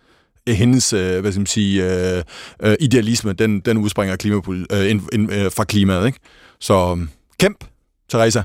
[0.48, 1.84] hendes øh, hvad skal man sige,
[2.16, 2.22] øh,
[2.62, 6.06] øh, idealisme, den, den udspringer klimapol- øh, ind, ind, øh, fra klimaet.
[6.06, 6.18] Ikke?
[6.60, 7.06] Så øh,
[7.38, 7.64] kæmp,
[8.10, 8.42] Teresa.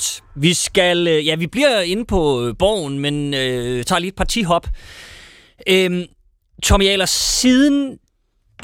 [0.00, 0.22] Godt.
[0.34, 4.14] Vi skal, øh, ja, vi bliver inde på øh, borgen, men øh, tager lige et
[4.14, 4.66] partihop.
[5.66, 6.04] Øhm,
[6.62, 7.98] Tommy Ahlers, siden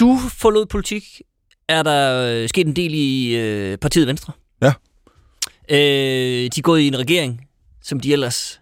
[0.01, 1.23] du forlod politik,
[1.69, 4.33] er der øh, sket en del i øh, partiet Venstre.
[4.63, 4.73] Ja.
[5.69, 7.49] Øh, de er gået i en regering,
[7.83, 8.61] som de ellers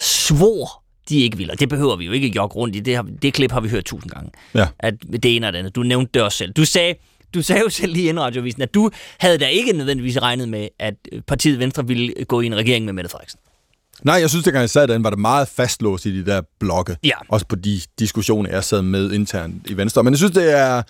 [0.00, 1.50] svor, de ikke vil.
[1.50, 2.80] Og det behøver vi jo ikke jogge rundt i.
[2.80, 4.30] Det, har, det klip har vi hørt tusind gange.
[4.54, 4.68] Ja.
[4.78, 5.74] At det ene og det andet.
[5.74, 6.52] Du nævnte det også selv.
[6.52, 6.94] Du sagde,
[7.34, 10.68] du sagde jo selv lige i radioavisen, at du havde da ikke nødvendigvis regnet med,
[10.78, 10.94] at
[11.26, 13.40] partiet Venstre ville gå i en regering med Mette Frederiksen.
[14.02, 16.96] Nej, jeg synes, at jeg sad derinde, var det meget fastlåst i de der blokke.
[17.04, 17.14] Ja.
[17.28, 20.02] Også på de diskussioner, jeg sad med internt i Venstre.
[20.02, 20.82] Men jeg synes, det er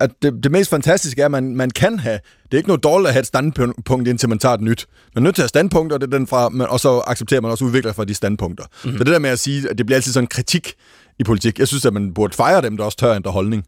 [0.00, 2.18] at det, det mest fantastiske er, at man, man kan have...
[2.42, 4.86] Det er ikke noget dårligt at have et standpunkt, indtil man tager et nyt.
[5.14, 7.40] Man er nødt til at have standpunkter, det er den fra, men, og så accepterer
[7.40, 8.64] man også udvikler fra de standpunkter.
[8.64, 8.98] Mm-hmm.
[8.98, 10.72] Så det der med at sige, at det bliver altid sådan en kritik
[11.18, 13.64] i politik, jeg synes, at man burde fejre dem, der også tør ændre holdning.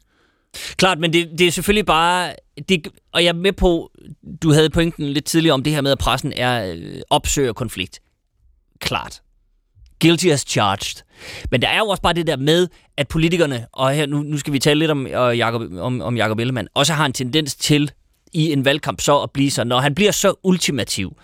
[0.76, 2.34] Klart, men det, det er selvfølgelig bare...
[2.68, 3.90] Det, og jeg er med på,
[4.42, 8.00] du havde pointen lidt tidligere om det her med, at pressen er øh, opsøger konflikt.
[8.80, 9.22] Klart.
[10.00, 11.02] Guilty as charged.
[11.50, 14.38] Men der er jo også bare det der med, at politikerne, og her nu, nu
[14.38, 17.54] skal vi tale lidt om, og Jacob, om, om Jacob Ellemann, også har en tendens
[17.54, 17.90] til
[18.32, 21.16] i en valgkamp så at blive så, når han bliver så ultimativ,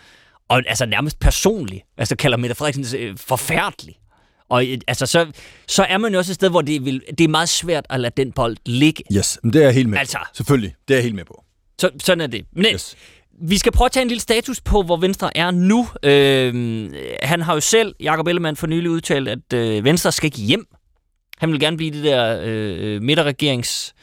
[0.49, 3.99] og altså nærmest personlig, altså kalder Mette Frederiksen øh, forfærdelig,
[4.53, 5.27] og øh, altså, så,
[5.69, 8.01] så er man jo også et sted, hvor det, vil, det er meget svært at
[8.01, 9.03] lade den bold ligge.
[9.17, 10.19] Yes, men det er jeg helt med Altså.
[10.19, 10.25] på.
[10.35, 11.45] Selvfølgelig, det er jeg helt med på.
[11.81, 12.45] Så, sådan er det.
[12.53, 12.95] Men Yes.
[13.43, 15.89] vi skal prøve at tage en lille status på, hvor Venstre er nu.
[16.03, 16.91] Øh,
[17.23, 20.67] han har jo selv, Jakob Ellemann, for nylig udtalt, at øh, Venstre skal ikke hjem.
[21.39, 23.95] Han vil gerne blive det der øh, midterregerings...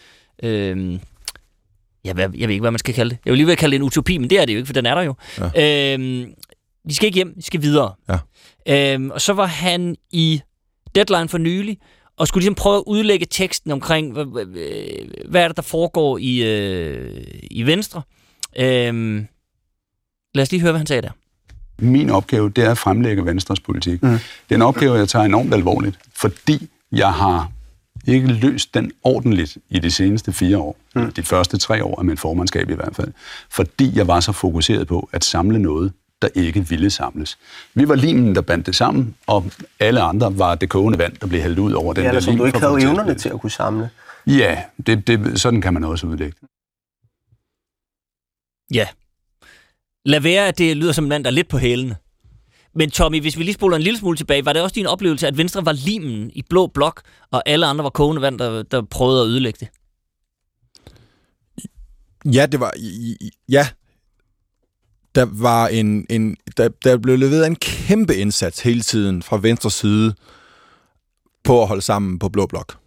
[0.44, 1.00] Øh,
[2.04, 3.18] jeg, ved, jeg ved ikke, hvad man skal kalde det.
[3.26, 4.66] Jeg vil lige ved at kalde det en utopi, men det er det jo ikke,
[4.68, 5.16] for den er der jo.
[5.56, 5.94] Ja.
[5.98, 6.28] Øh,
[6.90, 7.94] de skal ikke hjem, de skal videre.
[8.10, 8.18] Ja.
[8.68, 10.42] Øh, og så var han i
[10.96, 11.78] Deadline for nylig,
[12.18, 14.46] og skulle ligesom prøve at udlægge teksten omkring, hvad, hvad,
[15.30, 18.02] hvad er det, der foregår i, øh, i Venstre.
[18.58, 19.28] Øhm,
[20.36, 21.12] lad os lige høre, hvad han sagde der.
[21.78, 24.04] Min opgave, det er at fremlægge Venstres politik.
[24.04, 24.10] Mm.
[24.10, 27.52] Det er en opgave, jeg tager enormt alvorligt, fordi jeg har
[28.08, 30.78] ikke løst den ordentligt i de seneste fire år.
[30.96, 31.12] Mm.
[31.12, 33.12] De første tre år af min formandskab i hvert fald.
[33.52, 37.38] Fordi jeg var så fokuseret på at samle noget, der ikke ville samles.
[37.74, 39.46] Vi var limen, der bandt det sammen, og
[39.80, 42.22] alle andre var det kogende vand, der blev hældt ud over den Ja, der eller
[42.22, 43.90] som lim du ikke havde evnerne til at kunne samle.
[44.28, 46.48] Ja, det, det, sådan kan man også udlægge det.
[48.74, 48.88] Ja.
[50.06, 51.96] Lad være, at det lyder som en mand, der er lidt på hælene.
[52.74, 55.28] Men Tommy, hvis vi lige spoler en lille smule tilbage, var det også din oplevelse,
[55.28, 57.02] at Venstre var limen i blå blok,
[57.32, 59.70] og alle andre var kogende vand, der, der prøvede at ødelægge det?
[62.36, 62.74] Ja, det var...
[63.50, 63.68] Ja.
[65.16, 66.06] Der var en...
[66.10, 70.14] en der, der blev leveret en kæmpe indsats hele tiden fra venstre side
[71.44, 72.78] på at holde sammen på Blå Blok.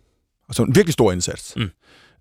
[0.49, 1.53] Altså en virkelig stor indsats.
[1.57, 1.69] Mm.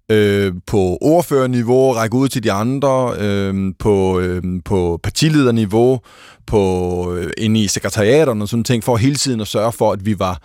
[0.10, 6.00] Øh, på ordførerniveau, række ud til de andre, øh, på, øh, på partilederniveau,
[6.48, 10.06] på øh, inde i sekretariaterne og sådan ting, for hele tiden at sørge for, at
[10.06, 10.42] vi var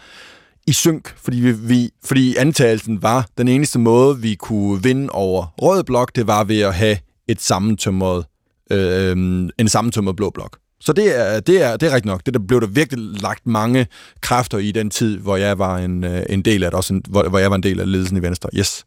[0.66, 5.46] i synk, fordi, vi, vi, fordi antagelsen var, den eneste måde, vi kunne vinde over
[5.62, 6.98] rød blok, det var ved at have
[7.28, 8.24] et sammentømret,
[8.70, 9.12] øh,
[9.58, 10.58] en sammentømret blå blok.
[10.80, 12.26] Så det er, det er, det er rigtigt nok.
[12.26, 13.86] Det der blev der virkelig lagt mange
[14.20, 17.02] kræfter i den tid, hvor jeg var en, øh, en del af det, også en,
[17.08, 18.50] hvor, hvor jeg var en del af ledelsen i Venstre.
[18.54, 18.86] Yes,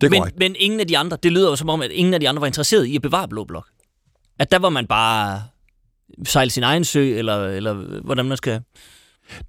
[0.00, 0.38] det er Men, korrekt.
[0.38, 2.40] men ingen af de andre, det lyder jo som om, at ingen af de andre
[2.40, 3.66] var interesseret i at bevare blå blok.
[4.38, 5.42] At der var man bare
[6.24, 8.60] sejle sin egen sø, eller, eller hvordan man skal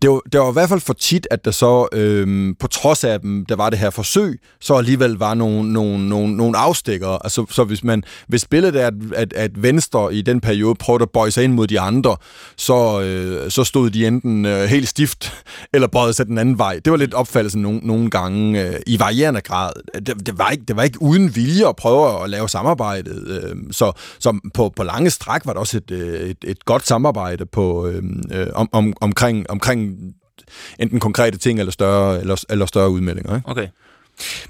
[0.02, 3.04] det var, det var i hvert fald for tit, at der så, øhm, på trods
[3.04, 7.20] af dem, der var det her forsøg, så alligevel var nogle, nogle, nogle, nogle afstikkere.
[7.24, 11.04] Altså, så hvis man hvis billedet er, at, at, at Venstre i den periode prøvede
[11.04, 12.18] at bøje sig ind mod de andre,
[12.56, 15.34] så, øh, så stod de enten øh, helt stift,
[15.74, 16.80] eller bøjede sig den anden vej.
[16.86, 19.72] Det var lidt opfattelsen nogle, nogle gange øh, i varierende grad.
[20.06, 23.28] Det, det, var ikke, det var ikke uden vilje at prøve at lave samarbejdet.
[23.28, 26.88] Øh, så så på, på lange stræk var det også et, øh, et, et godt
[26.88, 32.66] samarbejde på, øh, øh om, om, omkring, omkring enten konkrete ting eller større, eller, eller
[32.66, 33.36] større udmeldinger.
[33.36, 33.50] Ikke?
[33.50, 33.68] Okay.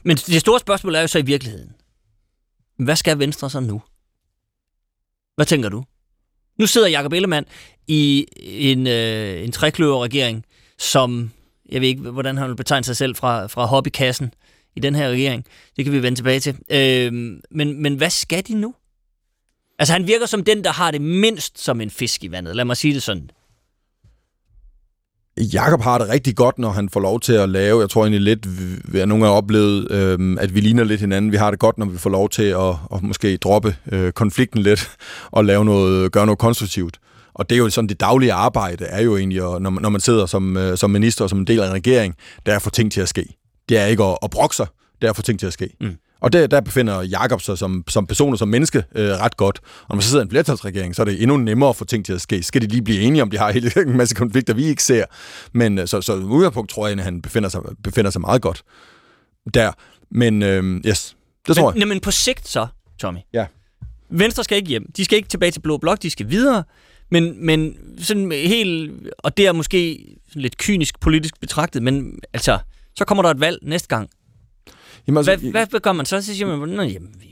[0.04, 1.72] Men det store spørgsmål er jo så i virkeligheden.
[2.80, 3.82] Hvad skal Venstre så nu?
[5.36, 5.84] Hvad tænker du?
[6.58, 7.46] Nu sidder Jakob Ellemann
[7.88, 10.46] i en, øh, en trekløverregering,
[10.78, 11.32] som,
[11.70, 14.34] jeg ved ikke, hvordan han vil betegne sig selv fra, fra hobbykassen
[14.76, 15.46] i den her regering.
[15.76, 16.58] Det kan vi vende tilbage til.
[16.70, 17.14] Øh,
[17.52, 18.76] men, men hvad skal de nu?
[19.80, 22.56] Altså, han virker som den, der har det mindst som en fisk i vandet.
[22.56, 23.30] Lad mig sige det sådan.
[25.38, 28.22] Jakob har det rigtig godt, når han får lov til at lave, jeg tror egentlig
[28.22, 28.48] lidt,
[28.94, 31.32] vi har nogle oplevet, øhm, at vi ligner lidt hinanden.
[31.32, 34.62] Vi har det godt, når vi får lov til at, at måske droppe øh, konflikten
[34.62, 34.92] lidt
[35.32, 36.98] og lave noget, gøre noget konstruktivt.
[37.34, 39.90] Og det er jo sådan, det daglige arbejde er jo egentlig, at, når, man, når
[39.90, 42.56] man sidder som, øh, som minister og som en del af en regering, der er
[42.56, 43.26] at få ting til at ske.
[43.70, 44.68] Det er ikke at, at brokke sig,
[45.02, 45.70] det er at få ting til at ske.
[45.82, 45.96] Mm.
[46.22, 49.60] Og der, der befinder Jakob sig som, som person og som menneske øh, ret godt.
[49.60, 51.86] Og når man så sidder i en flertalsregering, så er det endnu nemmere at få
[51.86, 52.44] ting til at ske.
[52.44, 55.06] Skal de lige blive enige om, de har hele en masse konflikter, vi ikke ser.
[55.54, 58.64] Men øh, så, så udgangspunkt tror jeg, at han befinder sig, befinder sig meget godt
[59.54, 59.72] der.
[60.12, 61.16] Men øh, yes,
[61.48, 61.88] det tror men, jeg.
[61.88, 62.68] Men på sigt så,
[63.00, 63.20] Tommy.
[63.34, 63.46] Ja.
[64.10, 64.92] Venstre skal ikke hjem.
[64.98, 66.64] De skal ikke tilbage til Blå Blok, de skal videre.
[67.12, 72.60] Men, men sådan helt, og det er måske lidt kynisk politisk betragtet, men altså,
[72.96, 74.10] så kommer der et valg næste gang.
[75.08, 76.22] Jamen, altså, Hvad, hvad, hvad gør man så?
[76.22, 77.32] Så siger man, Nå, jamen, vi,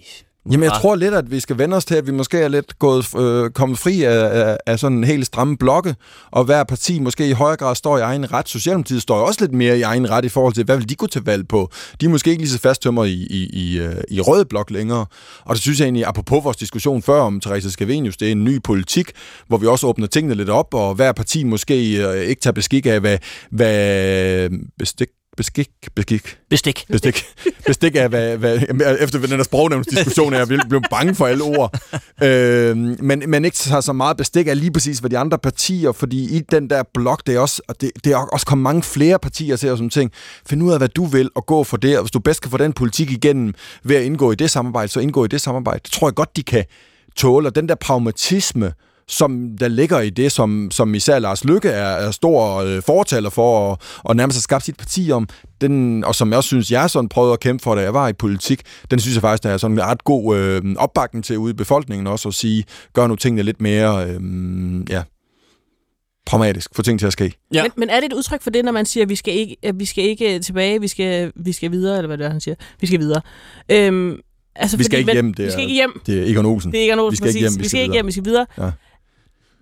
[0.51, 2.79] Jamen, jeg tror lidt, at vi skal vende os til, at vi måske er lidt
[2.79, 5.95] gået, øh, kommet fri af, af, af sådan en helt stramme blokke,
[6.31, 8.49] og hver parti måske i højere grad står i egen ret.
[8.49, 11.07] Socialdemokratiet står også lidt mere i egen ret i forhold til, hvad vil de gå
[11.07, 11.71] til valg på?
[12.01, 15.05] De er måske ikke lige så fasttømmer i, i, i, øh, i røde blok længere.
[15.45, 18.43] Og det synes jeg egentlig, apropos vores diskussion før om Therese Scavenius, det er en
[18.43, 19.11] ny politik,
[19.47, 22.85] hvor vi også åbner tingene lidt op, og hver parti måske øh, ikke tager beskik
[22.85, 23.17] af, hvad,
[23.51, 25.07] hvad bestik,
[25.39, 26.85] beskik, beskik, bestik.
[26.89, 27.25] bestik,
[27.65, 28.59] bestik af, hvad, hvad,
[28.99, 31.79] efter den der sprognævnsdiskussion er jeg virkelig blevet bange for alle ord.
[32.23, 35.91] Øh, men, men ikke tager så meget bestik af lige præcis, hvad de andre partier,
[35.91, 38.83] fordi i den der blok, det er også, og det, det er også kommet mange
[38.83, 40.11] flere partier til, og sådan ting.
[40.49, 42.51] Find ud af, hvad du vil, og gå for det, og hvis du bedst kan
[42.51, 43.53] få den politik igennem
[43.83, 45.79] ved at indgå i det samarbejde, så indgå i det samarbejde.
[45.83, 46.65] Det tror jeg godt, de kan
[47.15, 48.73] tåle, og den der pragmatisme,
[49.09, 53.29] som der ligger i det, som, som især Lars Lykke er, er stor øh, fortaler
[53.29, 55.27] for, og, og nærmest har skabt sit parti om,
[55.61, 58.07] den, og som jeg også synes, jeg sådan prøvede at kæmpe for, da jeg var
[58.07, 58.61] i politik,
[58.91, 61.53] den synes jeg faktisk, der er sådan en ret god øh, opbakning til ude i
[61.53, 62.63] befolkningen også, at sige,
[62.93, 64.19] gør nu tingene lidt mere, øh,
[64.89, 65.03] ja,
[66.25, 67.33] pragmatisk, få ting til at ske.
[67.53, 67.63] Ja.
[67.63, 69.55] Men, men er det et udtryk for det, når man siger, at vi skal ikke,
[69.63, 72.41] at vi skal ikke tilbage, vi skal, vi skal videre, eller hvad det er, han
[72.41, 72.55] siger?
[72.81, 73.21] Vi skal videre.
[73.71, 74.17] Øhm,
[74.55, 76.01] altså, Vi skal fordi, ikke hjem, det Vi er- skal ikke hjem.
[76.05, 76.71] Det er Egon Olsen.
[76.71, 77.95] Det er ikke noget, Vi skal ikke hjem, vi vi skal skal ikke videre.
[77.97, 78.45] hjem, vi skal videre.
[78.57, 78.71] Ja.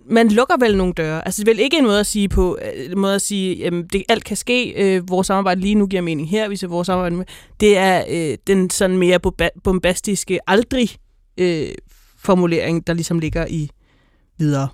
[0.09, 1.25] Man lukker vel nogle døre.
[1.25, 3.55] Altså, det er vel ikke en måde at sige på, øh, en måde at sige,
[3.55, 6.85] jamen, det, alt kan ske, øh, vores samarbejde lige nu giver mening her, hvis vores
[6.85, 7.25] samarbejde med.
[7.59, 9.19] Det er øh, den sådan mere
[9.63, 10.89] bombastiske aldrig
[11.37, 11.67] øh,
[12.17, 13.69] formulering, der ligesom ligger i
[14.37, 14.67] videre.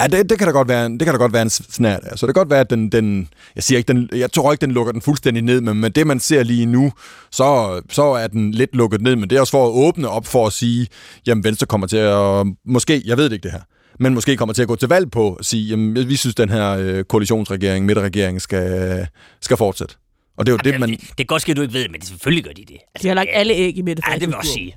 [0.00, 2.00] Ja, det, det, kan da godt være, en- det kan da godt være en snært.
[2.04, 4.62] Altså, det kan godt være, at den, den jeg siger ikke, den, jeg tror ikke,
[4.62, 6.92] den lukker den fuldstændig ned, men med det, man ser lige nu,
[7.30, 10.26] så, så er den lidt lukket ned, men det er også for at åbne op
[10.26, 10.86] for at sige,
[11.26, 13.60] jamen Venstre kommer til at, måske, jeg ved det ikke det her,
[14.00, 16.48] men måske kommer til at gå til valg på at sige, jamen vi synes, den
[16.48, 19.06] her øh, koalitionsregering, midterregering, skal,
[19.40, 19.94] skal fortsætte.
[20.36, 20.88] Og det er jo det, man...
[20.90, 22.76] Det, det kan godt ske, at du ikke ved det, men selvfølgelig gør de det.
[22.94, 24.76] Altså, De har lagt alle æg i Mette Ja, det vil jeg også sige.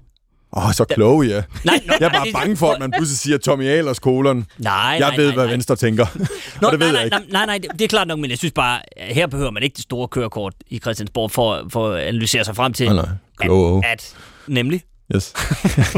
[0.57, 1.43] Åh, så kloge, ja.
[1.65, 4.45] Nej, nå, Jeg er bare bange for, at man pludselig siger Tommy Ahlers kolon.
[4.57, 5.53] Nej, Jeg nej, ved, nej, hvad nej.
[5.53, 6.05] Venstre tænker.
[6.61, 7.17] Nå, det ved nej, jeg ikke.
[7.17, 9.51] nej, nej, nej, det, det er klart nok, men jeg synes bare, at her behøver
[9.51, 12.95] man ikke det store kørekort i Christiansborg for, for at analysere sig frem til, Nej,
[12.95, 13.05] nej.
[13.37, 13.85] Kloge.
[13.85, 14.15] at, at
[14.47, 14.81] nemlig,
[15.15, 15.33] Yes.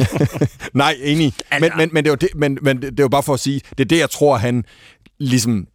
[0.74, 1.34] Nej, enig.
[1.60, 3.40] Men, men, men, det er jo det, men, men det er jo bare for at
[3.40, 4.64] sige, det er det, jeg tror, han
[5.20, 5.68] ligesom...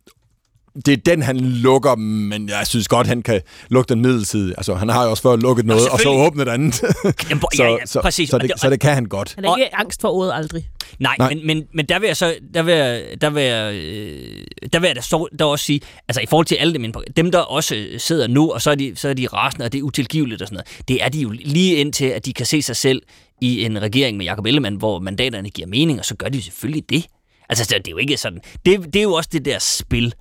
[0.87, 4.55] Det er den, han lukker, men jeg synes godt, han kan lukke den midlertidige.
[4.57, 6.83] Altså, han har jo også før lukket noget, og så åbnet et andet.
[7.31, 8.31] Jamen, så, ja, ja, så, præcis.
[8.31, 9.33] Så det, det- så det kan han godt.
[9.35, 10.69] Han er ikke angst for ordet aldrig.
[10.99, 11.35] Nej, Nej.
[11.35, 14.81] Men, men, men der vil jeg så, der vil jeg, der vil jeg, øh, der
[14.81, 17.39] vil jeg da så, der også sige, altså i forhold til alle dem, dem der
[17.39, 19.83] også øh, sidder nu, og så er de, så er de rasende, og det er
[19.83, 22.77] utilgiveligt og sådan noget, det er de jo lige indtil, at de kan se sig
[22.77, 23.03] selv
[23.41, 26.91] i en regering med Jacob Ellemann, hvor mandaterne giver mening, og så gør de selvfølgelig
[26.91, 27.07] det.
[27.49, 30.15] Altså, det er jo ikke sådan, det, det er jo også det der spil,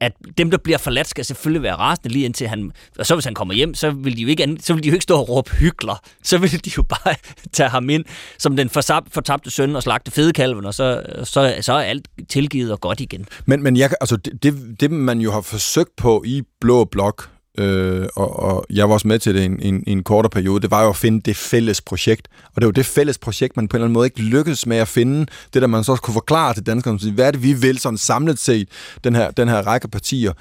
[0.00, 2.72] at dem, der bliver forladt, skal selvfølgelig være rasende lige indtil han...
[2.98, 4.94] Og så hvis han kommer hjem, så vil de jo ikke, så vil de jo
[4.94, 6.02] ikke stå og råbe hykler.
[6.22, 7.14] Så vil de jo bare
[7.52, 8.04] tage ham ind
[8.38, 12.80] som den fortabte søn og slagte fedekalven, og så, så, så er alt tilgivet og
[12.80, 13.26] godt igen.
[13.46, 17.30] Men, men jeg, altså, det, det, det, man jo har forsøgt på i Blå Blok,
[17.58, 20.60] øh, og, og jeg var også med til det i en, en, en kortere periode,
[20.60, 22.28] det var jo at finde det fælles projekt.
[22.54, 24.76] Og det jo det fælles projekt, man på en eller anden måde ikke lykkedes med
[24.76, 25.26] at finde.
[25.54, 28.38] Det der man så kunne forklare til danskerne, hvad er det, vi vil sådan samlet
[28.38, 28.68] set,
[29.04, 30.32] den her, den her række partier.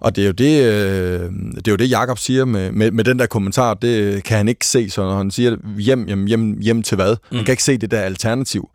[0.00, 3.04] Og det er jo det, øh, det, er jo det Jacob siger med, med, med
[3.04, 6.60] den der kommentar, det kan han ikke se, så når han siger hjem, hjem, hjem,
[6.60, 7.16] hjem til hvad?
[7.32, 8.68] Han kan ikke se det der alternativ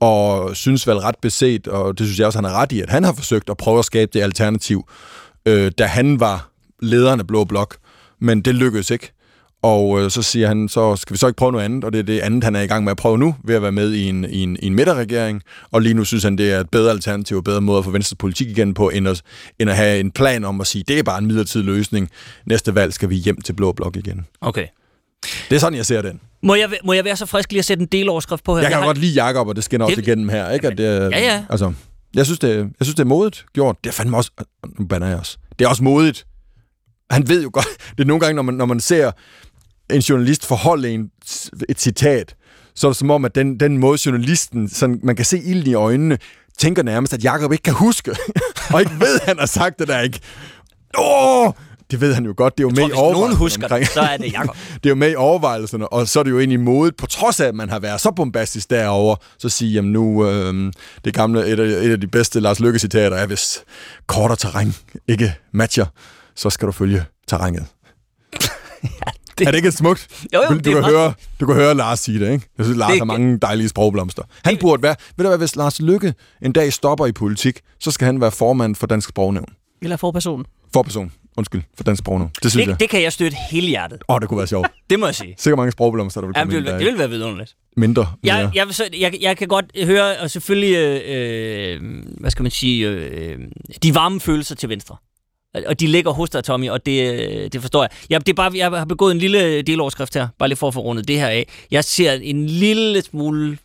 [0.00, 2.90] og synes vel ret beset, og det synes jeg også, han er ret i, at
[2.90, 4.88] han har forsøgt at prøve at skabe det alternativ,
[5.46, 6.47] øh, da han var
[6.82, 7.76] lederen af Blå Blok,
[8.20, 9.12] men det lykkedes ikke.
[9.62, 11.98] Og øh, så siger han, så skal vi så ikke prøve noget andet, og det
[11.98, 13.92] er det andet, han er i gang med at prøve nu, ved at være med
[13.92, 16.70] i en, i en, i en midterregering, og lige nu synes han, det er et
[16.70, 19.22] bedre alternativ og bedre måde at få Venstres politik igen på, end at,
[19.58, 22.10] end at have en plan om at sige, det er bare en midlertidig løsning.
[22.46, 24.26] Næste valg skal vi hjem til Blå Blok igen.
[24.40, 24.66] Okay.
[25.50, 26.20] Det er sådan, jeg ser den.
[26.42, 28.62] Må jeg, må jeg være så frisk lige at sætte en deloverskrift på her?
[28.62, 30.66] Jeg kan har- godt lide Jakob, og det skinner også Det- igennem her, ikke?
[30.68, 31.44] At det, Ja, ja.
[31.50, 31.72] Altså,
[32.14, 33.76] jeg synes, det, jeg synes, det er modigt gjort.
[33.84, 34.30] Det er fandme også...
[34.78, 35.38] Nu banner jeg også.
[35.58, 36.26] Det er også modigt.
[37.10, 37.66] Han ved jo godt...
[37.90, 39.10] Det er nogle gange, når man, når man ser
[39.90, 41.10] en journalist forholde en,
[41.68, 42.34] et citat,
[42.74, 45.70] så er det som om, at den, den måde journalisten, sådan, man kan se ilden
[45.70, 46.18] i øjnene,
[46.58, 48.10] tænker nærmest, at Jakob ikke kan huske,
[48.74, 50.20] og ikke ved, at han har sagt det der ikke.
[50.98, 51.52] Åh!
[51.90, 52.58] det ved han jo godt.
[52.58, 53.84] Det er jo Jeg med tror, i nogen husker omkring.
[53.84, 54.56] det, så er det Jacob.
[54.74, 57.40] det er jo med i overvejelserne, og så er det jo egentlig modet, på trods
[57.40, 60.72] af, at man har været så bombastisk derover, så sige, jamen nu, øh,
[61.04, 63.58] det gamle, et af, et af de bedste Lars Lykke-citater er, hvis
[64.06, 64.74] kort og terræn
[65.08, 65.86] ikke matcher,
[66.38, 67.66] så skal du følge terrænet.
[69.38, 70.26] det- Er det ikke smukt?
[70.34, 72.46] Jo, jo, du, det du, kan meget høre, du kan høre Lars sige det, ikke?
[72.58, 74.22] Jeg synes, Lars Det- har mange dejlige sprogblomster.
[74.44, 74.94] Han burde være...
[75.16, 78.30] Ved du hvad, hvis Lars Lykke en dag stopper i politik, så skal han være
[78.30, 79.52] formand for Dansk Sprognævn.
[79.82, 80.46] Eller for personen.
[80.72, 82.30] Forperson, undskyld, for Dansk Sprognævn.
[82.42, 82.72] Det synes jeg.
[82.72, 84.02] Det, det kan jeg støtte hele hjertet.
[84.08, 84.68] Åh, oh, det kunne være sjovt.
[84.90, 85.34] Det må jeg sige.
[85.38, 86.78] Sikkert mange sprogblomster, der vil Jamen, komme det, ind vil, der.
[86.78, 87.54] det vil være vidunderligt.
[87.76, 88.12] Mindre.
[88.24, 88.66] Jeg, jeg,
[89.00, 91.00] jeg, jeg kan godt høre, og selvfølgelig, øh,
[91.82, 93.38] øh, hvad skal man sige, øh,
[93.82, 94.96] de varme følelser til venstre.
[95.54, 97.90] Og de ligger hos dig, Tommy, og det, øh, det forstår jeg.
[98.10, 98.26] jeg.
[98.26, 100.80] Det er bare, jeg har begået en lille deloverskrift her, bare lige for at få
[100.80, 101.48] rundet det her af.
[101.70, 103.58] Jeg ser en lille smule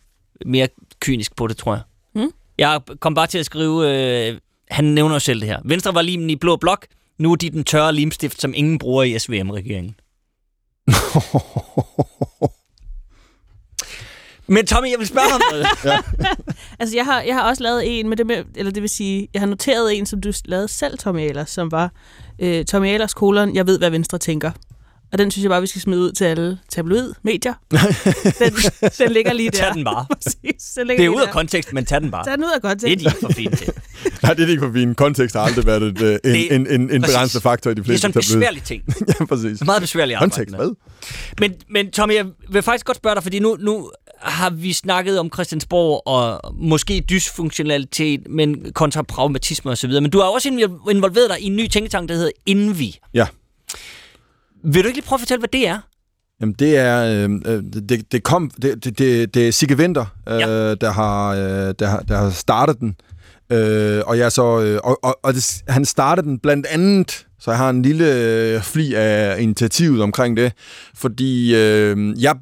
[0.45, 0.67] mere
[0.99, 1.81] kynisk på det, tror jeg.
[2.15, 2.31] Mm.
[2.57, 3.89] Jeg kom bare til at skrive,
[4.29, 4.37] øh,
[4.69, 5.59] han nævner jo selv det her.
[5.65, 6.87] Venstre var limen i blå blok,
[7.17, 9.95] nu er de den tørre limstift, som ingen bruger i SVM-regeringen.
[14.47, 15.67] Men Tommy, jeg vil spørge om noget.
[16.79, 19.27] Altså, jeg har, jeg har også lavet en med det med, eller det vil sige,
[19.33, 21.91] jeg har noteret en, som du lavede selv, Tommy Ahlers, som var
[22.39, 24.51] øh, Tommy Ahlers kolon, jeg ved, hvad Venstre tænker.
[25.13, 27.53] Og den synes jeg bare, vi skal smide ud til alle tabloid-medier.
[27.71, 28.53] den,
[28.97, 29.57] den ligger lige der.
[29.57, 30.05] Tag den bare.
[30.13, 32.25] Præcis, den ligger Det er ud af kontekst, men tag den bare.
[32.25, 32.99] Tag den ud af Det er kontekst.
[33.03, 33.69] de ikke for fine til.
[34.23, 34.97] Nej, det er ikke for fint.
[34.97, 37.75] Kontekst har aldrig været et, øh, en, Det- en, en, en begrænsende faktor i de
[37.75, 38.83] Det er fleste sådan en besværlig ting.
[39.19, 39.65] ja, præcis.
[39.65, 40.31] Meget besværlig arbejde.
[40.31, 40.59] Kontekst, med.
[40.59, 40.69] hvad?
[41.39, 43.91] Men, men Tommy, jeg vil faktisk godt spørge dig, fordi nu, nu
[44.21, 49.89] har vi snakket om Christiansborg og måske dysfunktionalitet, men kontra pragmatisme osv.
[49.89, 52.99] Men du har også inv- involveret dig i en ny tænketank, der hedder Envi.
[53.13, 53.25] Ja.
[54.63, 55.79] Vil du ikke lige prøve at fortælle, hvad det er?
[56.41, 57.03] Jamen, det er...
[57.25, 60.75] Øh, øh, det, det, kom, det, det, det, det er Sigge Winter, øh, Ja.
[60.75, 62.95] der, har, øh, der, har, der har startet den.
[63.51, 67.51] Øh, og jeg så, øh, og, og, og det, han startede den blandt andet, så
[67.51, 70.53] jeg har en lille øh, fli af initiativet omkring det,
[70.95, 72.35] fordi øh, jeg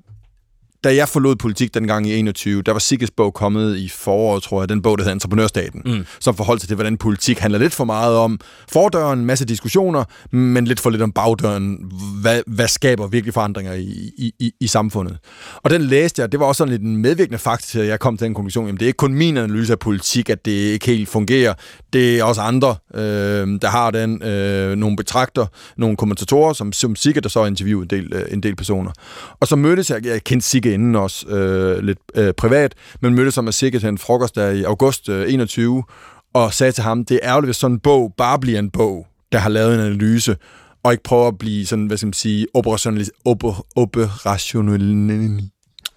[0.84, 4.62] da jeg forlod politik dengang i 21, der var Sigges bog kommet i foråret, tror
[4.62, 6.06] jeg, den bog, der hedder Entreprenørstaten, Mm.
[6.20, 8.40] som forholdt sig til, hvordan politik handler lidt for meget om
[8.72, 10.04] fordøren, en masse diskussioner,
[10.36, 11.92] men lidt for lidt om bagdøren,
[12.22, 15.18] hvad, hvad skaber virkelig forandringer i, i, i, i samfundet.
[15.56, 18.00] Og den læste jeg, det var også sådan lidt en medvirkende faktor til, at jeg
[18.00, 20.52] kom til den konklusion, jamen det er ikke kun min analyse af politik, at det
[20.52, 21.54] ikke helt fungerer,
[21.94, 23.02] det er også andre, øh,
[23.62, 25.46] der har den, øh, nogle betragter,
[25.78, 28.92] nogle kommentatorer, som, som Sigge, der så interviewede en del, øh, en del personer.
[29.40, 33.34] Og så mødtes jeg, jeg kendte Sigge inden os, øh, lidt øh, privat, men mødtes
[33.34, 35.84] som med Sigge til en frokost der i august øh, 21,
[36.34, 39.08] og sagde til ham, det er ærgerligt, hvis sådan en bog bare bliver en bog,
[39.32, 40.36] der har lavet en analyse,
[40.84, 45.52] og ikke prøver at blive sådan, hvad skal man sige, operationalis- op- operationel...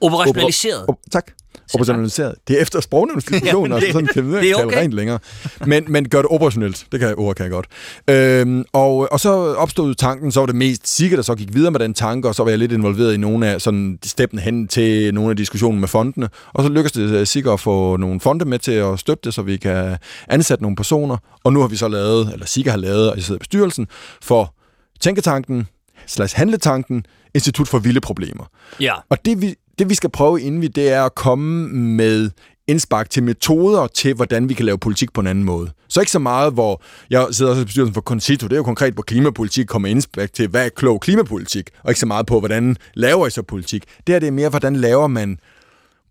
[0.05, 0.85] Operationaliseret.
[0.89, 1.27] Op, tak.
[1.75, 2.35] Operationaliseret.
[2.49, 4.79] Det er efter sprognævnsdiskussionen, Jamen, altså det- sådan kan vi ikke okay.
[4.79, 5.19] rent længere.
[5.67, 6.87] Men, men gør det operationelt.
[6.93, 7.67] Det kan jeg, ord kan jeg godt.
[8.11, 11.71] Øhm, og, og så opstod tanken, så var det mest Sigge, der så gik videre
[11.71, 14.69] med den tanke, og så var jeg lidt involveret i nogle af sådan steppene hen
[14.69, 16.29] til nogle af diskussionen med fondene.
[16.53, 19.35] Og så lykkedes det øh, Sigge at få nogle fonde med til at støtte det,
[19.35, 19.97] så vi kan
[20.29, 21.17] ansætte nogle personer.
[21.45, 23.87] Og nu har vi så lavet, eller Sigge har lavet, og jeg sidder i bestyrelsen,
[24.23, 24.55] for
[25.01, 25.67] Tænketanken,
[26.07, 28.45] slash Handletanken, Institut for Vilde Problemer.
[28.81, 28.93] Ja.
[29.11, 32.31] Og det vi, det vi skal prøve inden vi, det er at komme med
[32.67, 35.71] indspark til metoder til, hvordan vi kan lave politik på en anden måde.
[35.89, 38.63] Så ikke så meget, hvor jeg sidder også i bestyrelsen for Concito, det er jo
[38.63, 42.39] konkret, hvor klimapolitik kommer indspark til, hvad er klog klimapolitik, og ikke så meget på,
[42.39, 43.85] hvordan laver I så politik.
[44.07, 45.39] Det her det er mere, hvordan laver man,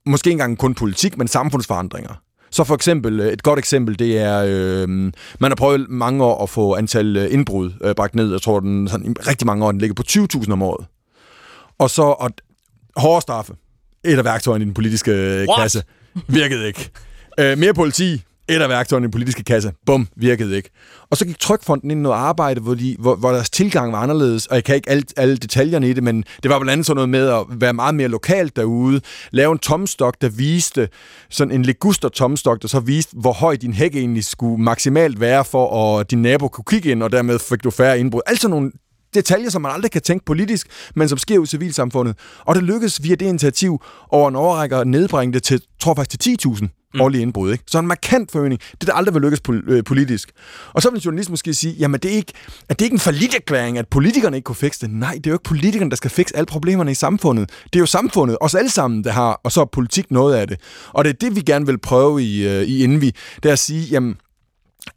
[0.05, 2.13] måske ikke engang kun politik, men samfundsforandringer.
[2.51, 4.89] Så for eksempel, et godt eksempel, det er, øh,
[5.39, 8.31] man har prøvet mange år at få antal øh, indbrud øh, bragt ned.
[8.31, 10.85] Jeg tror, den sådan, rigtig mange år, den ligger på 20.000 om året.
[11.79, 12.29] Og så og
[12.97, 13.53] hårde straffe.
[14.05, 15.61] Et af værktøjerne i den politiske øh, What?
[15.61, 15.83] kasse.
[16.27, 16.89] Virkede ikke.
[17.39, 18.21] Øh, mere politi.
[18.49, 19.71] Et af værktøjerne i den politiske kasse.
[19.85, 20.69] Bum, virkede ikke.
[21.09, 23.99] Og så gik Trykfonden ind i noget arbejde, hvor, de, hvor, hvor deres tilgang var
[23.99, 26.85] anderledes, og jeg kan ikke alle, alle detaljerne i det, men det var blandt andet
[26.85, 29.01] sådan noget med at være meget mere lokalt derude,
[29.31, 30.89] lave en tomstok, der viste,
[31.29, 35.45] sådan en leguster tomstok, der så viste, hvor høj din hæk egentlig skulle maksimalt være,
[35.45, 38.21] for at din nabo kunne kigge ind, og dermed fik du færre indbrud.
[38.25, 38.71] Altså nogle
[39.13, 42.17] detaljer, som man aldrig kan tænke politisk, men som sker i civilsamfundet.
[42.39, 46.19] Og det lykkedes via det initiativ over en overrække at nedbringe det til, tror faktisk
[46.19, 47.01] til 10.000 mm.
[47.01, 47.51] årlige indbrud.
[47.51, 47.63] Ikke?
[47.67, 48.61] Så en markant forøgning.
[48.81, 50.31] Det der aldrig vil lykkes øh, politisk.
[50.73, 52.33] Og så vil en journalist måske sige, jamen det er ikke,
[52.69, 54.89] at det ikke en forlitterklæring, at politikerne ikke kunne fikse det.
[54.89, 57.49] Nej, det er jo ikke politikerne, der skal fikse alle problemerne i samfundet.
[57.63, 60.47] Det er jo samfundet, os alle sammen, der har, og så er politik noget af
[60.47, 60.59] det.
[60.89, 63.11] Og det er det, vi gerne vil prøve i, øh, i Envi,
[63.43, 64.17] det er at sige, jamen,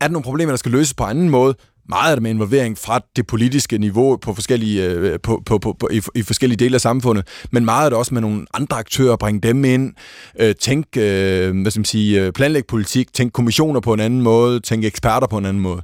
[0.01, 1.55] er der nogle problemer, der skal løses på anden måde?
[1.88, 5.72] Meget af det med involvering fra det politiske niveau på forskellige, øh, på, på, på,
[5.80, 8.76] på, i, i forskellige dele af samfundet, men meget af det også med nogle andre
[8.76, 9.94] aktører, bringe dem ind,
[10.38, 14.22] øh, tænk, øh, hvad skal man sige, øh, planlægge politik, tænk kommissioner på en anden
[14.22, 15.82] måde, tænk eksperter på en anden måde.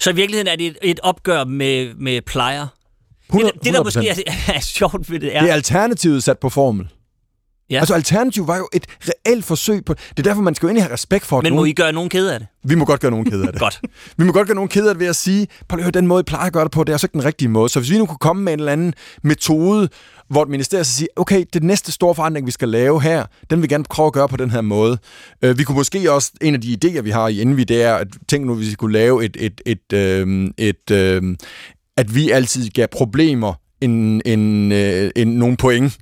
[0.00, 2.66] Så i virkeligheden er det et, et opgør med, med plejer.
[3.28, 4.22] 100, det, det, der måske 100%.
[4.26, 5.40] er, er sjovt ved det, er...
[5.40, 6.88] Det er alternativet sat på formel.
[7.72, 7.78] Ja.
[7.78, 9.94] Altså, alternativ var jo et reelt forsøg på...
[9.94, 11.70] Det er derfor, man skal jo egentlig have respekt for, Men må nogen...
[11.70, 12.48] I gøre nogen kede af det?
[12.64, 13.60] Vi må godt gøre nogen ked af det.
[13.66, 13.80] Godt.
[14.16, 16.20] Vi må godt gøre nogen ked af det ved at sige, at høre, den måde,
[16.20, 17.68] I plejer at gøre det på, det er altså ikke den rigtige måde.
[17.68, 19.88] Så hvis vi nu kunne komme med en eller anden metode,
[20.30, 23.58] hvor et ministerium så siger, okay, det næste store forandring, vi skal lave her, den
[23.58, 24.98] vil vi gerne prøve at gøre på den her måde.
[25.42, 27.94] Øh, vi kunne måske også, en af de idéer, vi har i Envy, det er,
[27.94, 31.36] at tænk nu, hvis vi kunne lave et, et, et, øh, et øh,
[31.96, 35.98] at vi altid gav problemer en, en, øh, en, nogle point.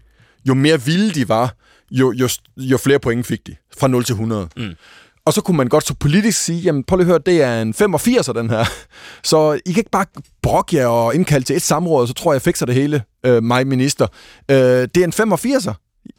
[0.49, 1.55] Jo mere vilde de var,
[1.91, 3.57] jo, jo, jo flere point fik de.
[3.79, 4.49] Fra 0 til 100.
[4.57, 4.75] Mm.
[5.25, 7.63] Og så kunne man godt så politisk sige, jamen prøv lige at høre, det er
[7.63, 8.65] en 85 den her.
[9.23, 10.07] Så I kan ikke bare
[10.43, 13.43] brokke jer og indkalde til et samråd, så tror jeg, jeg fikser det hele, øh,
[13.43, 14.07] mig minister.
[14.51, 15.67] Øh, det er en 85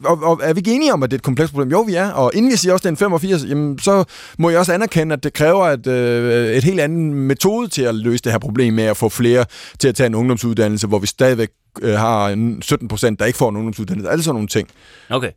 [0.04, 1.70] og, og er vi ikke enige om, at det er et komplekst problem?
[1.70, 2.10] Jo, vi er.
[2.10, 4.04] Og inden vi siger også, at det er en 85, jamen, så
[4.38, 7.94] må jeg også anerkende, at det kræver et, øh, et helt andet metode til at
[7.94, 9.44] løse det her problem med at få flere
[9.78, 11.48] til at tage en ungdomsuddannelse, hvor vi stadigvæk
[11.82, 14.10] øh, har en 17 procent, der ikke får en ungdomsuddannelse.
[14.10, 14.68] Alle sådan nogle ting.
[15.10, 15.30] Okay.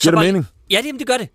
[0.00, 0.46] Giver det bare- mening?
[0.70, 1.28] Ja, det, jamen, det gør det.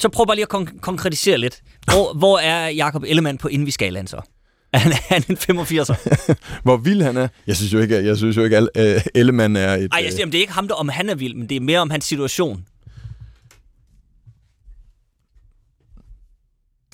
[0.00, 1.60] Så prøv bare lige at kon- konkretisere lidt.
[1.84, 4.20] Hvor, hvor er Jakob Ellemann på Envy-skalaen så?
[4.74, 6.34] Han, er en 85'er?
[6.64, 7.28] Hvor vild han er.
[7.46, 9.88] Jeg synes jo ikke, jeg synes jo ikke at øh, Ellemann er et...
[9.92, 11.56] Ej, jeg siger, jamen, det er ikke ham, der om han er vild, men det
[11.56, 12.64] er mere om hans situation.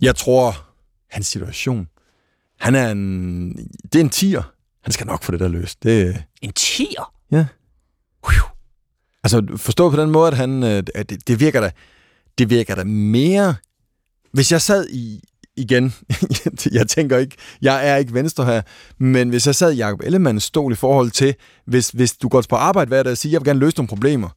[0.02, 0.66] Jeg tror,
[1.10, 1.88] hans situation...
[2.60, 3.52] Han er en...
[3.92, 4.42] Det er en tiger.
[4.82, 5.82] Han skal nok få det der løst.
[5.82, 7.12] Det, En tier?
[7.32, 7.46] ja.
[9.24, 10.62] Altså, forstå på den måde, at han...
[10.62, 11.70] øh, at det, det virker da...
[12.38, 13.54] Det virker da mere...
[14.32, 15.22] Hvis jeg sad i...
[15.56, 15.94] Igen,
[16.72, 18.62] jeg tænker ikke, jeg er ikke venstre her,
[18.98, 21.34] men hvis jeg sad i Jacob Ellemanns stol i forhold til,
[21.66, 23.88] hvis, hvis du går på arbejde hver dag og siger, jeg vil gerne løse nogle
[23.88, 24.28] problemer,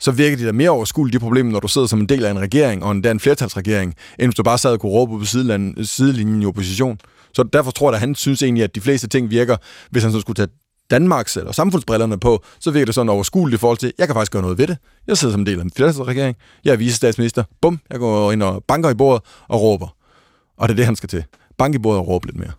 [0.00, 2.30] så virker det da mere overskueligt, de problemer, når du sidder som en del af
[2.30, 5.24] en regering, og endda en flertalsregering, end hvis du bare sad og kunne råbe på
[5.24, 6.98] sidelinjen, sidelinjen i opposition.
[7.34, 9.56] Så derfor tror jeg, at han synes egentlig, at de fleste ting virker,
[9.90, 10.48] hvis han så skulle tage
[10.90, 14.32] Danmarks eller samfundsbrillerne på, så virker det sådan overskueligt i forhold til, jeg kan faktisk
[14.32, 14.76] gøre noget ved det.
[15.06, 18.42] Jeg sidder som en del af en flertalsregering, jeg er vicestatsminister, bum, jeg går ind
[18.42, 19.95] og banker i bordet og råber.
[20.56, 21.24] Og det er det, han skal til.
[21.58, 22.52] Banke i bordet og råbe lidt mere.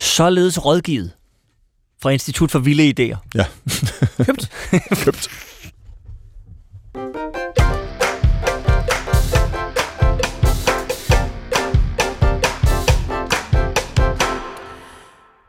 [0.00, 1.10] Således rådgivet
[2.02, 3.18] fra Institut for Vilde Idéer.
[3.34, 3.44] Ja.
[4.26, 4.50] Købt.
[5.04, 5.30] Købt.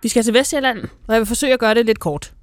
[0.04, 0.78] Vi skal til Vestjylland,
[1.08, 2.34] og jeg vil forsøge at gøre det lidt kort.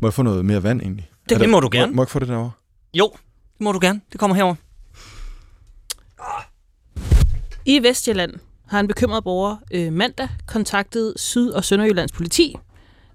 [0.00, 1.10] Må jeg få noget mere vand egentlig?
[1.28, 1.86] Det- det må du gerne.
[1.92, 2.50] Må, må jeg ikke få det derovre?
[2.94, 3.10] Jo,
[3.58, 4.00] det må du gerne.
[4.12, 4.54] Det kommer herover.
[7.66, 8.32] I Vestjylland
[8.68, 12.54] har en bekymret borger øh, mandag kontaktet Syd- og Sønderjyllands politi,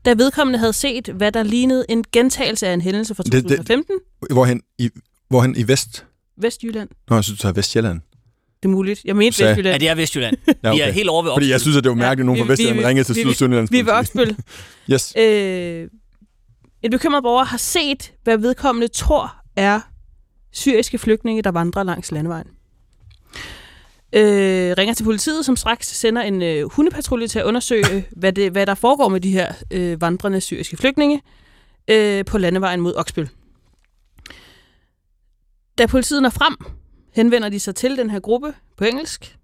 [0.06, 3.42] da vedkommende havde set, hvad der lignede en gentagelse af en hændelse fra Det- det-
[3.44, 3.96] 2015.
[4.32, 4.90] Hvorhen i,
[5.30, 6.06] hvorhen i Vest?
[6.38, 6.90] Vestjylland.
[7.10, 8.02] Nå, jeg synes, du er Vestjylland.
[8.64, 9.02] Det er muligt.
[9.06, 9.74] Jeg mente Sagde- Vestjylland.
[9.74, 10.38] Ja, det er Vestjylland.
[10.64, 12.38] Ja, Vi er helt over ved Fordi jeg synes, at det var mærkeligt, at nogen
[12.38, 13.84] Ja, fra vi- Vestjylland vi- ringede til vi- Syd- og Sønderjyllands Vi er
[14.26, 14.36] ved.
[14.94, 15.14] Yes.
[15.18, 15.90] Øh,
[16.84, 19.80] en bekymret borger har set, hvad vedkommende tror er
[20.52, 22.48] syriske flygtninge, der vandrer langs landevejen.
[24.18, 28.52] Øh, ringer til politiet, som straks sender en øh, hundepatrulje til at undersøge, hvad, det,
[28.52, 31.22] hvad der foregår med de her øh, vandrende syriske flygtninge
[31.88, 33.30] øh, på landevejen mod Oksbøl.
[35.78, 36.56] Da politiet når frem,
[37.16, 39.38] henvender de sig til den her gruppe på engelsk.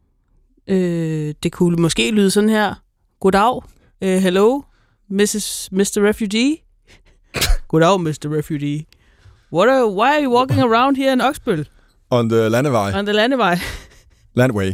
[0.68, 2.74] Øh, det kunne måske lyde sådan her.
[3.20, 3.62] Goddag, uh,
[4.02, 4.62] hello,
[5.10, 5.70] Mrs.
[5.72, 6.08] Mr.
[6.08, 6.58] Refugee.
[7.68, 8.38] Goddag, Mr.
[8.38, 8.86] Refugee.
[9.54, 11.68] What are, why are you walking around here in Oksbøl
[12.10, 13.00] On the landevej.
[13.00, 13.58] on the landevej?
[14.34, 14.72] Landway.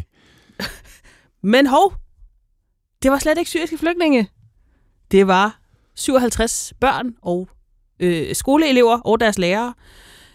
[1.53, 1.93] Men hov,
[3.03, 4.29] det var slet ikke syriske flygtninge.
[5.11, 5.59] Det var
[5.95, 7.49] 57 børn og
[7.99, 9.73] øh, skoleelever og deres lærere.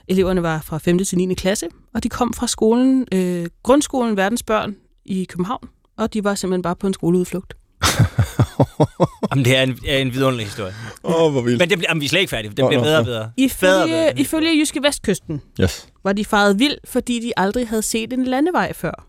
[0.08, 1.04] Eleverne var fra 5.
[1.04, 1.34] til 9.
[1.34, 5.68] klasse, og de kom fra skolen, øh, grundskolen Verdensbørn i København,
[5.98, 7.54] og de var simpelthen bare på en skoleudflugt.
[9.30, 10.74] Jamen, det er en, er en vidunderlig historie.
[11.04, 11.58] Åh, oh, hvor vildt.
[11.58, 12.48] Men det bliver, jamen, vi er slet ikke færdige.
[12.48, 13.30] Det bliver nå, bedre og bedre.
[13.36, 14.18] Ifølge, Bedre.
[14.20, 15.88] ifølge Jyske Vestkysten Yes.
[16.04, 19.08] var de faret vild, fordi de aldrig havde set en landevej før.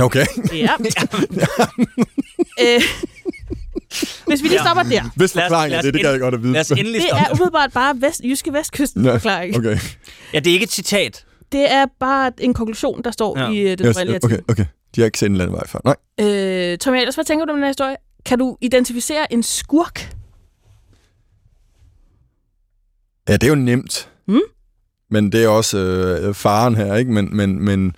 [0.00, 0.26] Okay.
[0.54, 0.70] Ja.
[2.64, 2.80] øh,
[4.26, 4.64] hvis vi lige Ja.
[4.64, 5.10] stopper der.
[5.16, 6.52] Hvis Lad os- forklaring lad er det, det kan ind- jeg godt at vide.
[6.52, 9.56] Lad os endelig Det er umiddelbart bare vest, Jyske Vestkysten Nå, forklaring.
[9.56, 9.78] Okay.
[10.34, 11.24] Ja, det er ikke et citat.
[11.52, 13.44] Det er bare en konklusion, der står Ja.
[13.44, 13.50] ja.
[13.52, 14.64] i øh, den Yes, oprindelige okay, okay.
[14.94, 15.78] De har ikke set en landevej før.
[15.84, 15.96] Nej.
[16.20, 17.96] Øh, Tommy Ahlers, hvad tænker du om den her historie?
[18.26, 20.14] Kan du identificere en skurk?
[23.28, 24.08] Ja, det er jo nemt.
[24.28, 24.40] Mm.
[25.10, 27.12] Men det er også øh, faren her, ikke?
[27.12, 27.92] Men, men, men,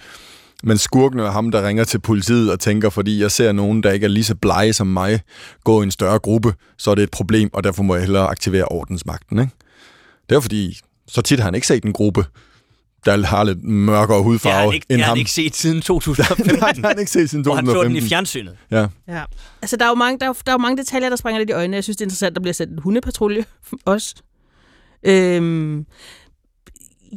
[0.62, 3.93] men skurken er ham, der ringer til politiet og tænker, fordi jeg ser nogen, der
[3.93, 5.20] ikke er lige så blege som mig,
[5.64, 8.26] gå i en større gruppe, så er det et problem, og derfor må jeg hellere
[8.26, 9.52] aktivere ordensmagten, ikke?
[10.28, 12.24] Det er fordi, så tit har han ikke set en gruppe
[13.05, 15.16] der har lidt mørkere hudfarve Det har ikke, det end har ham.
[15.16, 16.47] han ikke set siden 2015.
[16.60, 18.09] Nej, det har han ikke set siden hvor han så den i 2015.
[18.09, 18.56] fjernsynet.
[18.70, 18.86] Ja.
[19.09, 19.22] Ja.
[19.62, 21.51] Altså, der er, jo mange, der, er, der er jo mange detaljer, der springer lidt
[21.51, 21.74] i øjnene.
[21.74, 23.44] Jeg synes, det er interessant, at der bliver sendt en hundepatrulje
[23.84, 24.14] også.
[25.06, 25.86] Øhm,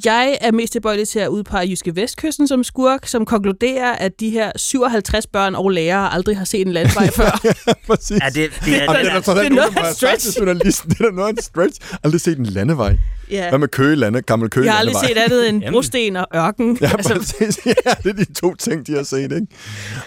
[0.06, 4.30] jeg er mest tilbøjelig til at udpege Jyske Vestkysten som skurk, som konkluderer, at de
[4.30, 7.40] her 57 børn og lærere aldrig har set en landvej før.
[7.88, 8.12] Præcis.
[8.22, 10.40] Ja, det, det er, det det er det er nogen, noget af en stretch.
[10.40, 10.90] journalisten.
[10.92, 11.80] Det er noget af en stretch.
[12.04, 12.98] Aldrig set en landevej.
[13.32, 13.50] ja.
[13.50, 16.78] Hvad med Køge Lande, gammel Køge Jeg har aldrig set andet end brosten og ørken.
[16.82, 17.66] Ja, altså, præcis.
[17.66, 17.72] Ja,
[18.04, 19.48] det er de to ting, de har set, ikke?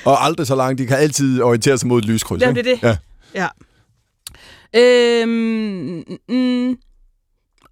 [0.04, 0.78] Og aldrig så langt.
[0.78, 2.82] De kan altid orientere sig mod et lyskryds, Jamen, det er det.
[2.82, 2.96] Ja.
[3.34, 3.48] Ja.
[5.22, 6.76] Øhm, mm,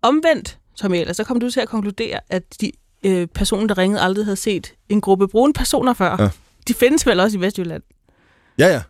[0.02, 2.72] omvendt, som ellers, så kom du til at konkludere, at de
[3.04, 6.16] øh, personer, der ringede, aldrig havde set en gruppe brune personer før.
[6.22, 6.28] Ja.
[6.68, 7.82] De findes vel også i Vestjylland?
[8.58, 8.82] Ja, ja.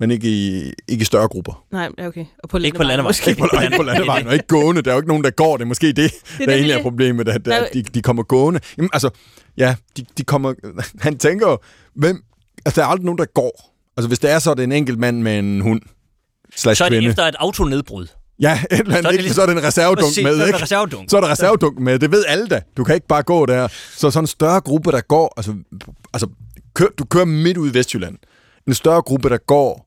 [0.00, 1.64] Men ikke i, ikke i større grupper.
[1.72, 2.24] Nej, ja, okay.
[2.42, 3.14] Og på Ikke på landevejen.
[3.28, 4.82] Ikke på, ikke på landevejen, og ikke gående.
[4.82, 5.56] Der er jo ikke nogen, der går.
[5.56, 6.82] Det er måske det, det, der nemlig egentlig er det.
[6.82, 8.60] problemet, at, Der er at de, de kommer gående.
[8.76, 9.10] Jamen, altså,
[9.56, 10.54] ja, de, de kommer...
[11.00, 11.58] Han tænker jo,
[11.94, 12.22] hvem...
[12.66, 13.74] Altså, der er aldrig nogen, der går.
[13.96, 15.80] Altså, hvis det er så, er det en enkelt mand med en hund.
[16.56, 17.10] Slash så er det kvinde.
[17.10, 18.06] efter et autonedbrud.
[18.40, 20.46] Ja, et eller andet, Så er det ligesom- så er det en reservedunk Præcis, med,
[20.46, 20.62] ikke?
[20.62, 21.10] reservedunk.
[21.10, 21.98] Så er der reservedunk med.
[21.98, 22.60] Det ved alle da.
[22.76, 23.68] Du kan ikke bare gå der.
[23.96, 25.34] Så sådan en større gruppe, der går...
[25.36, 25.54] Altså,
[26.12, 26.26] altså
[26.74, 28.16] kør, du kører midt ude i Vestjylland.
[28.66, 29.86] En større gruppe, der går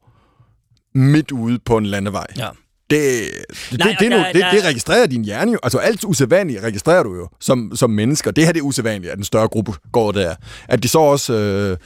[1.00, 2.26] midt ude på en landevej.
[2.38, 2.48] Ja.
[2.90, 3.00] Det,
[3.72, 5.60] det, Nej, det, det, er der- nu, det, der- det registrerer din hjerne jo.
[5.64, 8.32] Altså alt usædvanligt registrerer du jo som, som mennesker.
[8.32, 10.36] Det her det er usædvanligt, at en større gruppe går der.
[10.68, 11.78] At de så også øh,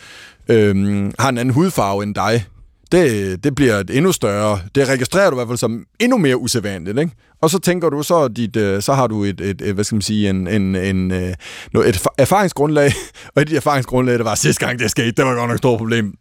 [0.47, 2.45] øh, har en anden hudfarve end dig,
[2.91, 4.59] det, det bliver et endnu større.
[4.75, 6.99] Det registrerer du i hvert fald som endnu mere usædvanligt.
[6.99, 7.11] Ikke?
[7.41, 9.95] Og så tænker du, så, dit, øh, så har du et, et, et, hvad skal
[9.95, 11.33] man sige, en, en, en, øh,
[11.73, 12.91] noget- et erfaringsgrundlag.
[13.35, 15.51] Og et af de erfaringsgrundlag, der var sidste gang, det skete, det var godt nok
[15.51, 16.13] et stort problem.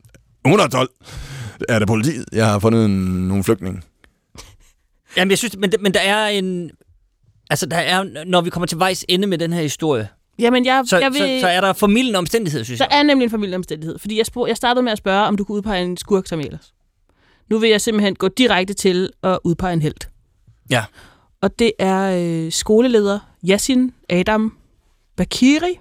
[0.45, 0.89] 112
[1.69, 2.25] er det politiet.
[2.33, 2.91] Jeg har fundet en,
[3.29, 3.83] nogle flygtninge.
[5.17, 6.71] Jamen, jeg synes, men, men der er en...
[7.51, 10.09] Altså, der er, når vi kommer til vejs ende med den her historie,
[10.41, 11.19] Jamen, jeg, så, jeg vil...
[11.19, 12.99] så, så er der formidlende omstændighed, synes Der jeg.
[12.99, 15.57] er nemlig en familieomstændighed, fordi jeg, spurg, jeg startede med at spørge, om du kunne
[15.57, 16.75] udpege en skurk som ellers.
[17.51, 20.09] Nu vil jeg simpelthen gå direkte til at udpege en held.
[20.71, 20.85] Ja.
[21.41, 23.19] Og det er øh, skoleleder
[23.49, 24.57] Yasin Adam
[25.17, 25.81] Bakiri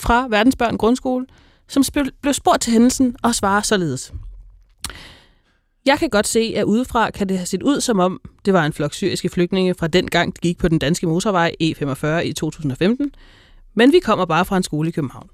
[0.00, 1.26] fra Verdensbørn Grundskole,
[1.68, 1.84] som
[2.22, 4.12] blev spurgt til hændelsen og svarer således.
[5.86, 8.66] Jeg kan godt se, at udefra kan det have set ud som om, det var
[8.66, 12.32] en flok syriske flygtninge fra den gang, de gik på den danske motorvej E45 i
[12.32, 13.12] 2015,
[13.76, 15.28] men vi kommer bare fra en skole i København.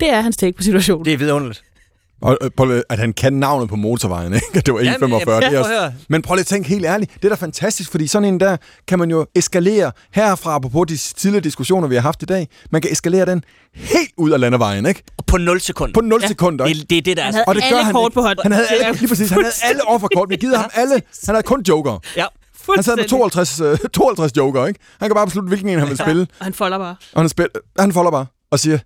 [0.00, 1.04] Det er hans take på situationen.
[1.04, 1.62] Det er vidunderligt.
[2.22, 4.46] Og, øh, prøv, lige- at han kan navnet på motorvejen, ikke?
[4.66, 4.84] Det var E45.
[4.84, 7.14] Jamen, det er ja, også, men prøv lige at tænke helt ærligt.
[7.14, 8.56] Det er da fantastisk, fordi sådan en der
[8.88, 12.48] kan man jo eskalere herfra på de tidligere diskussioner, vi har haft i dag.
[12.70, 13.44] Man kan eskalere den
[13.74, 15.02] helt ud af landevejen, ikke?
[15.26, 15.94] På 0 sekunder.
[15.94, 16.28] På 0 ja.
[16.28, 16.64] sekunder.
[16.66, 16.80] ikke?
[16.80, 17.26] Det, det er det, der er...
[17.26, 18.14] Han havde Og det gør alle han kort ikke.
[18.14, 18.42] på hånden.
[18.42, 20.28] Han havde alle, lige præcis, han havde alle offerkort.
[20.30, 21.02] Vi gider ham alle.
[21.26, 21.98] Han havde kun joker.
[22.16, 22.24] Ja.
[22.74, 23.10] Han sad med Fuldstændig.
[23.10, 24.80] 52, øh, 52 joker, ikke?
[25.00, 26.26] Han kan bare beslutte, hvilken en han vil spille.
[26.38, 26.96] Og han folder bare.
[27.12, 27.46] Og han, spil,
[27.78, 28.78] han folder bare og siger...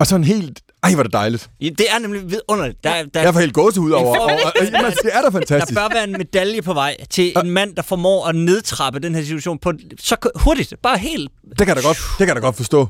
[0.00, 0.60] Og så en helt...
[0.82, 1.50] Ej, hvor det dejligt.
[1.60, 2.84] Det er nemlig vidunderligt.
[2.84, 4.18] Der, der, Jeg får helt gåsehud over.
[4.18, 5.78] Og, og, og, jamen, det er da der fantastisk.
[5.78, 9.22] bør være en medalje på vej til en mand, der formår at nedtrappe den her
[9.22, 10.74] situation på så hurtigt.
[10.82, 11.30] Bare helt...
[11.48, 12.88] Det kan jeg da godt, det kan jeg da godt forstå.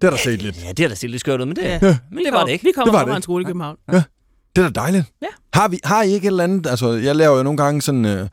[0.00, 0.56] Det er der set lidt.
[0.64, 1.78] Ja, det er da set lidt skørt ud, men det, Ja.
[1.82, 1.96] ja.
[2.12, 2.64] men det var det ikke.
[2.64, 3.76] Vi kommer Det var fra det en skole i København.
[4.56, 5.04] Det er da dejligt.
[5.22, 5.26] Ja.
[5.54, 6.66] Har, vi, har I ikke et eller andet...
[6.66, 8.28] Altså, jeg laver jo nogle gange sådan øh,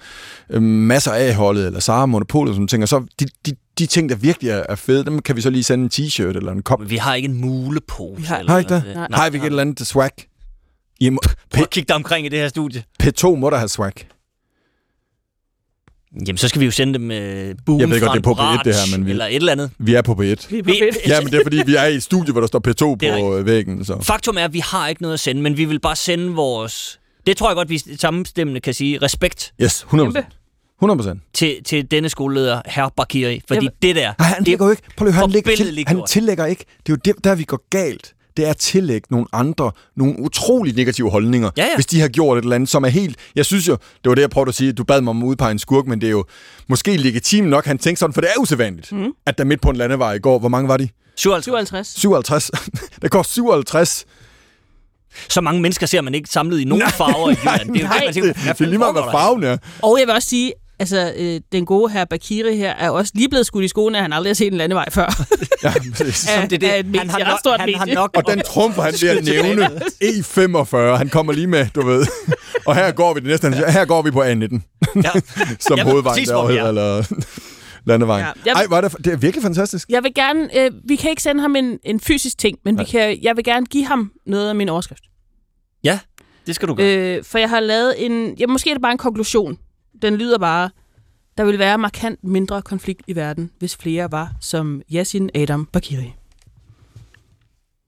[0.49, 4.15] øh, masser af holdet, eller Sara Monopolet, som tænker, så de, de, de ting, der
[4.15, 6.79] virkelig er, er fede, dem kan vi så lige sende en t-shirt eller en kop.
[6.89, 8.21] Vi har ikke en mulepose.
[8.21, 8.83] Vi har- eller Har ikke det?
[8.95, 9.07] Nej.
[9.09, 10.09] Nej, har vi ikke et eller andet swag?
[10.99, 11.19] I må,
[11.53, 12.83] Prøv at kigge dig omkring i det her studie.
[13.03, 13.93] P2 må der have swag.
[16.27, 18.33] Jamen, så skal vi jo sende dem uh, boom Jeg ved godt, det er på
[18.33, 19.71] P1 det her, men vi- Eller et eller andet.
[19.79, 20.17] Vi er på P1.
[20.19, 21.07] Vi er på Vi- fedt.
[21.07, 23.37] Ja, men det er fordi, vi er i et studie, hvor der står P2 på
[23.37, 23.85] øh, væggen.
[23.85, 23.97] Så.
[24.03, 26.99] Faktum er, at vi har ikke noget at sende, men vi vil bare sende vores...
[27.27, 28.97] Det tror jeg godt, vi samstemmende kan sige.
[29.01, 30.27] Respekt Yes, 100 Kæmpe.
[30.81, 33.41] 100 til, til denne skoleleder, herr Bakiri.
[33.47, 34.13] Fordi Jamen- det der...
[34.19, 34.83] Nej, han det, lægger jo ikke.
[34.97, 36.65] Prøv lige at høre, han, lægger til, han tillægger ikke.
[36.87, 38.13] Det er jo det, der, vi går galt.
[38.37, 41.75] Det er at tillægge nogle andre, nogle utrolig negative holdninger, Ja, ja.
[41.75, 43.17] hvis de har gjort et eller andet, som er helt...
[43.35, 45.27] Jeg synes jo, det var det, jeg prøvede at sige, du bad mig om at
[45.27, 46.25] udpege en skurk, men det er jo
[46.67, 49.11] måske legitimt nok, han tænkte sådan, for det er usædvanligt, mm.
[49.25, 50.89] at der midt på en landevej i går, hvor mange var de?
[51.15, 51.87] 57.
[51.87, 51.87] 57.
[51.99, 52.51] 57.
[53.01, 54.05] der går 57.
[55.29, 57.69] Så mange mennesker ser man ikke samlet i nogen farver i Jylland.
[57.73, 59.57] Det er jo nej, det, man tænker, Det, det er lige meget, hvad farven er.
[59.81, 63.29] Og jeg vil også sige, altså, øh, den gode her Bakiri her er også lige
[63.29, 65.05] blevet skudt i skoene, at han aldrig har set en landevej før.
[65.63, 66.27] Ja, præcis.
[66.29, 66.67] Af- det er det.
[66.69, 69.09] af et medie, Han har nok- stort han har nok- Og den trumfer han ved
[69.09, 69.65] at nævne
[70.03, 70.97] E45.
[70.97, 72.05] Han kommer lige med, du ved.
[72.67, 74.29] Og her går vi det næste, her går vi på A19.
[74.95, 75.09] Ja.
[75.59, 76.67] Som ved hovedvejen præcis, derovre, er.
[76.67, 77.03] eller
[77.85, 78.25] landevejen.
[78.25, 79.89] Ja, jeg- Ej, var det, det er virkelig fantastisk.
[79.89, 82.83] Jeg vil gerne, øh, vi kan ikke sende ham en, en fysisk ting, men vi
[82.83, 85.03] kan, jeg vil gerne give ham noget af min overskrift.
[85.83, 85.99] Ja,
[86.47, 86.95] det skal du gøre.
[87.17, 89.57] Øh, for jeg har lavet en, ja, måske er det bare en konklusion.
[90.01, 90.69] Den lyder bare,
[91.37, 96.13] Der vil være markant mindre konflikt i verden, hvis flere var som Yasin Adam Bakiri.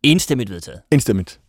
[0.03, 0.81] Enstemmigt vedtaget.
[0.91, 1.40] Indstemmigt.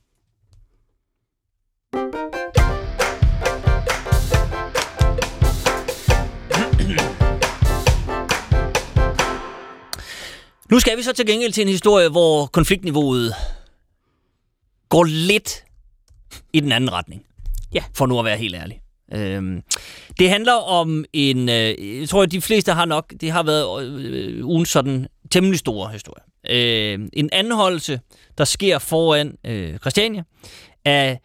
[10.70, 13.34] Nu skal vi så til gengæld til en historie, hvor konfliktniveauet
[14.88, 15.64] går lidt
[16.52, 17.24] i den anden retning.
[17.72, 17.84] Ja.
[17.94, 18.83] For nu at være helt ærlig.
[19.14, 19.60] Øhm,
[20.18, 23.84] det handler om en, øh, jeg tror, at de fleste har nok, det har været
[23.88, 26.22] øh, ugen sådan temmelig store historie.
[26.50, 28.00] Øh, en anholdelse,
[28.38, 30.22] der sker foran øh, Christiania,
[30.84, 31.18] af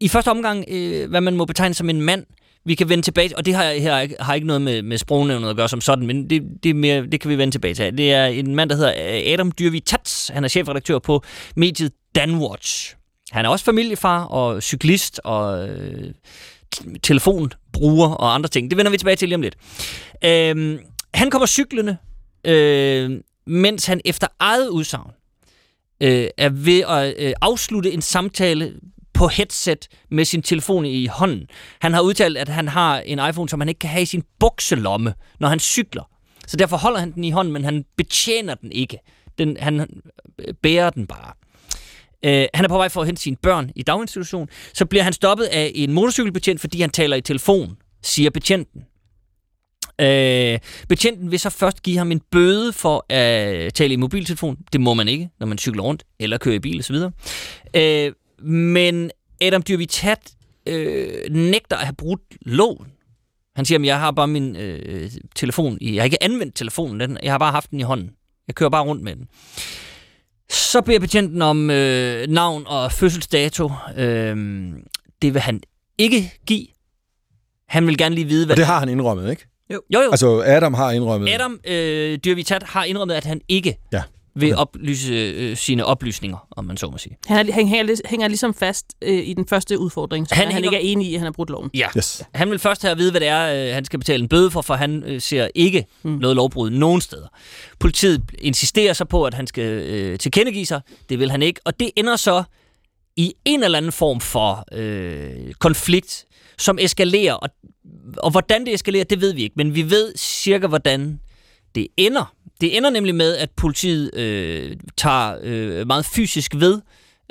[0.00, 2.26] i første omgang, øh, hvad man må betegne som en mand,
[2.64, 5.50] vi kan vende tilbage og det har, her ikke- har ikke noget med, med sprognævnet
[5.50, 7.98] at gøre som sådan, men det, det, er mere, det kan vi vende tilbage til.
[7.98, 8.90] Det er en mand, der hedder
[9.26, 10.30] øh, Adam Dyrvi Tats.
[10.34, 11.22] Han er chefredaktør på
[11.56, 12.94] mediet Danwatch.
[13.30, 16.10] Han er også familiefar og cyklist og øh,
[17.02, 18.70] telefonbruger og andre ting.
[18.70, 19.56] Det vender vi tilbage til lige om lidt.
[20.24, 20.78] Øh,
[21.14, 21.96] han kommer cyklende,
[22.44, 23.10] øh,
[23.46, 25.10] mens han efter eget udsagn
[26.00, 28.74] øh, er ved at øh, afslutte en samtale
[29.12, 31.46] på headset med sin telefon i hånden.
[31.80, 34.22] Han har udtalt, at han har en iPhone, som han ikke kan have i sin
[34.38, 36.10] bukselomme, når han cykler.
[36.46, 38.98] Så derfor holder han den i hånden, men han betjener den ikke.
[39.38, 40.02] Den, han
[40.38, 41.32] øh, bærer den bare.
[42.24, 44.48] Øh, han er på vej for at hente sine børn i daginstitution.
[44.74, 48.82] Så bliver han stoppet af en motorcykelbetjent, fordi han taler i telefon, siger betjenten.
[50.00, 54.56] Øh, betjenten vil så først give ham en bøde for at tale i mobiltelefon.
[54.72, 56.96] Det må man ikke, når man cykler rundt eller kører i bil osv.
[57.74, 58.12] Øh,
[58.48, 59.10] men
[59.40, 60.32] Adam Dyrvitat
[60.66, 62.86] øh, nægter at have brudt loven.
[63.56, 65.94] Han siger, at jeg har bare min øh, telefon i.
[65.94, 68.10] Jeg har ikke anvendt telefonen, den, jeg har bare haft den i hånden.
[68.46, 69.28] Jeg kører bare rundt med den.
[70.50, 73.72] Så beder betjenten om øh, navn og fødselsdato.
[73.96, 74.36] Øh,
[75.22, 75.60] det vil han
[75.98, 76.66] ikke give.
[77.68, 78.54] Han vil gerne lige vide, hvad...
[78.54, 79.46] Og det har han indrømmet, ikke?
[79.72, 80.00] Jo, jo.
[80.10, 81.34] Altså, Adam har indrømmet.
[81.34, 84.02] Adam øh, Dyrvitat har indrømmet, at han ikke Ja.
[84.34, 87.16] Vil oplyse øh, sine oplysninger, om man så må sige.
[87.26, 90.54] Han, er, han hænger, hænger ligesom fast øh, i den første udfordring, så Han han,
[90.54, 91.70] han ikke er enig i, at han har brudt loven.
[91.74, 91.88] Ja.
[91.96, 92.22] Yes.
[92.34, 94.50] Han vil først have at vide, hvad det er, øh, han skal betale en bøde
[94.50, 96.10] for, for han øh, ser ikke mm.
[96.10, 97.26] noget lovbrud nogen steder.
[97.78, 100.80] Politiet insisterer så på, at han skal øh, tilkendegive sig.
[101.08, 101.60] Det vil han ikke.
[101.64, 102.42] Og det ender så
[103.16, 106.26] i en eller anden form for øh, konflikt,
[106.58, 107.34] som eskalerer.
[107.34, 107.48] Og,
[108.16, 109.54] og hvordan det eskalerer, det ved vi ikke.
[109.56, 111.20] Men vi ved cirka, hvordan
[111.74, 112.34] det ender.
[112.60, 116.80] Det ender nemlig med, at politiet øh, tager øh, meget fysisk ved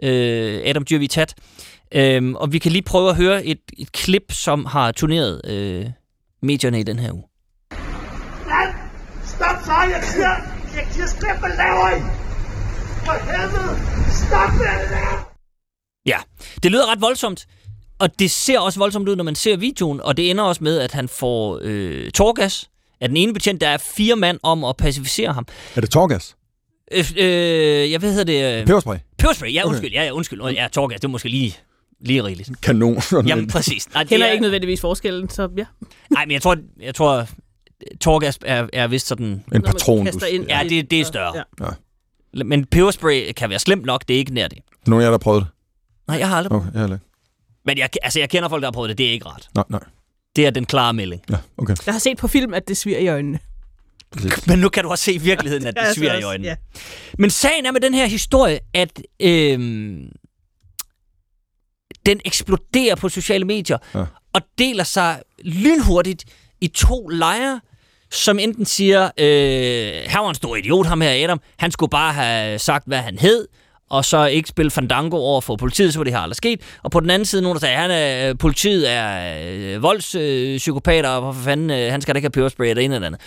[0.04, 1.36] øh, Adam Dyrvitat.
[1.92, 5.86] Øhm, og vi kan lige prøve at høre et, et klip, som har turneret øh,
[6.42, 7.24] medierne i den her uge.
[7.72, 8.76] Mand!
[9.24, 10.30] Stop så, jeg siger!
[10.76, 12.00] Jeg stop, hvad laver I?
[13.06, 13.72] For helvede!
[14.12, 15.32] Stop det der!
[16.06, 16.18] Ja,
[16.64, 17.48] det lyder ret voldsomt,
[18.00, 20.80] og det ser også voldsomt ud, når man ser videoen, og det ender også med,
[20.80, 22.70] at han får øh, torgas
[23.02, 23.62] af den ene betjent.
[23.62, 25.48] Der er fire mand om at pacificere ham.
[25.76, 26.36] Er det Torgas?
[26.92, 28.24] Øh, øh, jeg ved, hedder
[28.54, 28.60] det...
[28.62, 28.98] Øh, Peberspray?
[29.18, 29.92] peberspray, ja, undskyld.
[29.92, 30.42] Ja, ja, undskyld.
[30.44, 31.58] Ja, torgas, det er måske lige,
[32.00, 32.50] lige rigeligt.
[32.62, 32.98] Kanon.
[33.28, 33.94] Jamen, præcis.
[33.94, 35.66] Nej, det Kender er- ikke nødvendigvis forskellen, så ja.
[36.10, 37.28] Nej, men jeg tror, jeg tror
[38.02, 39.44] torgas er, er vist sådan...
[39.56, 40.06] En patron.
[40.06, 40.46] kaster ind.
[40.48, 41.44] Ja, det, det er større.
[41.62, 42.44] Ja.
[42.44, 44.58] Men peberspray kan være slemt nok, det er ikke nær det.
[44.88, 45.50] Nogen af jer, der har prøvet det?
[46.08, 47.06] Nej, jeg har aldrig Okay, jeg har ikke.
[47.66, 48.98] Men jeg, altså, jeg kender folk, der har prøvet det.
[48.98, 49.50] Det er ikke ret.
[49.56, 49.80] Nej, nej.
[50.36, 51.22] Det er den klare melding.
[51.30, 51.76] Ja, okay.
[51.86, 53.40] Jeg har set på film, at det sviger i øjnene.
[54.48, 56.48] Men nu kan du også se i virkeligheden, at det sviger i øjnene.
[56.48, 56.56] ja.
[57.18, 60.10] Men sagen er med den her historie, at øhm,
[62.06, 64.06] den eksploderer på sociale medier Ja.
[64.34, 66.26] og deler sig lynhurtigt
[66.62, 67.62] i to lejre,
[68.12, 69.24] som enten siger, øh,
[70.12, 73.18] her var en stor idiot, ham her Adam, han skulle bare have sagt, hvad han
[73.20, 73.48] hed,
[73.90, 76.62] og så ikke spille fandango over for politiet, så var det her aldrig sket.
[76.84, 79.40] Og på den anden side, nogen der sagde, han er, øh, politiet er
[79.76, 83.08] øh, voldspsykopater, og for fanden, øh, han skal da ikke have peberspray eller en eller
[83.08, 83.22] andet.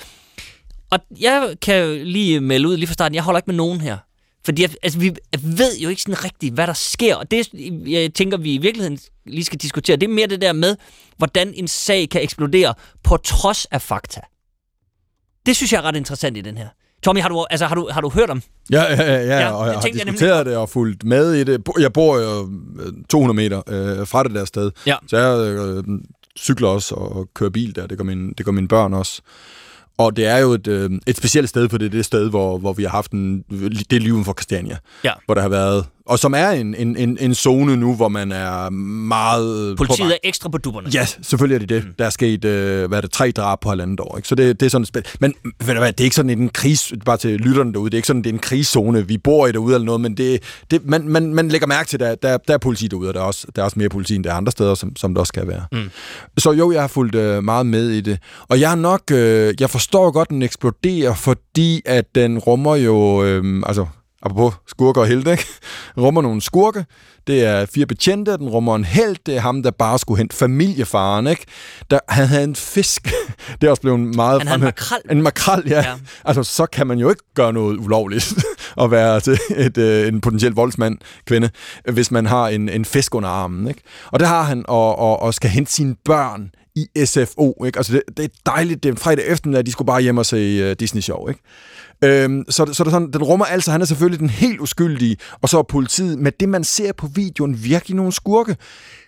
[0.91, 3.81] Og jeg kan jo lige melde ud lige fra starten, jeg holder ikke med nogen
[3.81, 3.97] her.
[4.45, 7.17] Fordi altså, vi ved jo ikke sådan rigtigt, hvad der sker.
[7.17, 7.49] Og det,
[7.87, 10.77] jeg tænker, vi i virkeligheden lige skal diskutere, det er mere det der med,
[11.17, 14.21] hvordan en sag kan eksplodere på trods af fakta.
[15.47, 16.69] Det synes jeg er ret interessant i den her.
[17.03, 18.43] Tommy, har du, altså, har du, har du hørt om?
[18.70, 20.12] Ja, ja, ja, Ja, ja og jeg har tænkte jeg nemlig.
[20.20, 21.69] diskuteret det og fulgt med i det.
[21.81, 22.51] Jeg bor jo
[22.81, 24.97] øh, 200 meter øh, fra det der sted, Ja.
[25.07, 25.85] så jeg øh,
[26.39, 27.87] cykler også og kører bil der.
[27.87, 29.23] Det gør, mine, det gør mine børn også.
[29.99, 32.59] Og det er jo et, øh, et specielt sted, for det er det sted, hvor,
[32.59, 33.45] hvor vi har haft en,
[33.91, 34.77] det er for Christiania.
[35.05, 35.12] Ja.
[35.27, 38.33] Hvor der har været og som er en, en, en, en zone nu, hvor man
[38.33, 40.15] er meget på Politiet vej.
[40.15, 40.89] er ekstra på dupperne.
[40.95, 41.85] Ja, selvfølgelig er det det.
[41.85, 41.95] Mm.
[41.99, 44.16] Der er sket, øh, hvad er det, tre drab på halvandet år.
[44.16, 44.29] Ikke?
[44.29, 45.16] Så det, det er sådan spændende.
[45.20, 45.35] Men
[45.66, 46.93] ved du hvad, det er ikke sådan en krigs...
[47.05, 49.53] Bare til lytterne derude, det er ikke sådan, det er en krigszone, vi bor i
[49.53, 52.37] derude eller noget, men det, det, man, man, man lægger mærke til, at der, der,
[52.37, 54.31] der er politi derude, og der er, også, der er også mere politi, end der
[54.31, 55.65] er andre steder, som, som der også skal være.
[55.73, 55.91] Mm.
[56.39, 58.19] Så jo, jeg har fulgt øh, meget med i det.
[58.49, 59.03] Og jeg er nok...
[59.11, 63.24] Øh, jeg forstår godt, den eksploderer, fordi at den rummer jo...
[63.24, 63.87] Øh, altså,
[64.23, 65.47] apropos skurker og helte, ikke?
[66.05, 66.85] rummer nogle skurke.
[67.27, 69.16] Det er fire betjente, den rummer en held.
[69.27, 71.44] Det er ham, der bare skulle hente familiefaren, ikke?
[71.90, 73.12] Der, han havde en fisk.
[73.61, 74.39] det er også blevet meget...
[74.43, 74.99] Han havde en makrel.
[75.11, 75.78] En makrel, ja.
[75.78, 75.94] Ja.
[76.24, 78.35] Altså, så kan man jo ikke gøre noget ulovligt
[78.82, 81.51] at være til et, øh, en potentiel voldsmand, kvinde,
[81.93, 83.81] hvis man har en, en fisk under armen, ikke?
[84.12, 87.78] Og det har han, og, og, og skal hente sine børn i SFO, ikke?
[87.78, 88.82] Altså, det, det er dejligt.
[88.82, 91.40] Det er en fredag eftermiddag, de skulle bare hjem og se uh, Disney-show, ikke?
[92.05, 95.16] Øhm, så, så det er sådan, den rummer altså, han er selvfølgelig den helt uskyldige,
[95.43, 98.57] og så er politiet, med det man ser på videoen, virkelig nogle skurke.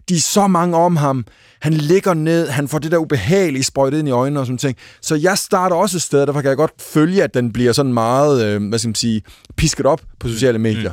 [0.09, 1.27] De er så mange om ham.
[1.61, 4.77] Han ligger ned, han får det der ubehagelige sprøjtet ind i øjnene og sådan ting.
[5.01, 7.93] Så jeg starter også et sted, derfor kan jeg godt følge, at den bliver sådan
[7.93, 9.23] meget, øh, hvad skal man sige,
[9.57, 10.93] pisket op på sociale medier.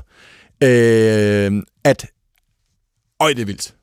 [0.61, 0.67] Mm.
[0.67, 2.05] Øh, at,
[3.19, 3.73] øj, det er vildt.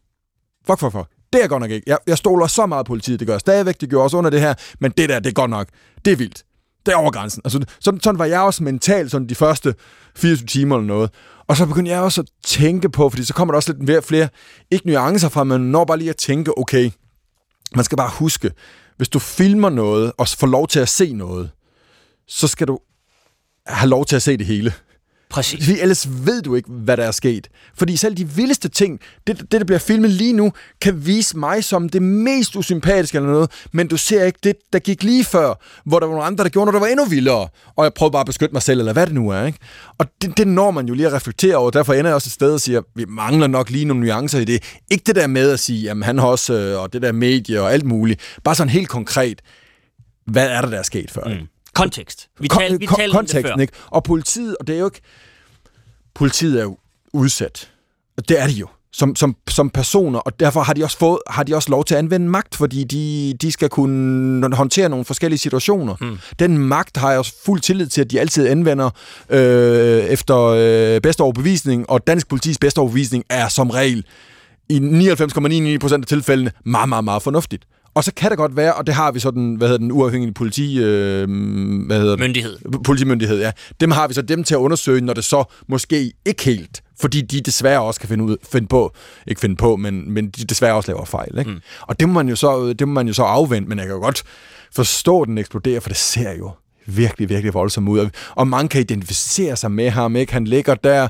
[0.67, 1.09] Fuck, fuck, fuck.
[1.33, 1.91] Det er godt nok ikke.
[1.91, 4.31] Jeg, jeg stoler så meget på politiet, det gør jeg stadigvæk, det gør også under
[4.31, 5.69] det her, men det der, det er godt nok.
[6.05, 6.43] Det er vildt.
[6.87, 7.43] Det er over grænsen.
[7.45, 9.75] Altså, sådan, sådan var jeg også mentalt sådan de første
[10.17, 11.11] 24 timer eller noget.
[11.49, 14.03] Og så begyndte jeg også at tænke på, fordi så kommer der også lidt mere,
[14.03, 14.29] flere,
[14.71, 16.91] ikke nuancer fra, men når bare lige at tænke, okay,
[17.75, 18.51] man skal bare huske,
[18.97, 21.51] hvis du filmer noget, og får lov til at se noget,
[22.29, 22.79] så skal du
[23.67, 24.73] have lov til at se det hele.
[25.31, 25.65] Præcis.
[25.65, 27.49] Fordi ellers ved du ikke, hvad der er sket.
[27.75, 31.65] Fordi selv de vildeste ting, det, det der bliver filmet lige nu, kan vise mig
[31.65, 35.55] som det mest usympatiske eller noget, men du ser ikke det, der gik lige før,
[35.85, 37.49] hvor der var nogle andre, der gjorde noget, der var endnu vildere.
[37.77, 39.45] Og jeg prøvede bare at beskytte mig selv, eller hvad det nu er.
[39.45, 39.59] Ikke?
[39.99, 41.71] Og det, det når man jo lige at reflektere over.
[41.71, 44.45] Derfor ender jeg også et sted og siger, vi mangler nok lige nogle nuancer i
[44.45, 44.63] det.
[44.91, 47.63] Ikke det der med at sige, jamen han har også, øh, og det der medie
[47.63, 48.21] og alt muligt.
[48.45, 49.43] Bare sådan helt konkret,
[50.27, 51.25] hvad er der, der er sket før?
[51.25, 51.47] Mm.
[51.79, 52.29] Kontekst.
[52.41, 53.73] Vi, Kon- tal, vi kon- talte det konteksten, ikke?
[53.91, 55.01] Og politiet, og det er jo ikke...
[56.15, 56.79] Politiet er jo
[57.13, 57.71] udsat.
[58.17, 58.67] Og det er de jo.
[58.93, 61.95] Som, som, som personer, og derfor har de, også fået, har de også lov til
[61.95, 65.95] at anvende magt, fordi de, de skal kunne håndtere nogle forskellige situationer.
[66.01, 66.19] Mm.
[66.39, 68.91] Den magt har jeg også fuld tillid til, at de altid anvender
[69.31, 74.05] øh, efter øh, bedste overbevisning, og dansk politis bedste overbevisning er som regel
[74.69, 77.65] i 99,99% af tilfældene meget, meget, meget fornuftigt.
[77.95, 80.33] Og så kan det godt være, og det har vi sådan, hvad hedder den uafhængige
[80.35, 81.29] politi, øh,
[81.87, 82.21] hvad hedder den?
[82.21, 82.59] Myndighed.
[82.85, 83.53] politimyndighed, ja.
[83.81, 87.21] Dem har vi så dem til at undersøge, når det så måske ikke helt, fordi
[87.21, 88.95] de desværre også kan finde, ud, finde på,
[89.27, 91.39] ikke finde på, men, men de desværre også laver fejl.
[91.39, 91.51] Ikke?
[91.51, 91.61] Mm.
[91.81, 93.95] Og det må, man jo så, det må man jo så afvente, men jeg kan
[93.97, 94.23] jo godt
[94.75, 96.51] forstå, at den eksploderer, for det ser jo
[96.87, 97.99] virkelig, virkelig voldsomt ud.
[97.99, 100.33] Og- Og mange kan identificere sig med ham, ikke?
[100.33, 101.09] Han ligger der,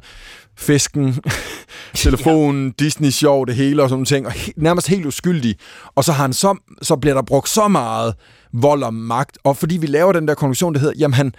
[0.59, 1.17] fisken,
[1.95, 2.85] telefonen, ja.
[2.85, 5.57] Disney sjov, det hele og sådan nogle ting, og he- nærmest helt uskyldig.
[5.95, 8.15] Og så, har han så, så bliver der brugt så meget
[8.53, 11.33] vold og magt, og fordi vi laver den der konklusion, der hedder, jamen han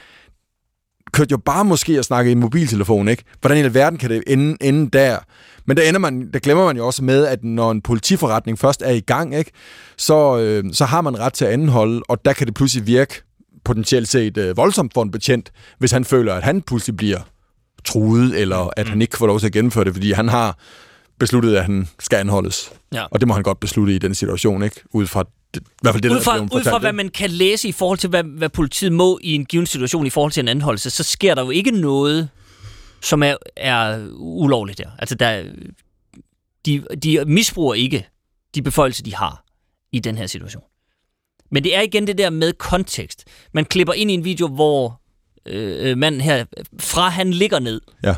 [1.14, 3.24] kørte jo bare måske at snakke i en mobiltelefon, ikke?
[3.42, 5.18] Hvordan i alverden kan det ende, ende der?
[5.66, 8.82] Men der, ender man, der glemmer man jo også med, at når en politiforretning først
[8.86, 9.52] er i gang, ikke?
[9.98, 13.22] Så, øh, så har man ret til at anholde, og der kan det pludselig virke
[13.66, 17.20] potentielt set øh, voldsomt for en betjent, hvis han føler, at han pludselig bliver
[17.86, 20.58] truet, eller at han ikke får lov til at gennemføre det, fordi han har
[21.20, 22.72] besluttet, at han skal anholdes.
[22.94, 23.06] Ja.
[23.12, 24.82] Og det må han godt beslutte i den situation, ikke?
[24.94, 25.24] Ud fra
[25.54, 27.68] det, i hvert fald det, Ud der fra, blevet ud fra hvad man kan læse
[27.68, 30.48] i forhold til, hvad, hvad politiet må i en given situation i forhold til en
[30.48, 32.30] anholdelse, så sker der jo ikke noget,
[33.02, 34.90] som er, er ulovligt der.
[35.00, 35.44] Altså, der,
[36.66, 38.08] de, de misbruger ikke
[38.56, 39.46] de beføjelser, de har
[39.92, 40.64] i den her situation.
[41.52, 43.24] Men det er igen det der med kontekst.
[43.54, 45.02] Man klipper ind i en video, hvor
[45.46, 46.46] øh, manden her,
[46.80, 48.16] fra han ligger ned, Ja.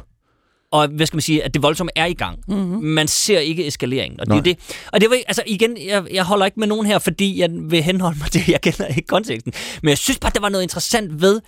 [0.72, 2.39] og hvad skal man sige, at det voldsomme er i gang.
[2.48, 2.84] Mm-hmm.
[2.84, 4.19] Man ser ikke eskaleringen.
[4.19, 4.43] Og det, er Nej.
[4.43, 4.57] det,
[4.93, 7.84] og det var, altså igen, jeg, jeg holder ikke med nogen her, fordi jeg vil
[7.84, 9.53] henholde mig til, jeg kender ikke konteksten.
[9.84, 11.41] Men jeg synes bare, der var noget interessant ved,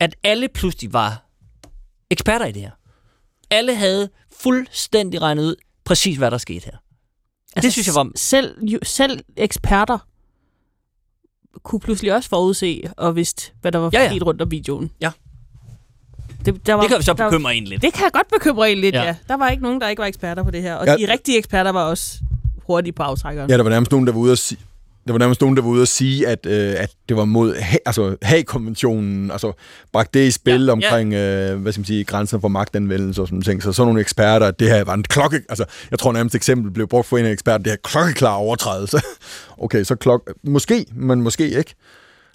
[0.00, 1.24] at alle pludselig var
[2.10, 2.70] eksperter i det her.
[3.50, 4.08] Alle havde
[4.40, 5.54] fuldstændig regnet ud,
[5.84, 6.76] præcis hvad der skete her.
[7.56, 8.10] Altså, det synes jeg var...
[8.16, 9.98] Selv, jo, selv eksperter
[11.62, 14.08] kunne pludselig også forudse og vidste, hvad der var Ja, ja.
[14.10, 14.90] sket rundt om videoen.
[15.00, 15.10] Ja.
[16.44, 17.82] Det, der var, Det kan vi så der, bekymre en lidt.
[17.82, 19.02] Det kan jeg godt bekymre en lidt, Ja.
[19.02, 19.16] ja.
[19.28, 20.74] Der var ikke nogen, der ikke var eksperter på det her.
[20.74, 20.96] Og Ja.
[20.96, 22.18] de rigtige eksperter var også
[22.66, 23.50] hurtige på aftrækkeren.
[23.50, 24.58] Ja, der var nærmest nogen, der var ude at sige,
[25.08, 27.54] der var nærmest nogen, der var ude at sige, at, øh, at det var mod
[27.86, 29.52] altså, Haag-konventionen, altså
[29.92, 33.20] bragte det i spil Ja, ja, omkring, øh, hvad skal man sige, grænser for magtanvendelse
[33.20, 33.62] og sådan ting.
[33.62, 36.70] Så sådan nogle eksperter, at det her var en klokke, altså jeg tror nærmest eksempel
[36.70, 39.00] blev brugt for en af eksperter, det her klokkeklar overtrædelse.
[39.64, 41.74] okay, så klok, måske, men måske ikke.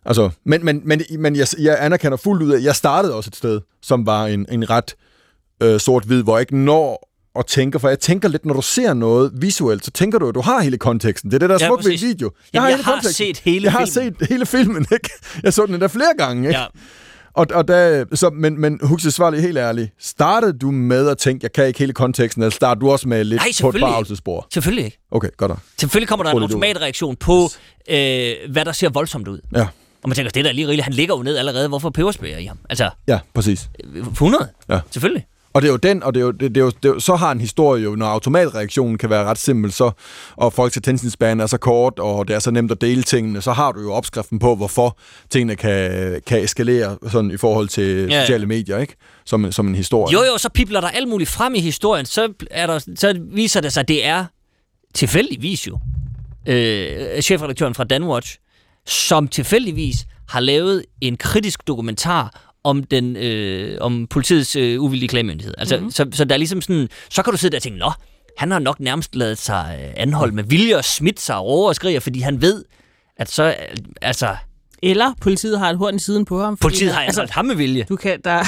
[0.05, 3.35] Altså, men, men, men, men jeg, jeg anerkender fuldt ud, at jeg startede også et
[3.35, 4.95] sted, som var en, en ret
[5.63, 8.93] øh, sort-hvid, hvor jeg ikke når at tænke, for jeg tænker lidt, når du ser
[8.93, 11.31] noget visuelt, så tænker du, at du har hele konteksten.
[11.31, 12.31] Det er det, der er Ja, smukt ved video.
[12.53, 13.25] Jamen, jeg hele har konteksten.
[13.25, 14.15] set hele Jeg har filmen.
[14.19, 15.09] set hele filmen, ikke?
[15.43, 16.59] Jeg så den der flere gange, ikke?
[16.59, 16.65] Ja.
[17.35, 19.91] Og, og da, så, men, men Huxi Svar lige helt ærligt.
[19.99, 23.23] Startede du med at tænke, jeg kan ikke hele konteksten, eller startede du også med
[23.23, 24.47] lidt Nej, på et barvelsespor?
[24.53, 24.99] Selvfølgelig ikke.
[25.11, 25.59] Okay, godt nok.
[25.79, 27.49] Selvfølgelig kommer der en automatreaktion på,
[27.89, 29.39] øh, hvad der ser voldsomt ud.
[29.55, 29.67] Ja,
[30.03, 30.83] Og man tænker, det er da lige rigeligt.
[30.83, 31.67] Han ligger jo ned allerede.
[31.67, 32.57] Hvorfor peberspærer i ham?
[32.69, 33.69] Altså, ja, præcis.
[33.95, 34.47] øh, 100?
[34.69, 34.79] Ja.
[34.91, 35.25] Selvfølgelig.
[35.53, 36.93] Og det er jo den, og det er jo, det, det er jo, det er
[36.93, 39.91] jo, så har en historie jo, når automatreaktionen kan være ret simpel, så,
[40.35, 43.41] og folks attention span er så kort, og det er så nemt at dele tingene,
[43.41, 44.97] så har du jo opskriften på, hvorfor
[45.29, 48.21] tingene kan, kan eskalere sådan i forhold til ja.
[48.21, 48.95] sociale medier, ikke?
[49.25, 50.13] Som, som en historie.
[50.13, 52.05] Jo, jo, så pipler der alt muligt frem i historien.
[52.05, 54.25] Så, er der, så viser det sig, at det er
[54.93, 55.79] tilfældigvis jo
[56.47, 58.37] øh, chefredaktøren fra Danwatch,
[58.85, 65.53] som tilfældigvis har lavet en kritisk dokumentar om den øh, om politiets øh, uvildige klagemyndighed.
[65.57, 65.91] Altså, mm-hmm.
[65.91, 67.91] så, så der er ligesom sådan, så kan du sidde der og tænke, nå,
[68.37, 71.67] han har nok nærmest lavet sig øh, anholde med vilje og smidt sig og råber
[71.67, 72.63] og skriger, fordi han ved,
[73.17, 73.53] at så, øh,
[74.01, 74.35] altså,
[74.83, 76.57] Eller politiet har et horn i siden på ham.
[76.57, 77.85] politiet har anholdt ham med vilje.
[77.89, 78.43] Du kan, der,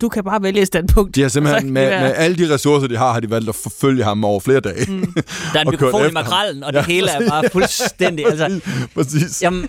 [0.00, 1.14] du kan bare vælge et standpunkt.
[1.14, 3.54] De har simpelthen, med, være- med alle de ressourcer, de har, har de valgt at
[3.54, 4.86] forfølge ham over flere dage.
[4.92, 5.12] Mm.
[5.52, 6.24] Der er en mikrofon i efter ham.
[6.30, 8.26] makrallen, og det Ja, hele er bare fuldstændig...
[8.26, 8.60] Altså,
[8.94, 9.42] Præcis.
[9.42, 9.68] jamen,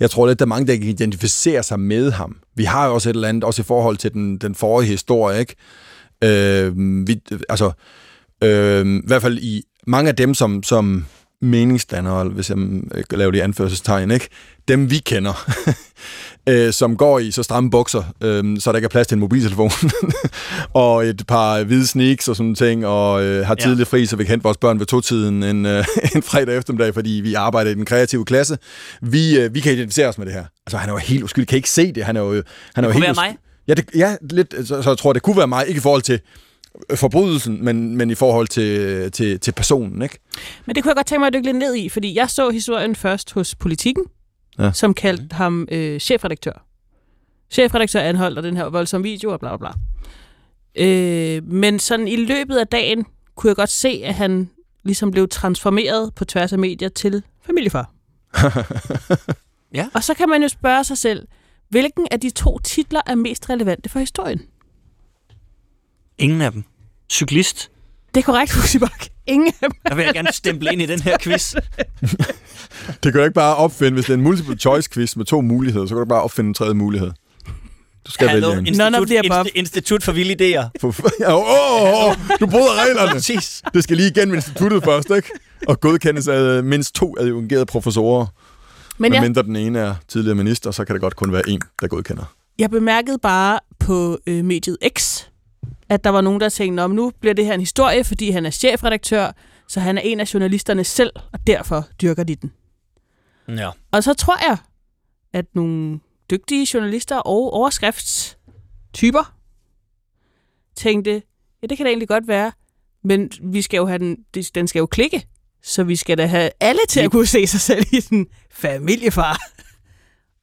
[0.00, 2.36] jeg tror lidt, der er mange, der kan identificere sig med ham.
[2.54, 5.40] Vi har jo også et eller andet, også i forhold til den, den forrige historie,
[5.40, 5.54] ikke?
[6.24, 6.72] Øh,
[7.06, 7.72] vi, altså,
[8.44, 11.06] øh, i hvert fald i mange af dem, som, som
[11.42, 12.58] meningsdannere, hvis jeg
[12.94, 14.28] øh, laver det i anførselstegn, ikke?
[14.68, 15.50] dem vi kender,
[16.48, 19.20] øh, som går i så stramme bukser, øh, så der ikke er plads til en
[19.20, 19.70] mobiltelefon,
[20.74, 24.24] og et par hvide sneaks og sådan ting, og øh, har tidligt fri, så vi
[24.24, 25.84] kan hente vores børn ved to-tiden en, øh,
[26.14, 28.58] en fredag eftermiddag, fordi vi arbejder i den kreative klasse.
[29.02, 30.44] Vi, øh, vi kan identificere os med det her.
[30.66, 31.48] Altså, han er jo helt uskyldig.
[31.48, 32.04] Kan ikke se det?
[32.04, 32.42] Han er jo,
[32.74, 33.36] han er jo helt være mig.
[33.68, 36.02] Ja, det, ja lidt, så, så jeg tror, det kunne være mig, ikke i forhold
[36.02, 36.20] til
[36.94, 40.18] forbrydelsen, men, men i forhold til, til, til personen, ikke?
[40.66, 42.50] Men det kunne jeg godt tænke mig at dykke lidt ned i, fordi jeg så
[42.50, 44.04] historien først hos Politiken,
[44.58, 44.72] Ja.
[44.72, 46.66] som kaldte ham øh, chefredaktør.
[47.50, 49.70] Chefredaktør anholdt og den her voldsomme video og bla bla
[50.76, 50.84] bla.
[50.84, 53.04] Øh, men sådan i løbet af dagen
[53.36, 54.50] kunne jeg godt se, at han
[54.84, 57.92] ligesom blev transformeret på tværs af medier til familiefar.
[59.74, 59.88] Ja.
[59.94, 61.26] Og så kan man jo spørge sig selv,
[61.68, 64.40] hvilken af de to titler er mest relevante for historien?
[66.20, 66.64] Ingen af dem.
[67.12, 67.70] Cyklist.
[68.14, 69.06] Det er korrekt, Fusibak.
[69.26, 69.70] Ingen af dem.
[69.88, 71.54] Der vil jeg gerne stemple ind i den her quiz.
[73.02, 75.40] Det kan du ikke bare opfinde, hvis det er en multiple choice quiz med to
[75.40, 77.10] muligheder, så kan du bare opfinde en tredje mulighed.
[78.06, 78.76] Du skal Hallo, vælge en.
[78.76, 79.46] None of institut, the above.
[79.48, 80.68] Inst- institut for vilde idéer.
[81.20, 83.10] Ja, åh, åh, åh, du bryder reglerne.
[83.10, 83.62] Præcis.
[83.74, 85.30] Det skal lige igennem instituttet først, ikke?
[85.68, 88.26] Og godkendes af mindst to adjungerede professorer.
[88.26, 88.32] Men
[88.98, 91.60] Men jeg, mindre den ene er tidligere minister, så kan det godt kun være en,
[91.80, 92.24] der godkender.
[92.58, 95.22] Jeg bemærkede bare på øh, mediet X,
[95.90, 98.46] at der var nogen, der tænkte, om nu bliver det her en historie, fordi han
[98.46, 99.32] er chefredaktør,
[99.68, 102.52] så han er en af journalisterne selv, og derfor dyrker de den.
[103.48, 103.70] Ja.
[103.92, 104.56] Og så tror jeg,
[105.32, 106.00] at nogle
[106.30, 109.34] dygtige journalister og overskriftstyper
[110.76, 111.22] tænkte,
[111.62, 112.52] ja, det kan da egentlig godt være,
[113.04, 115.26] men vi skal jo have den, det- den skal jo klikke,
[115.62, 119.38] så vi skal da have alle til at kunne se sig selv i den familiefar.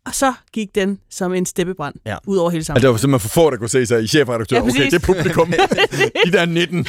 [0.08, 2.16] Og så gik den som en steppebrand Ja.
[2.28, 2.82] ud over hele Altså, samfundet.
[2.84, 4.56] det var simpelthen for få, der kunne se sig i chefredaktør.
[4.56, 5.54] Ja, okay, det er publikum.
[6.26, 6.84] De der 19.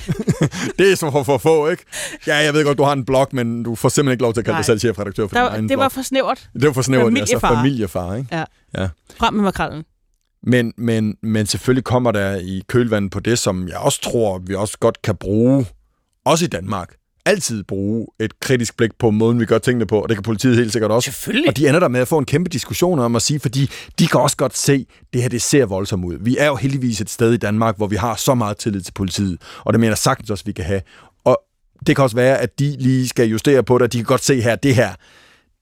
[0.79, 1.85] det er så for, for få, ikke?
[2.27, 4.41] Ja, jeg ved godt, du har en blog, men du får simpelthen ikke lov til
[4.41, 4.63] at kalde dig Nej.
[4.63, 5.93] selv chefredaktør for Der, din egen det var blog.
[5.93, 6.49] for snævert.
[6.55, 7.55] Det var for snævert, altså familiefar.
[7.63, 8.29] familiefar, ikke?
[8.37, 8.45] Ja.
[8.83, 8.89] Ja.
[9.17, 9.85] Frem med makrallen.
[10.43, 14.55] Men, men, men selvfølgelig kommer der i kølvandet på det, som jeg også tror, vi
[14.55, 15.67] også godt kan bruge,
[16.25, 16.95] også i Danmark,
[17.29, 20.57] altid bruge et kritisk blik på måden, vi gør tingene på, og det kan politiet
[20.57, 21.11] helt sikkert også.
[21.11, 21.49] Selvfølgelig.
[21.49, 24.07] Og de ender der med at få en kæmpe diskussion om at sige, fordi de
[24.07, 26.17] kan også godt se, at det her det ser voldsomt ud.
[26.21, 28.93] Vi er jo heldigvis et sted i Danmark, hvor vi har så meget tillid til
[28.93, 30.83] politiet, og det mener sagtens også, vi kan have.
[31.25, 31.43] Og
[31.87, 34.25] det kan også være, at de lige skal justere på det, og de kan godt
[34.25, 34.91] se her, det her,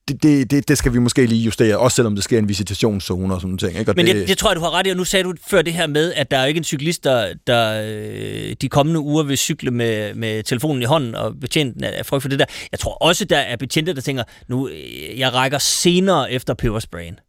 [0.07, 3.33] det, det, det, det skal vi måske lige justere, også selvom det sker en visitationszone
[3.33, 3.79] og sådan ting.
[3.79, 3.91] Ikke?
[3.91, 5.33] Og Men det, det, det tror jeg, du har ret i, og nu sagde du
[5.47, 8.69] før det her med, at der er jo ikke en cyklist, der, der øh, de
[8.69, 12.29] kommende uger vil cykle med, med telefonen i hånden og betjenten af af frygt for
[12.29, 12.45] det der.
[12.71, 17.19] Jeg tror også, der er betjente, der tænker, nu, øh, jeg rækker senere efter pebersprayen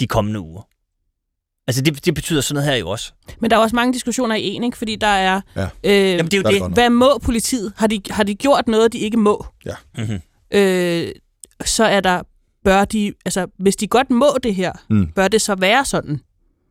[0.00, 0.62] de kommende uger.
[1.66, 3.12] Altså, det, det betyder sådan noget her jo også.
[3.40, 4.78] Men der er også mange diskussioner i en, ikke?
[4.78, 5.40] fordi der er...
[5.56, 5.62] Ja.
[5.84, 6.60] Øh, Jamen, det er jo Der er det.
[6.60, 6.72] nok.
[6.72, 7.72] hvad må politiet?
[7.76, 9.46] Har de, har de gjort noget, de ikke må?
[9.66, 9.74] Ja.
[9.98, 10.20] Mm-hmm.
[10.54, 11.08] Øh,
[11.68, 12.22] så er der...
[12.64, 13.12] Bør de...
[13.24, 15.06] Altså, hvis de godt må det her, Mm.
[15.12, 16.20] bør det så være sådan?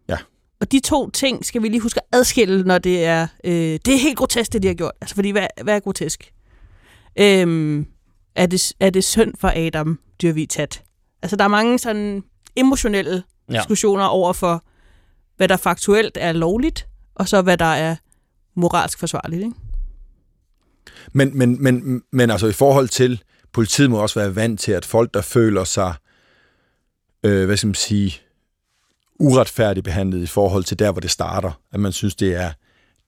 [0.09, 0.17] Ja.
[0.61, 3.27] Og de to ting skal vi lige huske at adskille, når det er...
[3.43, 4.91] Øh, det er helt grotesk, det de har gjort.
[5.01, 6.31] Altså, fordi hvad, hvad er grotesk?
[7.19, 7.85] Øhm,
[8.35, 10.83] er, det, er det synd for Adam Dyrvig Tat?
[11.21, 12.23] Altså, der er mange sådan
[12.55, 13.57] emotionelle Ja.
[13.57, 14.63] diskussioner over for,
[15.37, 17.95] hvad der faktuelt er lovligt, og så hvad der er
[18.55, 19.55] moralsk forsvarligt, ikke?
[21.11, 23.21] Men, men, men, men altså i forhold til,
[23.53, 25.93] politiet må også være vant til, at folk, der føler sig,
[27.23, 28.21] øh, hvad skal man sige,
[29.19, 32.51] uretfærdigt behandlet i forhold til der, hvor det starter, at man synes, det er,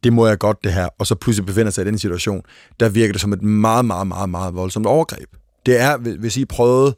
[0.03, 2.41] det må jeg godt det her, og så pludselig befinder sig i den situation,
[2.79, 5.29] der virker det som et meget, meget, meget, meget voldsomt overgreb.
[5.65, 6.95] Det er, hvis I prøvede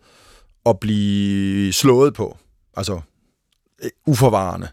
[0.66, 2.38] at blive slået på,
[2.78, 3.02] altså
[3.84, 4.68] øh, uforvarende,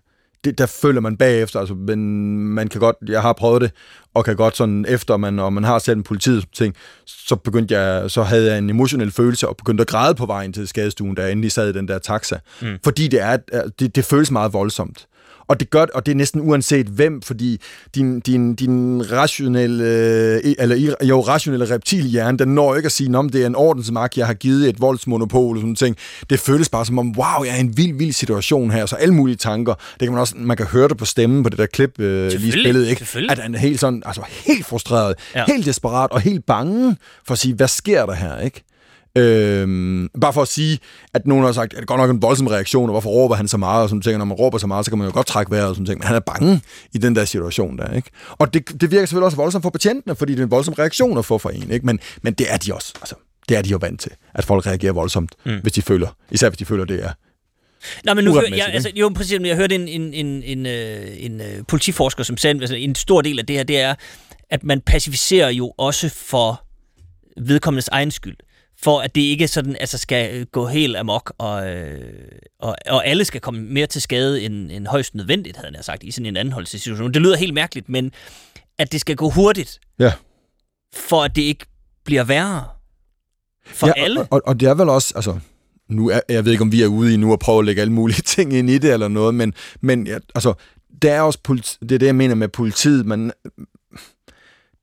[0.44, 3.70] det, der føler man bagefter, altså, men man kan godt, jeg har prøvet det,
[4.14, 6.74] og kan godt sådan, efter man, og man har selv en politiet ting,
[7.06, 10.52] så begyndte jeg, så havde jeg en emotionel følelse, og begyndte at græde på vejen
[10.52, 12.38] til skadestuen, da jeg endelig sad i den der taxa.
[12.62, 12.78] Mm.
[12.84, 13.36] Fordi det er,
[13.78, 15.06] det, det føles meget voldsomt.
[15.52, 17.60] Og det gør og det er næsten uanset hvem, fordi
[17.94, 23.28] din, din, din rationelle, øh, eller jo, rationelle reptilhjerne, den når ikke at sige, om
[23.28, 25.96] det er en ordensmagt, jeg har givet et voldsmonopol og sådan ting.
[26.30, 28.96] Det føles bare som om, wow, jeg er i en vild, vild situation her, så
[28.96, 29.74] alle mulige tanker.
[29.74, 32.32] Det kan man også, man kan høre det på stemmen på det der klip, øh,
[32.32, 33.06] lige spillet, ikke?
[33.30, 35.44] At han er helt sådan, altså helt frustreret, ja.
[35.46, 36.96] helt desperat og helt bange
[37.26, 38.64] for at sige, hvad sker der her, ikke?
[39.18, 40.78] Øhm, bare for at sige,
[41.14, 43.34] at nogen har sagt, at det er godt nok en voldsom reaktion, og hvorfor råber
[43.34, 44.18] han så meget, og sådan ting.
[44.18, 45.98] Når man råber så meget, så kan man jo godt trække vejret, og sådan ting.
[45.98, 46.60] Men han er bange
[46.92, 48.10] i den der situation der, ikke?
[48.28, 51.18] Og det, det virker selvfølgelig også voldsomt for betjentene, fordi det er en voldsom reaktion
[51.18, 51.86] at få for en, ikke?
[51.86, 53.14] Men, men det er de også, altså.
[53.48, 55.58] Det er de jo vant til, at folk reagerer voldsomt, mm.
[55.62, 57.10] hvis de føler, især hvis de føler, det er
[58.04, 61.06] Nej, men nu hør, jeg, altså, jo, præcis, jeg hørte en, en, en, en, øh,
[61.16, 63.94] en, en politiforsker, som sagde, altså, en stor del af det her, det er,
[64.50, 66.64] at man pacificerer jo også for
[67.36, 68.36] vedkommendes egen skyld
[68.82, 72.12] for at det ikke sådan, altså skal øh, gå helt amok, og, øh,
[72.58, 76.02] og, og alle skal komme mere til skade end, end højst nødvendigt, havde jeg sagt,
[76.02, 77.14] i sådan en anholdelsessituation.
[77.14, 78.12] Det lyder helt mærkeligt, men
[78.78, 80.12] at det skal gå hurtigt, ja.
[80.94, 81.66] for at det ikke
[82.04, 82.64] bliver værre
[83.66, 84.22] for ja, alle.
[84.22, 85.38] Og, og, det er vel også, altså,
[85.88, 87.80] nu er, jeg ved ikke, om vi er ude i nu at prøve at lægge
[87.80, 90.54] alle mulige ting ind i det eller noget, men, men ja, altså,
[91.02, 93.32] det er også politi- det er det, jeg mener med politiet, men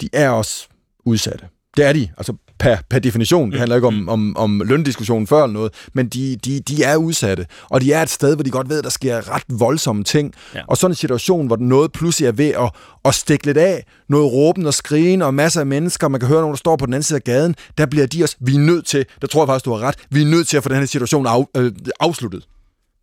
[0.01, 0.67] de er også
[1.05, 1.47] udsatte.
[1.77, 2.09] Det er de.
[2.17, 3.51] Altså, per, per definition.
[3.51, 4.09] Det handler ikke om, mm.
[4.09, 7.45] om, om løndiskussionen før eller noget, men de, de, de er udsatte.
[7.69, 10.33] Og de er et sted, hvor de godt ved, at der sker ret voldsomme ting.
[10.55, 10.61] Ja.
[10.67, 12.71] Og sådan en situation, hvor noget pludselig er ved at,
[13.05, 16.41] at stikke lidt af, noget råben og skrigen, og masser af mennesker, man kan høre
[16.41, 18.59] nogen, der står på den anden side af gaden, der bliver de også, vi er
[18.59, 20.69] nødt til, der tror jeg faktisk, du har ret, vi er nødt til at få
[20.69, 22.47] den her situation af, øh, afsluttet.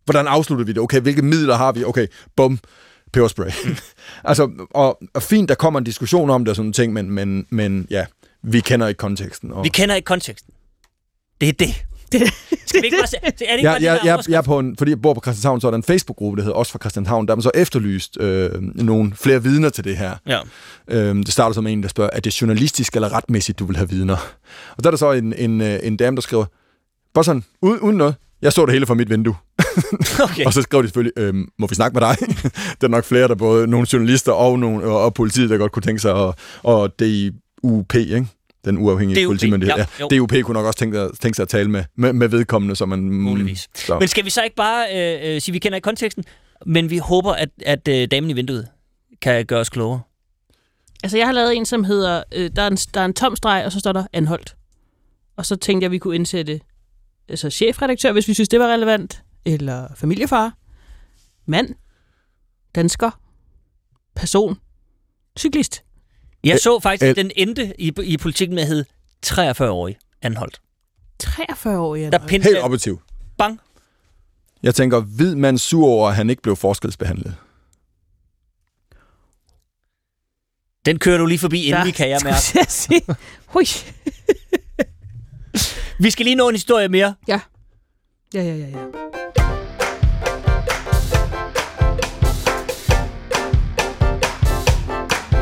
[0.05, 0.81] Hvordan afslutter vi det?
[0.81, 1.83] Okay, hvilke midler har vi?
[1.83, 2.59] Okay, bum,
[3.13, 3.49] peberspray.
[3.65, 3.75] Mm.
[4.29, 7.45] altså, og, og fint, der kommer en diskussion om det og sådan ting, men, men,
[7.49, 8.05] men ja,
[8.43, 9.51] vi kender ikke konteksten.
[9.51, 9.63] Og...
[9.63, 10.53] Vi kender ikke konteksten.
[11.41, 11.85] Det er det.
[12.11, 12.21] Det,
[12.65, 13.17] Skal vi ikke bare se?
[13.23, 15.61] Er det ikke ja, ja, jeg, jeg er på en, fordi jeg bor på Christianshavn,
[15.61, 17.27] så er der en Facebook-gruppe, der hedder Også fra Christianshavn.
[17.27, 20.15] Der har man så efterlyst øh, nogle flere vidner til det her.
[20.27, 20.39] Ja.
[20.87, 23.89] Øhm, det starter som en, der spørger, er det journalistisk eller retmæssigt, du vil have
[23.89, 24.15] vidner?
[24.77, 26.45] Og der er der så en, en, øh, en dame, der skriver,
[27.13, 29.35] bare sådan, uden, uden noget, jeg så det hele fra mit vindue.
[30.23, 30.45] Okay.
[30.45, 32.17] og så skrev de selvfølgelig, øhm, må vi snakke med dig?
[32.81, 35.71] der er nok flere, der både nogle journalister og, nogle, og, og politiet, der godt
[35.71, 36.99] kunne tænke sig, og, og
[37.69, 38.27] DUP, ikke?
[38.65, 39.75] den uafhængige DUP, politimyndighed.
[39.77, 42.75] Ja, ja, DUP kunne nok også tænke, tænke sig at tale med, med, med vedkommende,
[42.75, 42.99] som man...
[42.99, 43.69] Muligvis.
[43.75, 43.99] Så.
[43.99, 46.23] Men skal vi så ikke bare øh, øh, sige, vi kender ikke konteksten,
[46.65, 48.67] men vi håber, at, at øh, damen i vinduet
[49.21, 50.01] kan gøre os klogere?
[51.03, 53.35] Altså, jeg har lavet en, som hedder, øh, der, er en, der er en tom
[53.35, 54.55] streg, og så står der anholdt.
[55.37, 56.59] Og så tænkte jeg, at vi kunne indsætte
[57.29, 60.57] altså chefredaktør, hvis vi synes, det var relevant, eller familiefar,
[61.45, 61.75] mand,
[62.75, 63.11] dansker,
[64.15, 64.57] person,
[65.39, 65.83] cyklist.
[66.47, 68.85] Jeg så faktisk, at den endte i, i politikken med at hedde
[69.25, 70.61] 43-årig anholdt.
[71.23, 72.31] 43-årig anholdt?
[72.31, 73.01] Der Helt objektiv.
[73.37, 73.59] Bang.
[74.63, 77.35] Jeg tænker, hvid mand sur over, at han ikke blev forskelsbehandlet.
[80.85, 82.37] Den kører du lige forbi, inden vi kan jeg mærke.
[83.53, 83.65] Hui.
[85.99, 87.15] vi skal lige nå en historie mere.
[87.27, 87.39] Ja.
[88.33, 89.06] Ja, ja, ja, ja.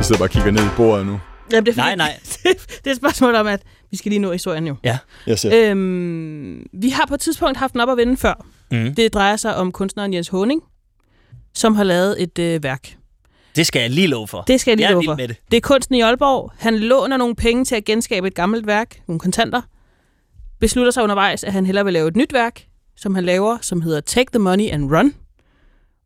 [0.06, 1.20] Sidder bare og kigger ned i bordet nu.
[1.52, 2.20] Jamen, det er, nej, nej.
[2.84, 3.62] det er et spørgsmål om, at
[3.92, 4.76] vi skal lige nå historien jo.
[4.84, 4.98] Ja.
[5.30, 8.46] Yes, øhm, vi har på et tidspunkt haft den op at vende før.
[8.72, 8.96] Mm.
[8.96, 10.62] Det drejer sig om kunstneren Jens Honing,
[11.54, 12.96] som har lavet et øh, værk.
[13.56, 14.42] Det skal jeg lige love for.
[14.42, 15.16] Det skal jeg lige jeg love for.
[15.16, 15.38] Med det.
[15.52, 16.52] det er kunsten i Aalborg.
[16.58, 19.62] Han låner nogle penge til at genskabe et gammelt værk, nogle kontanter.
[20.60, 22.66] Beslutter sig undervejs, at han hellere vil lave et nyt værk,
[22.98, 25.14] som han laver, som hedder Take the Money and Run.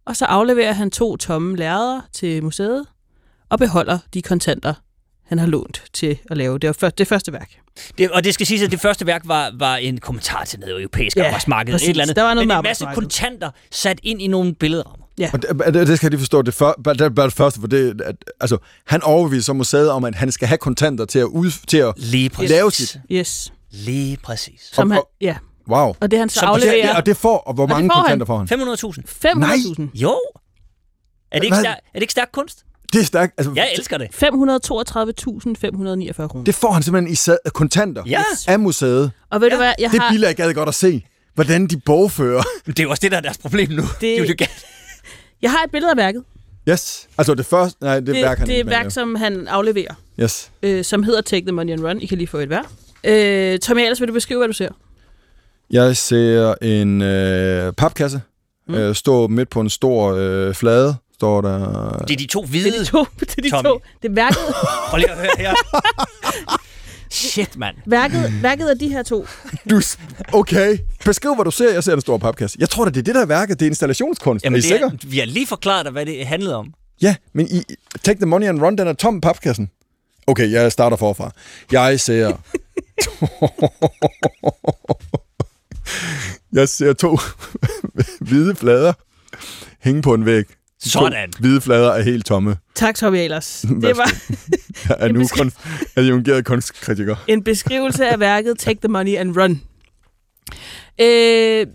[0.05, 2.85] Og så afleverer han to tomme lærreder til museet,
[3.49, 4.73] og beholder de kontanter,
[5.25, 7.51] han har lånt til at lave det, første, det første værk.
[7.97, 10.81] Det, og det skal siges, at det første værk var, var en kommentar til noget
[10.81, 11.73] europæisk ja, arbejdsmarked.
[11.73, 11.87] Præcis.
[11.87, 12.15] Et eller andet.
[12.15, 15.05] Der var noget Men en masse kontanter sat ind i nogle billedrammer.
[15.17, 15.29] Ja.
[15.33, 16.41] Og det, det skal de forstå.
[16.41, 20.03] Det, for, det er bare det første, for det, at, altså, han overbeviser museet om,
[20.03, 22.49] at han skal have kontanter til at, ud, til at Lige præcis.
[22.49, 22.99] lave sit.
[23.11, 23.53] Yes.
[23.71, 24.69] Lige præcis.
[24.73, 25.35] Som han, ja.
[25.69, 25.93] Wow.
[25.99, 26.87] Og det han så afleverer...
[26.87, 28.47] Det, og det får, og hvor og mange får kontanter får han?
[28.61, 29.83] 500.000.
[29.83, 29.87] 500.000?
[29.93, 30.19] Jo.
[31.31, 32.65] Er det, ikke stærk, er det ikke stærk kunst?
[32.93, 33.33] Det er stærkt.
[33.37, 34.07] Altså, Jeg elsker det.
[34.07, 36.43] 532.549 kroner.
[36.45, 38.23] Det får han simpelthen i sad- kontanter Ja.
[38.47, 39.11] af museet.
[39.29, 40.11] Og ved du hvad, jeg Det har...
[40.11, 41.05] billede jeg gad godt at se.
[41.35, 42.43] Hvordan de bogfører.
[42.67, 43.81] Det er jo også det, der er deres problem nu.
[43.81, 44.01] Det...
[44.01, 44.51] De vil jo gerne-
[45.41, 46.23] Jeg har et billede af værket.
[46.69, 47.07] Yes.
[47.17, 47.77] Altså det første...
[47.83, 50.23] Nej, det, Det, værk, han det er værk, med, som han afleverer, ja.
[50.23, 50.51] Yes.
[50.63, 52.01] øh, som hedder Take the Money and Run.
[52.01, 52.61] I kan lige få et hver.
[53.03, 54.69] Øh, Tommy, ellers vil du beskrive, hvad du ser?
[55.71, 58.21] Jeg ser en øh, papkasse
[58.67, 58.75] mm.
[58.75, 60.95] øh, stå midt på en stor øh, flade.
[61.19, 61.91] Står der...
[62.07, 62.75] Det er de to Det hvide.
[62.75, 63.05] er de to.
[63.19, 63.63] Det er de Tommy.
[63.69, 63.81] to.
[64.01, 64.37] Det er værket,
[64.89, 65.53] Prøv lige at høre her.
[67.11, 67.75] Shit, mand.
[67.85, 69.27] værket, værket af de her to.
[69.69, 69.81] Du,
[70.33, 70.77] okay.
[71.05, 71.73] Beskriv, hvad du ser.
[71.73, 72.57] Jeg ser en stor papkasse.
[72.59, 73.59] Jeg tror da, det er det, der er værket.
[73.59, 74.45] Det er installationskunst.
[74.45, 74.87] Jamen, er I det sikker?
[74.87, 76.73] er, vi har lige forklaret dig, hvad det handlede om.
[77.01, 77.63] Ja, men I,
[78.03, 79.69] Take the Money and Run, den er tom papkassen.
[80.27, 81.31] Okay, jeg starter forfra.
[81.71, 82.33] Jeg ser...
[86.53, 87.17] jeg ser to
[88.19, 88.93] hvide flader
[89.79, 90.45] hænge på en væg.
[90.83, 91.31] To Sådan.
[91.39, 92.57] hvide flader er helt tomme.
[92.75, 93.65] Tak, Tommy Ahlers.
[93.81, 94.11] Det var
[94.89, 95.57] Jeg er nu kunst,
[95.95, 97.15] adjungeret kunstkritiker.
[97.27, 99.61] en beskrivelse af værket Take the Money and Run.
[101.01, 101.67] Øh,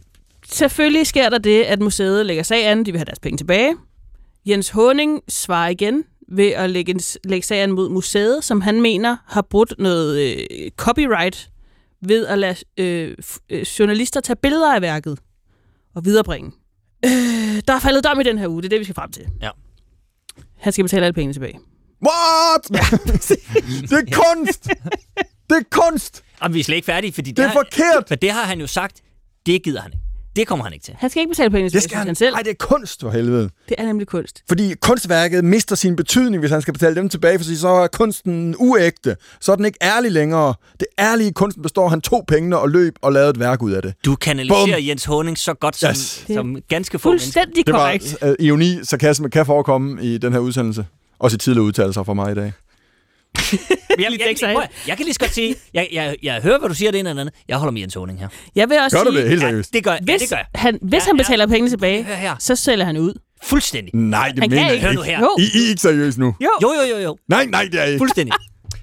[0.49, 2.85] selvfølgelig sker der det, at museet lægger sag an.
[2.85, 3.75] De vil have deres penge tilbage.
[4.47, 8.81] Jens Honing svarer igen ved at lægge, en, lægge sag an mod museet, som han
[8.81, 10.21] mener har brudt noget
[10.51, 11.49] øh, copyright
[12.07, 13.17] ved at lade øh,
[13.51, 15.19] øh, journalister tage billeder af værket
[15.95, 16.53] og viderebringe.
[17.05, 19.13] Øh, der er faldet dom i den her uge, det er det, vi skal frem
[19.13, 19.27] til.
[19.43, 19.51] Ja.
[20.59, 21.59] Han skal betale alle pengene tilbage.
[22.07, 22.69] What?
[23.91, 24.65] det er kunst!
[25.51, 26.23] Det er kunst!
[26.41, 28.09] Og vi er slet ikke færdige, fordi Det er har- forkert!
[28.09, 29.03] For det har han jo sagt,
[29.47, 30.04] det gider han ikke.
[30.37, 30.95] Det kommer han ikke til.
[30.99, 32.07] Han skal ikke betale skal synes han.
[32.07, 32.35] han selv.
[32.35, 33.51] Nej, det er kunst for helvede.
[33.69, 34.43] Det er nemlig kunst.
[34.49, 38.55] Fordi kunstværket mister sin betydning, hvis han skal betale dem tilbage, for så er kunsten
[38.59, 39.17] uægte.
[39.41, 40.55] Så er den ikke ærlig længere.
[40.81, 43.73] Det ærlige kunsten består, at han tog pengene og løb og lavede et værk ud
[43.73, 43.95] af det.
[44.05, 44.87] Du kanaliserer Bum.
[44.89, 46.25] Jens Honing så godt som, Yes.
[46.35, 47.33] som ganske få mennesker.
[47.33, 48.17] Fuldstændig Det var korrekt.
[48.23, 50.87] uh, ironi, sarkasme kan forekomme i den her udsendelse.
[51.19, 52.53] Også i tidligere udtalelser fra mig i dag.
[53.99, 56.75] Jeg, jeg, jeg, jeg, kan lige så godt sige, jeg, jeg, jeg hører, hvad du
[56.75, 57.35] siger det ene eller andet.
[57.49, 58.29] Jeg holder med Jens Honing her.
[58.55, 59.73] Jeg vil også Gør du sige, det helt Ja, seriøst?
[59.73, 60.47] det gør, ja, hvis, det gør jeg.
[60.55, 61.23] han, hvis Ja, han ja.
[61.23, 62.07] betaler pengene tilbage,
[62.39, 63.15] så sælger han ud.
[63.45, 63.95] Fuldstændig.
[63.95, 64.87] Nej, det Han mener jeg ikke.
[64.87, 65.21] Hør nu her.
[65.21, 66.35] Jo, I, I er ikke seriøst nu.
[66.41, 66.51] jo.
[66.63, 67.17] Jo, jo, jo, jo.
[67.29, 67.99] Nej, nej, det er ikke.
[67.99, 68.35] Fuldstændig.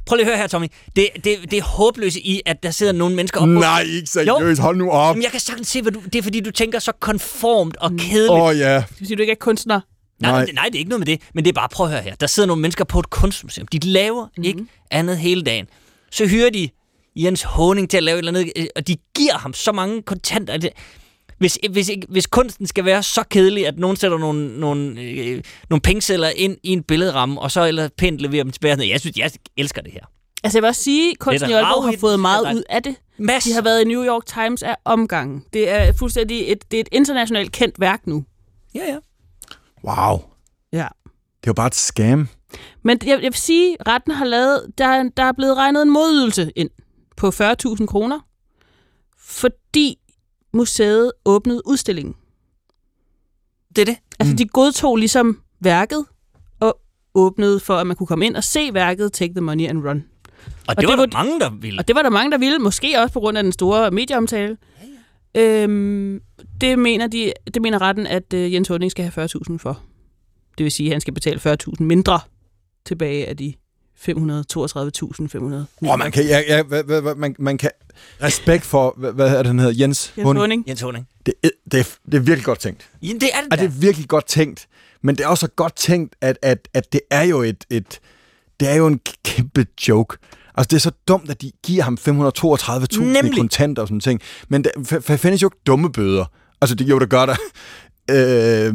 [0.06, 0.68] Prøv lige at høre her, Tommy.
[0.96, 3.48] Det, det, det er håbløse i, at der sidder nogle mennesker op.
[3.48, 4.62] Nej, ikke seriøst.
[4.62, 5.10] Hold nu op.
[5.16, 6.00] Jamen, jeg kan sagtens se, hvad du...
[6.14, 8.32] Det er, fordi du tænker så konformt og kedeligt.
[8.32, 8.76] Åh oh, ja.
[8.76, 9.80] Det vil sige, du ikke er kunstner.
[10.22, 10.52] Nej, Nej.
[10.54, 10.66] nej.
[10.66, 11.22] det er ikke noget med det.
[11.34, 12.16] Men det er bare, prøv at høre her.
[12.16, 13.68] Der sidder nogle mennesker på et kunstmuseum.
[13.68, 14.44] De laver mm-hmm.
[14.44, 15.66] ikke andet hele dagen.
[16.12, 16.70] Så hyrer de
[17.16, 20.02] Jens Honing til at lave et eller andet, øh, og de giver ham så mange
[20.02, 20.70] kontanter.
[21.38, 25.44] Hvis, hvis, ikke, hvis kunsten skal være så kedelig, at nogen sætter nogle, nogle, øh,
[25.70, 28.90] nogle pengesedler ind i en billedramme, og så eller pænt leverer dem tilbage.
[28.90, 30.02] Jeg synes, jeg elsker det her.
[30.44, 32.96] Altså jeg vil også sige, at kunsten i Aalborg har fået meget ud af det.
[33.18, 35.44] Mads, De har været i New York Times af omgangen.
[35.54, 38.24] Det er fuldstændig et, det er et internationalt kendt værk nu.
[38.76, 38.98] Ja, ja.
[39.84, 40.20] Wow.
[40.74, 40.88] Ja.
[41.42, 42.28] Det er jo bare et scam.
[42.84, 45.90] Men jeg, jeg vil sige, at retten har lavet, der, der er blevet regnet en
[45.90, 46.70] modydelse ind
[47.18, 48.20] på 40.000 kroner,
[49.18, 49.98] fordi
[50.54, 52.16] museet åbnede udstillingen.
[53.76, 53.98] Det er det.
[54.20, 56.06] Altså, de godtog ligesom værket
[56.60, 56.80] og
[57.16, 60.04] åbnede for, at man kunne komme ind og se værket Take the Money and Run.
[60.68, 61.80] Og, det det var var- der mange, der ville.
[61.80, 64.58] Og det var der mange, der ville, måske også på grund af den store medieomtale.
[65.38, 66.20] Øhm,
[66.62, 69.80] det, mener de, det mener retten, at øh, Jens Hunding skal have 40.000 for.
[70.58, 72.20] Det vil sige, at han skal betale 40.000 mindre
[72.86, 73.54] tilbage af de
[74.00, 74.08] 532.500.
[74.10, 77.70] Åh, man kan, ja, ja, hvad, hvad, man, man kan...
[78.24, 79.74] Respekt for, hvad, hvad er det, han hedder?
[79.80, 80.64] Jens, Jens Hunding.
[80.68, 81.08] Jens Honing.
[81.26, 82.90] Det, er, det, er, det er virkelig godt tænkt.
[83.02, 84.68] Ja, det er det Og det er virkelig godt tænkt.
[85.02, 88.00] Men det er også godt tænkt, at, at, at det er jo et, et...
[88.60, 90.18] Det er jo en kæmpe joke.
[90.58, 93.38] Altså, det er så dumt, at de giver ham 532.000 i Nemlig.
[93.38, 94.22] kontanter og sådan ting.
[94.50, 96.26] Men der f- f- findes jo ikke dumme bøder.
[96.62, 97.36] Altså, det, jo, der gør der.
[98.12, 98.68] Øh,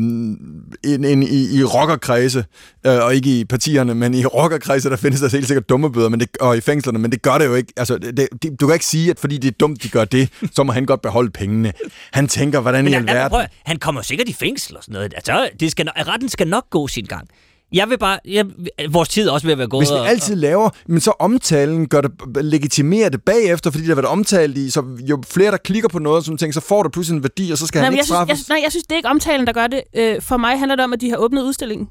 [0.85, 2.45] in, in, i, i rockerkredse,
[2.87, 6.09] øh, og ikke i partierne, men i rockerkredse, der findes der helt sikkert dumme bøder,
[6.09, 7.73] men det, og i fængslerne, men det gør det jo ikke.
[7.77, 10.29] Altså, det, det, du kan ikke sige, at fordi det er dumt, de gør det,
[10.53, 11.73] så må han godt beholde pengene.
[12.13, 13.47] Han tænker, hvordan Men i alverden...
[13.65, 15.15] han kommer sikkert i fængsel og sådan noget.
[15.17, 17.29] Altså, det skal, retten skal nok gå sin gang.
[17.73, 18.19] Jeg vil bare...
[18.25, 18.47] Jeg,
[18.91, 19.81] vores tid er også ved at være gået.
[19.81, 22.11] Hvis vi og- altid laver, men så omtalen gør det,
[22.45, 25.99] legitimerer det bagefter, fordi der har været omtalt i, så jo flere der klikker på
[25.99, 27.99] noget, sådan ting, så får det pludselig en værdi, og så skal Nej, han ikke
[27.99, 28.49] jeg synes, straffes.
[28.49, 29.81] jeg, nej, jeg synes, det er ikke omtalen, der gør det.
[29.97, 31.89] Øh, for mig handler det om, at de har åbnet udstillingen.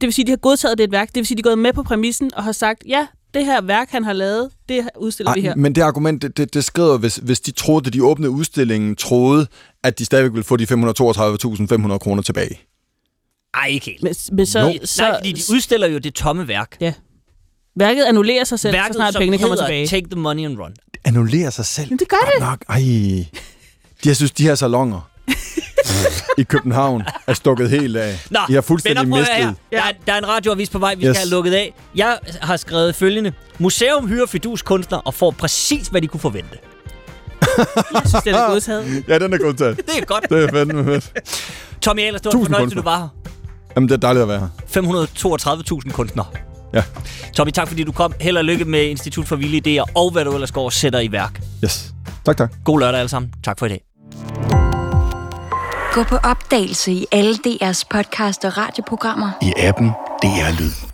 [0.00, 1.08] Det vil sige, at de har godtaget det et værk.
[1.08, 3.44] Det vil sige, at de er gået med på præmissen og har sagt, ja, det
[3.44, 5.50] her værk, han har lavet, det her udstiller vi her.
[5.50, 8.30] Ej, men det argument, det, det, det skriver, hvis, hvis de troede, at de åbnede
[8.30, 9.46] udstillingen, troede,
[9.84, 12.60] at de stadigvæk ville få de 532.500 kroner tilbage.
[13.56, 14.02] Ej, ikke helt.
[14.02, 14.72] Men, men så, Jo.
[14.84, 16.76] så, Nej, fordi de udstiller jo det tomme værk.
[17.76, 19.86] værket annullerer sig selv, Værket, så snart som pengene kommer tilbage.
[19.86, 20.70] Take the money and run.
[20.70, 21.86] Det annullerer sig selv.
[21.86, 22.40] Jamen, det gør det.
[22.40, 22.64] Nok.
[22.68, 22.78] Ej.
[22.78, 25.10] De, jeg synes, de her salonger.
[26.38, 28.18] i København er stukket helt af.
[28.30, 29.36] Nå, I har fuldstændig mistet.
[29.36, 29.52] her.
[29.72, 31.16] Der, er, der er en radioavis på vej, vi Yes.
[31.16, 31.74] skal have lukket af.
[31.94, 33.32] Jeg har skrevet følgende.
[33.58, 36.58] Museum hyrer fiduskunstner og får præcis, hvad de kunne forvente.
[37.94, 39.04] Jeg synes, det er godtaget.
[39.08, 39.66] Ja, den er god til.
[39.76, 40.26] Det er godt.
[40.30, 41.12] Det er fandme fedt.
[41.82, 43.08] Tommy Ahlers, det var en Tusind fornøjelse, du var her.
[43.76, 44.48] Jamen, det er dejligt at være her.
[45.86, 46.26] 532.000 kunstnere.
[46.74, 46.82] Ja.
[47.36, 48.12] Tommy, tak fordi du kom.
[48.20, 51.00] Held og lykke med Institut for Vilde Idéer, og hvad du ellers går og sætter
[51.00, 51.40] i værk.
[51.64, 51.94] Yes.
[52.24, 52.52] Tak, tak.
[52.64, 53.32] God lørdag alle sammen.
[53.44, 53.80] Tak for i dag.
[55.92, 59.30] Gå på opdagelse i alle DR's podcast og radioprogrammer.
[59.42, 59.88] I appen
[60.22, 60.85] DR Lyd.